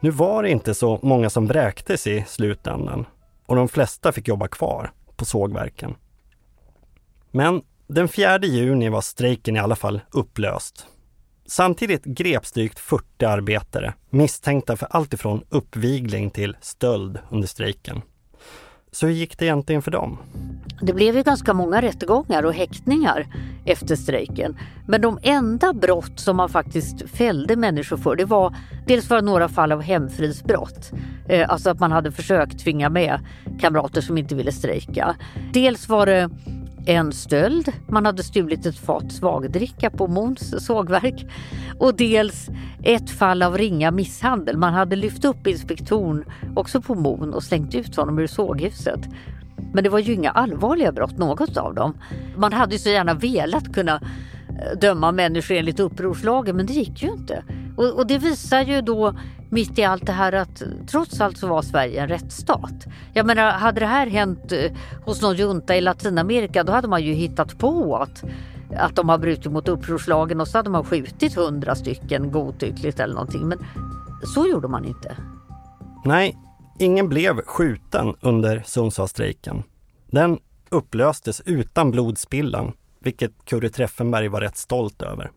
Nu 0.00 0.10
var 0.10 0.42
det 0.42 0.50
inte 0.50 0.74
så 0.74 0.98
många 1.02 1.30
som 1.30 1.46
vräktes 1.46 2.06
i 2.06 2.24
slutändan 2.28 3.06
och 3.46 3.56
de 3.56 3.68
flesta 3.68 4.12
fick 4.12 4.28
jobba 4.28 4.48
kvar 4.48 4.90
på 5.16 5.24
sågverken. 5.24 5.94
Men 7.30 7.62
den 7.86 8.08
4 8.08 8.38
juni 8.38 8.88
var 8.88 9.00
strejken 9.00 9.56
i 9.56 9.58
alla 9.58 9.76
fall 9.76 10.00
upplöst. 10.10 10.86
Samtidigt 11.46 12.04
greps 12.04 12.52
drygt 12.52 12.78
40 12.78 13.24
arbetare 13.24 13.94
misstänkta 14.10 14.76
för 14.76 14.88
allt 14.90 15.14
ifrån 15.14 15.44
uppvigling 15.48 16.30
till 16.30 16.56
stöld 16.60 17.18
under 17.30 17.48
strejken. 17.48 18.02
Så 18.92 19.06
hur 19.06 19.14
gick 19.14 19.38
det 19.38 19.44
egentligen 19.44 19.82
för 19.82 19.90
dem? 19.90 20.18
Det 20.82 20.92
blev 20.92 21.16
ju 21.16 21.22
ganska 21.22 21.54
många 21.54 21.82
rättegångar 21.82 22.42
och 22.42 22.54
häktningar 22.54 23.26
efter 23.64 23.96
strejken. 23.96 24.58
Men 24.86 25.00
de 25.00 25.18
enda 25.22 25.72
brott 25.72 26.20
som 26.20 26.36
man 26.36 26.48
faktiskt 26.48 27.10
fällde 27.10 27.56
människor 27.56 27.96
för 27.96 28.16
det 28.16 28.24
var 28.24 28.56
dels 28.86 29.10
var 29.10 29.22
några 29.22 29.48
fall 29.48 29.72
av 29.72 29.82
hemfridsbrott. 29.82 30.92
Eh, 31.28 31.50
alltså 31.50 31.70
att 31.70 31.80
man 31.80 31.92
hade 31.92 32.12
försökt 32.12 32.58
tvinga 32.58 32.88
med 32.90 33.20
kamrater 33.60 34.00
som 34.00 34.18
inte 34.18 34.34
ville 34.34 34.52
strejka. 34.52 35.16
Dels 35.52 35.88
var 35.88 36.06
det 36.06 36.30
en 36.86 37.12
stöld, 37.12 37.72
man 37.88 38.06
hade 38.06 38.22
stulit 38.22 38.66
ett 38.66 38.78
fat 38.78 39.12
svagdricka 39.12 39.90
på 39.90 40.06
Måns 40.06 40.66
sågverk 40.66 41.26
och 41.78 41.96
dels 41.96 42.48
ett 42.82 43.10
fall 43.10 43.42
av 43.42 43.58
ringa 43.58 43.90
misshandel. 43.90 44.56
Man 44.56 44.74
hade 44.74 44.96
lyft 44.96 45.24
upp 45.24 45.46
inspektorn 45.46 46.24
också 46.56 46.82
på 46.82 46.94
Mon 46.94 47.34
och 47.34 47.42
slängt 47.42 47.74
ut 47.74 47.96
honom 47.96 48.18
ur 48.18 48.26
såghuset. 48.26 49.00
Men 49.72 49.84
det 49.84 49.90
var 49.90 49.98
ju 49.98 50.14
inga 50.14 50.30
allvarliga 50.30 50.92
brott 50.92 51.18
något 51.18 51.56
av 51.56 51.74
dem. 51.74 51.94
Man 52.36 52.52
hade 52.52 52.72
ju 52.72 52.78
så 52.78 52.88
gärna 52.88 53.14
velat 53.14 53.74
kunna 53.74 54.00
döma 54.80 55.12
människor 55.12 55.54
enligt 55.54 55.80
upprorslagen 55.80 56.56
men 56.56 56.66
det 56.66 56.72
gick 56.72 57.02
ju 57.02 57.12
inte. 57.12 57.44
Och, 57.76 57.98
och, 57.98 58.06
det 58.06 58.18
visar 58.18 58.62
ju 58.62 58.80
då 58.80 59.14
mitt 59.50 59.78
i 59.78 59.84
allt 59.84 60.06
det 60.06 60.12
här 60.12 60.32
att 60.32 60.62
trots 60.86 61.20
allt 61.20 61.38
så 61.38 61.46
var 61.46 61.62
Sverige 61.62 62.02
en 62.02 62.08
rättsstat. 62.08 62.86
Jag 63.14 63.26
menar, 63.26 63.50
hade 63.50 63.80
det 63.80 63.86
här 63.86 64.06
hänt 64.06 64.52
eh, 64.52 64.72
hos 65.04 65.22
någon 65.22 65.36
junta 65.36 65.76
i 65.76 65.80
Latinamerika 65.80 66.64
då 66.64 66.72
hade 66.72 66.88
man 66.88 67.02
ju 67.02 67.12
hittat 67.12 67.58
på 67.58 67.96
att, 67.96 68.24
att 68.76 68.96
de 68.96 69.08
har 69.08 69.18
brutit 69.18 69.52
mot 69.52 69.68
upprorslagen 69.68 70.40
och 70.40 70.48
så 70.48 70.58
hade 70.58 70.70
man 70.70 70.84
skjutit 70.84 71.34
hundra 71.34 71.74
stycken 71.74 72.30
godtyckligt 72.30 73.00
eller 73.00 73.14
någonting. 73.14 73.48
Men 73.48 73.58
så 74.34 74.46
gjorde 74.46 74.68
man 74.68 74.84
inte. 74.84 75.16
Nej, 76.04 76.36
ingen 76.78 77.08
blev 77.08 77.42
skjuten 77.42 78.14
under 78.20 78.62
Sundsvallsstrejken. 78.66 79.62
Den 80.10 80.38
upplöstes 80.70 81.42
utan 81.44 81.90
blodspillan, 81.90 82.72
vilket 82.98 83.44
Curry 83.44 83.68
Treffenberg 83.68 84.28
var 84.28 84.40
rätt 84.40 84.56
stolt 84.56 85.02
över. 85.02 85.30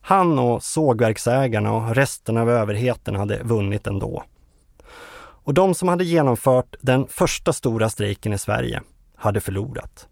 Han 0.00 0.38
och 0.38 0.62
sågverksägarna 0.62 1.72
och 1.72 1.94
resten 1.94 2.36
av 2.36 2.50
överheten 2.50 3.16
hade 3.16 3.42
vunnit 3.42 3.86
ändå. 3.86 4.24
Och 5.44 5.54
de 5.54 5.74
som 5.74 5.88
hade 5.88 6.04
genomfört 6.04 6.76
den 6.80 7.06
första 7.06 7.52
stora 7.52 7.90
strejken 7.90 8.32
i 8.32 8.38
Sverige 8.38 8.82
hade 9.16 9.40
förlorat. 9.40 10.08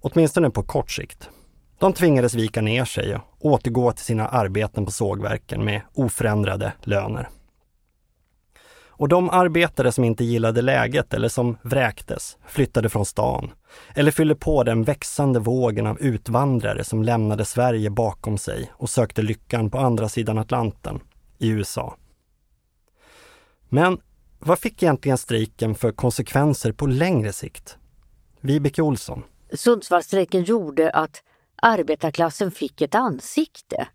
Åtminstone 0.00 0.50
på 0.50 0.62
kort 0.62 0.90
sikt. 0.90 1.30
De 1.78 1.92
tvingades 1.92 2.34
vika 2.34 2.60
ner 2.60 2.84
sig 2.84 3.14
och 3.14 3.22
återgå 3.40 3.92
till 3.92 4.04
sina 4.04 4.28
arbeten 4.28 4.84
på 4.84 4.90
sågverken 4.90 5.64
med 5.64 5.82
oförändrade 5.94 6.72
löner. 6.82 7.28
Och 8.98 9.08
de 9.08 9.30
arbetare 9.30 9.92
som 9.92 10.04
inte 10.04 10.24
gillade 10.24 10.62
läget 10.62 11.14
eller 11.14 11.28
som 11.28 11.56
vräktes 11.62 12.38
flyttade 12.46 12.88
från 12.88 13.06
stan 13.06 13.50
eller 13.94 14.10
fyllde 14.10 14.34
på 14.34 14.64
den 14.64 14.84
växande 14.84 15.40
vågen 15.40 15.86
av 15.86 16.00
utvandrare 16.00 16.84
som 16.84 17.02
lämnade 17.02 17.44
Sverige 17.44 17.90
bakom 17.90 18.38
sig 18.38 18.72
och 18.72 18.90
sökte 18.90 19.22
lyckan 19.22 19.70
på 19.70 19.78
andra 19.78 20.08
sidan 20.08 20.38
Atlanten, 20.38 21.00
i 21.38 21.48
USA. 21.48 21.96
Men 23.68 24.00
vad 24.38 24.58
fick 24.58 24.82
egentligen 24.82 25.18
strejken 25.18 25.74
för 25.74 25.92
konsekvenser 25.92 26.72
på 26.72 26.86
längre 26.86 27.32
sikt? 27.32 27.78
Vibeke 28.40 28.82
Olsson. 28.82 29.22
Sundsvallsstrejken 29.52 30.44
gjorde 30.44 30.90
att 30.90 31.22
arbetarklassen 31.62 32.50
fick 32.50 32.80
ett 32.80 32.94
ansikte. 32.94 33.88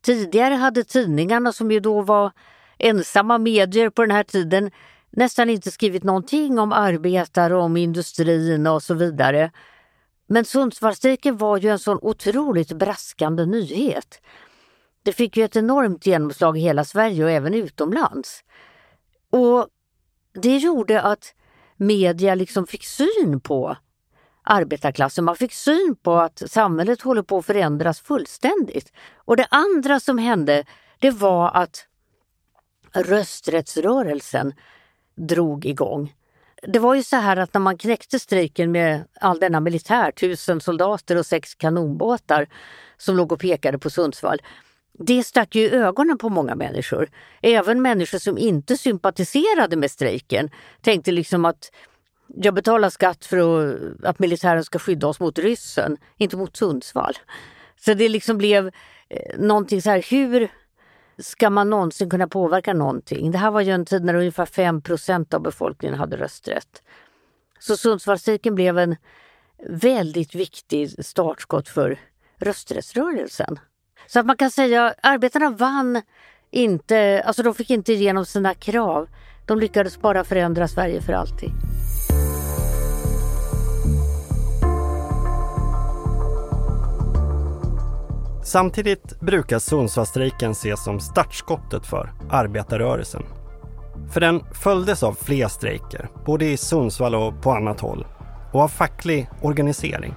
Tidigare 0.00 0.54
hade 0.54 0.84
tidningarna, 0.84 1.52
som 1.52 1.70
ju 1.70 1.80
då 1.80 2.02
var 2.02 2.32
ensamma 2.78 3.38
medier 3.38 3.90
på 3.90 4.02
den 4.02 4.10
här 4.10 4.22
tiden 4.22 4.70
nästan 5.10 5.50
inte 5.50 5.70
skrivit 5.70 6.04
någonting 6.04 6.58
om 6.58 6.72
arbetare, 6.72 7.56
om 7.56 7.76
industrin 7.76 8.66
och 8.66 8.82
så 8.82 8.94
vidare. 8.94 9.50
Men 10.26 10.44
Sundsvallsstrejken 10.44 11.36
var 11.36 11.58
ju 11.58 11.68
en 11.68 11.78
sån 11.78 11.98
otroligt 12.02 12.72
braskande 12.72 13.46
nyhet. 13.46 14.20
Det 15.02 15.12
fick 15.12 15.36
ju 15.36 15.44
ett 15.44 15.56
enormt 15.56 16.06
genomslag 16.06 16.58
i 16.58 16.60
hela 16.60 16.84
Sverige 16.84 17.24
och 17.24 17.30
även 17.30 17.54
utomlands. 17.54 18.44
Och 19.30 19.68
det 20.42 20.56
gjorde 20.56 21.02
att 21.02 21.34
media 21.76 22.34
liksom 22.34 22.66
fick 22.66 22.84
syn 22.84 23.40
på 23.40 23.76
arbetarklassen. 24.42 25.24
Man 25.24 25.36
fick 25.36 25.52
syn 25.52 25.96
på 26.02 26.16
att 26.16 26.42
samhället 26.46 27.02
håller 27.02 27.22
på 27.22 27.38
att 27.38 27.46
förändras 27.46 28.00
fullständigt. 28.00 28.92
Och 29.16 29.36
det 29.36 29.46
andra 29.50 30.00
som 30.00 30.18
hände, 30.18 30.64
det 30.98 31.10
var 31.10 31.50
att 31.50 31.87
rösträttsrörelsen 32.92 34.52
drog 35.16 35.66
igång. 35.66 36.14
Det 36.62 36.78
var 36.78 36.94
ju 36.94 37.02
så 37.02 37.16
här 37.16 37.36
att 37.36 37.54
när 37.54 37.60
man 37.60 37.78
knäckte 37.78 38.18
strejken 38.18 38.72
med 38.72 39.04
all 39.20 39.40
denna 39.40 39.60
militär, 39.60 40.10
tusen 40.10 40.60
soldater 40.60 41.16
och 41.16 41.26
sex 41.26 41.54
kanonbåtar 41.54 42.48
som 42.96 43.16
låg 43.16 43.32
och 43.32 43.40
pekade 43.40 43.78
på 43.78 43.90
Sundsvall. 43.90 44.38
Det 44.92 45.24
stack 45.24 45.54
ju 45.54 45.70
ögonen 45.70 46.18
på 46.18 46.28
många 46.28 46.54
människor. 46.54 47.10
Även 47.42 47.82
människor 47.82 48.18
som 48.18 48.38
inte 48.38 48.76
sympatiserade 48.76 49.76
med 49.76 49.90
strejken 49.90 50.50
tänkte 50.80 51.12
liksom 51.12 51.44
att 51.44 51.70
jag 52.36 52.54
betalar 52.54 52.90
skatt 52.90 53.24
för 53.24 53.38
att, 54.02 54.18
militären 54.18 54.64
ska 54.64 54.78
skydda 54.78 55.06
oss 55.06 55.20
mot 55.20 55.38
ryssen, 55.38 55.96
inte 56.16 56.36
mot 56.36 56.56
Sundsvall. 56.56 57.14
Så 57.76 57.94
det 57.94 58.08
liksom 58.08 58.38
blev 58.38 58.66
eh, 59.08 59.38
någonting 59.38 59.82
så 59.82 59.90
här, 59.90 60.06
hur 60.10 60.48
ska 61.18 61.50
man 61.50 61.70
någonsin 61.70 62.10
kunna 62.10 62.28
påverka 62.28 62.74
någonting? 62.74 63.30
Det 63.30 63.38
här 63.38 63.50
var 63.50 63.60
ju 63.60 63.72
en 63.72 63.84
tid 63.84 64.04
när 64.04 64.14
ungefär 64.14 64.46
5 64.46 64.82
procent 64.82 65.34
av 65.34 65.42
befolkningen 65.42 65.98
hade 65.98 66.16
rösträtt. 66.16 66.82
Så 67.58 67.76
Sundsvallsstrejken 67.76 68.54
blev 68.54 68.78
en 68.78 68.96
väldigt 69.68 70.34
viktig 70.34 71.04
startskott 71.04 71.68
för 71.68 71.98
rösträttsrörelsen. 72.36 73.58
Så 74.06 74.20
att 74.20 74.26
man 74.26 74.36
kan 74.36 74.50
säga 74.50 74.86
att 74.86 74.94
arbetarna 75.02 75.50
vann 75.50 76.02
inte, 76.50 77.22
alltså 77.26 77.42
de 77.42 77.54
fick 77.54 77.70
inte 77.70 77.92
igenom 77.92 78.26
sina 78.26 78.54
krav. 78.54 79.08
De 79.46 79.58
lyckades 79.58 80.00
bara 80.00 80.24
förändra 80.24 80.68
Sverige 80.68 81.02
för 81.02 81.12
alltid. 81.12 81.50
Samtidigt 88.48 89.20
brukar 89.20 89.58
Sundsvallsstrejken 89.58 90.50
ses 90.50 90.84
som 90.84 91.00
startskottet 91.00 91.86
för 91.86 92.12
arbetarrörelsen. 92.30 93.22
För 94.12 94.20
den 94.20 94.44
följdes 94.52 95.02
av 95.02 95.14
fler 95.14 95.48
strejker, 95.48 96.08
både 96.26 96.44
i 96.44 96.56
Sundsvall 96.56 97.14
och 97.14 97.42
på 97.42 97.50
annat 97.50 97.80
håll, 97.80 98.06
och 98.52 98.60
av 98.60 98.68
facklig 98.68 99.28
organisering. 99.42 100.14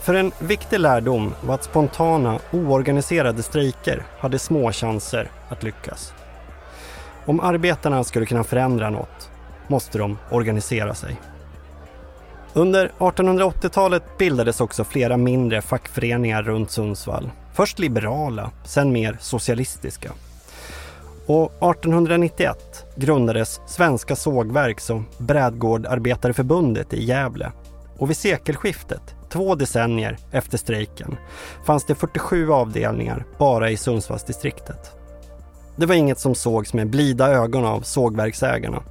För 0.00 0.14
en 0.14 0.32
viktig 0.38 0.80
lärdom 0.80 1.34
var 1.40 1.54
att 1.54 1.64
spontana, 1.64 2.38
oorganiserade 2.52 3.42
strejker 3.42 4.06
hade 4.18 4.38
små 4.38 4.72
chanser 4.72 5.30
att 5.48 5.62
lyckas. 5.62 6.14
Om 7.26 7.40
arbetarna 7.40 8.04
skulle 8.04 8.26
kunna 8.26 8.44
förändra 8.44 8.90
något 8.90 9.30
måste 9.68 9.98
de 9.98 10.18
organisera 10.30 10.94
sig. 10.94 11.16
Under 12.56 12.92
1880-talet 12.98 14.02
bildades 14.18 14.60
också 14.60 14.84
flera 14.84 15.16
mindre 15.16 15.62
fackföreningar 15.62 16.42
runt 16.42 16.70
Sundsvall. 16.70 17.30
Först 17.52 17.78
liberala, 17.78 18.50
sen 18.64 18.92
mer 18.92 19.16
socialistiska. 19.20 20.12
Och 21.26 21.44
1891 21.44 22.84
grundades 22.94 23.60
Svenska 23.66 24.16
sågverks 24.16 24.90
och 24.90 25.02
brädgårdarbetareförbundet 25.18 26.94
i 26.94 27.04
Gävle. 27.04 27.52
Och 27.98 28.10
vid 28.10 28.16
sekelskiftet, 28.16 29.14
två 29.28 29.54
decennier 29.54 30.16
efter 30.30 30.58
strejken, 30.58 31.16
fanns 31.66 31.84
det 31.84 31.94
47 31.94 32.52
avdelningar 32.52 33.24
bara 33.38 33.70
i 33.70 33.76
Sundsvallsdistriktet. 33.76 34.90
Det 35.76 35.86
var 35.86 35.94
inget 35.94 36.20
som 36.20 36.34
sågs 36.34 36.74
med 36.74 36.90
blida 36.90 37.28
ögon 37.28 37.64
av 37.64 37.80
sågverksägarna. 37.80 38.82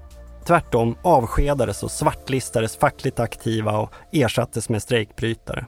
Tvärtom 0.47 0.95
avskedades 1.01 1.83
och 1.83 1.91
svartlistades 1.91 2.77
fackligt 2.77 3.19
aktiva 3.19 3.77
och 3.77 3.93
ersattes 4.11 4.69
med 4.69 4.81
strejkbrytare. 4.81 5.65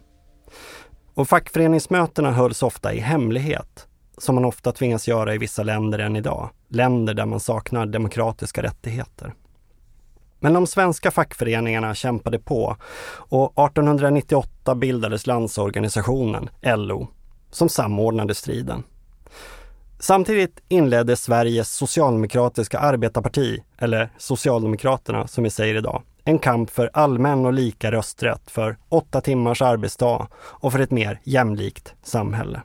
Och 1.14 1.30
fackföreningsmötena 1.30 2.32
hölls 2.32 2.64
ofta 2.64 2.94
i 2.94 3.00
hemlighet, 3.00 3.88
som 4.18 4.36
man 4.36 4.46
ofta 4.46 4.72
tvingas 4.72 5.08
göra 5.08 5.36
i 5.36 5.38
vissa 5.38 5.64
länder 5.64 6.00
än 6.00 6.16
idag. 6.16 6.50
Länder 6.70 7.14
där 7.14 7.26
man 7.26 7.40
saknar 7.40 7.86
demokratiska 7.86 8.64
rättigheter. 8.64 9.34
Men 10.40 10.54
de 10.54 10.68
svenska 10.68 11.12
fackföreningarna 11.12 11.96
kämpade 11.96 12.40
på 12.40 12.76
och 13.10 13.66
1898 13.66 14.76
bildades 14.76 15.28
Landsorganisationen, 15.28 16.50
LO, 16.62 17.08
som 17.52 17.70
samordnade 17.70 18.36
striden. 18.36 18.84
Samtidigt 20.00 20.60
inledde 20.68 21.16
Sveriges 21.16 21.74
socialdemokratiska 21.74 22.80
arbetarparti, 22.80 23.64
eller 23.78 24.10
Socialdemokraterna 24.18 25.28
som 25.28 25.44
vi 25.44 25.50
säger 25.50 25.76
idag, 25.76 26.04
en 26.24 26.40
kamp 26.40 26.70
för 26.70 26.90
allmän 26.94 27.46
och 27.46 27.54
lika 27.54 27.92
rösträtt, 27.92 28.52
för 28.52 28.78
åtta 28.90 29.22
timmars 29.22 29.62
arbetsdag 29.62 30.28
och 30.36 30.72
för 30.72 30.80
ett 30.80 30.92
mer 30.92 31.20
jämlikt 31.24 31.94
samhälle. 32.04 32.62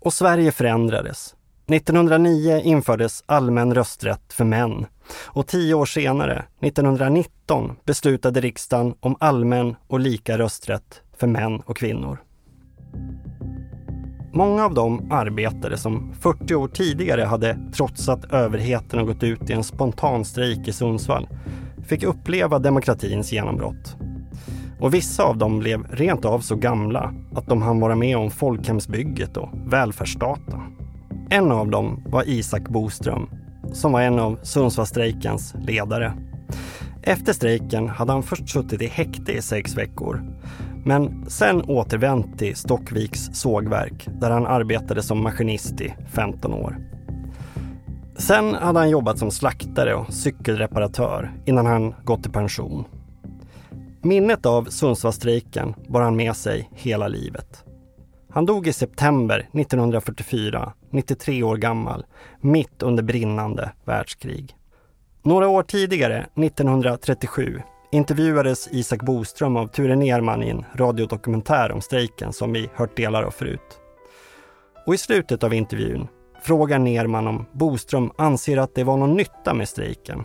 Och 0.00 0.12
Sverige 0.12 0.52
förändrades. 0.52 1.34
1909 1.66 2.60
infördes 2.64 3.24
allmän 3.26 3.74
rösträtt 3.74 4.32
för 4.32 4.44
män 4.44 4.86
och 5.24 5.46
tio 5.46 5.74
år 5.74 5.86
senare, 5.86 6.44
1919, 6.60 7.76
beslutade 7.84 8.40
riksdagen 8.40 8.94
om 9.00 9.16
allmän 9.20 9.76
och 9.86 10.00
lika 10.00 10.38
rösträtt 10.38 11.02
för 11.16 11.26
män 11.26 11.60
och 11.60 11.76
kvinnor. 11.76 12.18
Många 14.36 14.64
av 14.64 14.74
de 14.74 15.12
arbetare 15.12 15.76
som 15.76 16.12
40 16.20 16.54
år 16.54 16.68
tidigare 16.68 17.22
hade 17.22 17.58
trotsat 17.74 18.32
överheten 18.32 19.00
och 19.00 19.06
gått 19.06 19.22
ut 19.22 19.50
i 19.50 19.52
en 19.52 19.64
spontan 19.64 20.24
strejk 20.24 20.68
i 20.68 20.72
Sundsvall 20.72 21.28
fick 21.86 22.02
uppleva 22.02 22.58
demokratins 22.58 23.32
genombrott. 23.32 23.96
Och 24.80 24.94
vissa 24.94 25.22
av 25.22 25.38
dem 25.38 25.58
blev 25.58 25.86
rent 25.90 26.24
av 26.24 26.40
så 26.40 26.56
gamla 26.56 27.14
att 27.34 27.46
de 27.46 27.62
hann 27.62 27.80
vara 27.80 27.96
med 27.96 28.16
om 28.16 28.30
folkhemsbygget 28.30 29.36
och 29.36 29.48
välfärdsstaten. 29.66 30.60
En 31.30 31.52
av 31.52 31.70
dem 31.70 32.02
var 32.06 32.28
Isak 32.28 32.68
Boström, 32.68 33.30
som 33.72 33.92
var 33.92 34.00
en 34.00 34.18
av 34.18 34.38
Sundsvallstrejkens 34.42 35.54
ledare. 35.58 36.12
Efter 37.02 37.32
strejken 37.32 37.88
hade 37.88 38.12
han 38.12 38.22
först 38.22 38.48
suttit 38.48 38.82
i 38.82 38.86
häkte 38.86 39.32
i 39.32 39.42
sex 39.42 39.76
veckor 39.76 40.22
men 40.86 41.30
sen 41.30 41.62
återvänt 41.62 42.38
till 42.38 42.56
Stockviks 42.56 43.28
sågverk 43.32 44.08
där 44.20 44.30
han 44.30 44.46
arbetade 44.46 45.02
som 45.02 45.22
maskinist 45.22 45.80
i 45.80 45.94
15 46.14 46.52
år. 46.54 46.76
Sen 48.16 48.54
hade 48.54 48.78
han 48.78 48.90
jobbat 48.90 49.18
som 49.18 49.30
slaktare 49.30 49.94
och 49.94 50.12
cykelreparatör 50.12 51.32
innan 51.46 51.66
han 51.66 51.94
gått 52.04 52.26
i 52.26 52.30
pension. 52.30 52.84
Minnet 54.02 54.46
av 54.46 54.64
Sundsvallsstrejken 54.64 55.74
bar 55.88 56.00
han 56.00 56.16
med 56.16 56.36
sig 56.36 56.70
hela 56.74 57.08
livet. 57.08 57.64
Han 58.30 58.46
dog 58.46 58.66
i 58.66 58.72
september 58.72 59.48
1944, 59.52 60.72
93 60.90 61.42
år 61.42 61.56
gammal, 61.56 62.04
mitt 62.40 62.82
under 62.82 63.02
brinnande 63.02 63.72
världskrig. 63.84 64.56
Några 65.22 65.48
år 65.48 65.62
tidigare, 65.62 66.26
1937, 66.34 67.62
intervjuades 67.96 68.68
Isak 68.72 69.02
Boström 69.02 69.56
av 69.56 69.66
Ture 69.66 69.96
Nerman 69.96 70.42
i 70.42 70.50
en 70.50 70.64
radiodokumentär 70.74 71.72
om 71.72 71.80
strejken 71.80 72.32
som 72.32 72.52
vi 72.52 72.70
hört 72.74 72.96
delar 72.96 73.22
av 73.22 73.30
förut. 73.30 73.80
Och 74.86 74.94
i 74.94 74.98
slutet 74.98 75.44
av 75.44 75.54
intervjun 75.54 76.08
frågar 76.42 76.78
Nerman 76.78 77.26
om 77.26 77.46
Boström 77.52 78.10
anser 78.18 78.56
att 78.56 78.74
det 78.74 78.84
var 78.84 78.96
någon 78.96 79.14
nytta 79.14 79.54
med 79.54 79.68
strejken. 79.68 80.24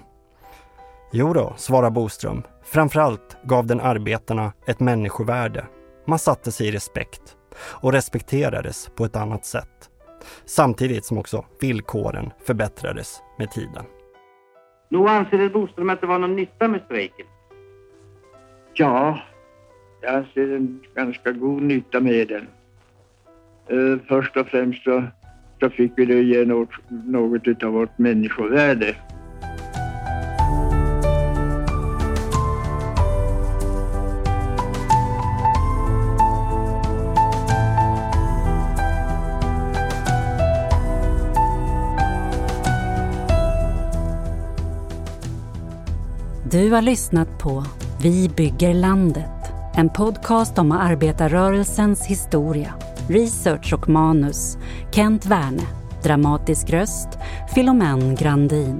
Jo 1.11 1.33
då, 1.33 1.53
svarar 1.57 1.89
Boström. 1.89 2.43
Framförallt 2.63 3.37
gav 3.43 3.67
den 3.67 3.81
arbetarna 3.81 4.53
ett 4.67 4.79
människovärde. 4.79 5.65
Man 6.07 6.19
satte 6.19 6.51
sig 6.51 6.67
i 6.67 6.71
respekt 6.71 7.35
och 7.57 7.91
respekterades 7.91 8.89
på 8.95 9.05
ett 9.05 9.15
annat 9.15 9.45
sätt. 9.45 9.89
Samtidigt 10.45 11.05
som 11.05 11.17
också 11.17 11.45
villkoren 11.61 12.31
förbättrades 12.45 13.21
med 13.39 13.51
tiden. 13.51 13.85
Nog 14.89 15.07
anser 15.07 15.49
Boström 15.49 15.89
att 15.89 16.01
det 16.01 16.07
var 16.07 16.19
någon 16.19 16.35
nytta 16.35 16.67
med 16.67 16.81
strejken? 16.85 17.25
Ja, 18.73 19.19
jag 20.01 20.25
ser 20.33 20.55
en 20.55 20.79
ganska 20.95 21.31
god 21.31 21.61
nytta 21.61 21.99
med 21.99 22.27
den. 22.27 22.47
Uh, 23.77 23.99
först 24.07 24.37
och 24.37 24.47
främst 24.47 24.83
så, 24.83 25.03
så 25.59 25.69
fick 25.69 25.91
vi 25.95 26.05
det 26.05 26.21
ge 26.21 26.45
något, 26.45 26.69
något 26.89 27.63
av 27.63 27.71
vårt 27.73 27.97
människovärde. 27.97 28.95
Du 46.51 46.71
har 46.71 46.81
lyssnat 46.81 47.39
på 47.39 47.63
vi 48.03 48.29
bygger 48.29 48.73
landet. 48.73 49.53
En 49.75 49.89
podcast 49.89 50.59
om 50.59 50.71
arbetarrörelsens 50.71 52.05
historia. 52.05 52.73
Research 53.07 53.73
och 53.73 53.89
manus 53.89 54.57
Kent 54.91 55.25
Werne. 55.25 55.61
Dramatisk 56.03 56.69
röst 56.69 57.07
Filomen 57.55 58.15
Grandin. 58.15 58.79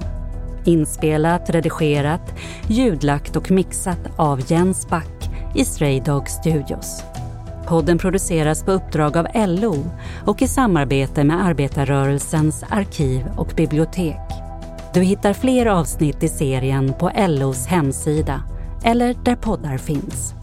Inspelat, 0.66 1.50
redigerat, 1.50 2.34
ljudlagt 2.68 3.36
och 3.36 3.52
mixat 3.52 4.00
av 4.16 4.52
Jens 4.52 4.90
Back 4.90 5.30
i 5.56 5.66
Stray 5.66 6.00
Dog 6.00 6.30
Studios. 6.30 7.04
Podden 7.68 7.98
produceras 7.98 8.64
på 8.64 8.72
uppdrag 8.72 9.18
av 9.18 9.28
LO 9.36 9.76
och 10.26 10.42
i 10.42 10.48
samarbete 10.48 11.24
med 11.24 11.46
arbetarrörelsens 11.46 12.64
arkiv 12.70 13.26
och 13.38 13.54
bibliotek. 13.56 14.20
Du 14.94 15.02
hittar 15.02 15.34
fler 15.34 15.66
avsnitt 15.66 16.24
i 16.24 16.28
serien 16.28 16.94
på 17.00 17.12
LOs 17.28 17.66
hemsida 17.68 18.44
eller 18.84 19.16
där 19.26 19.36
poddar 19.36 19.78
finns. 19.78 20.41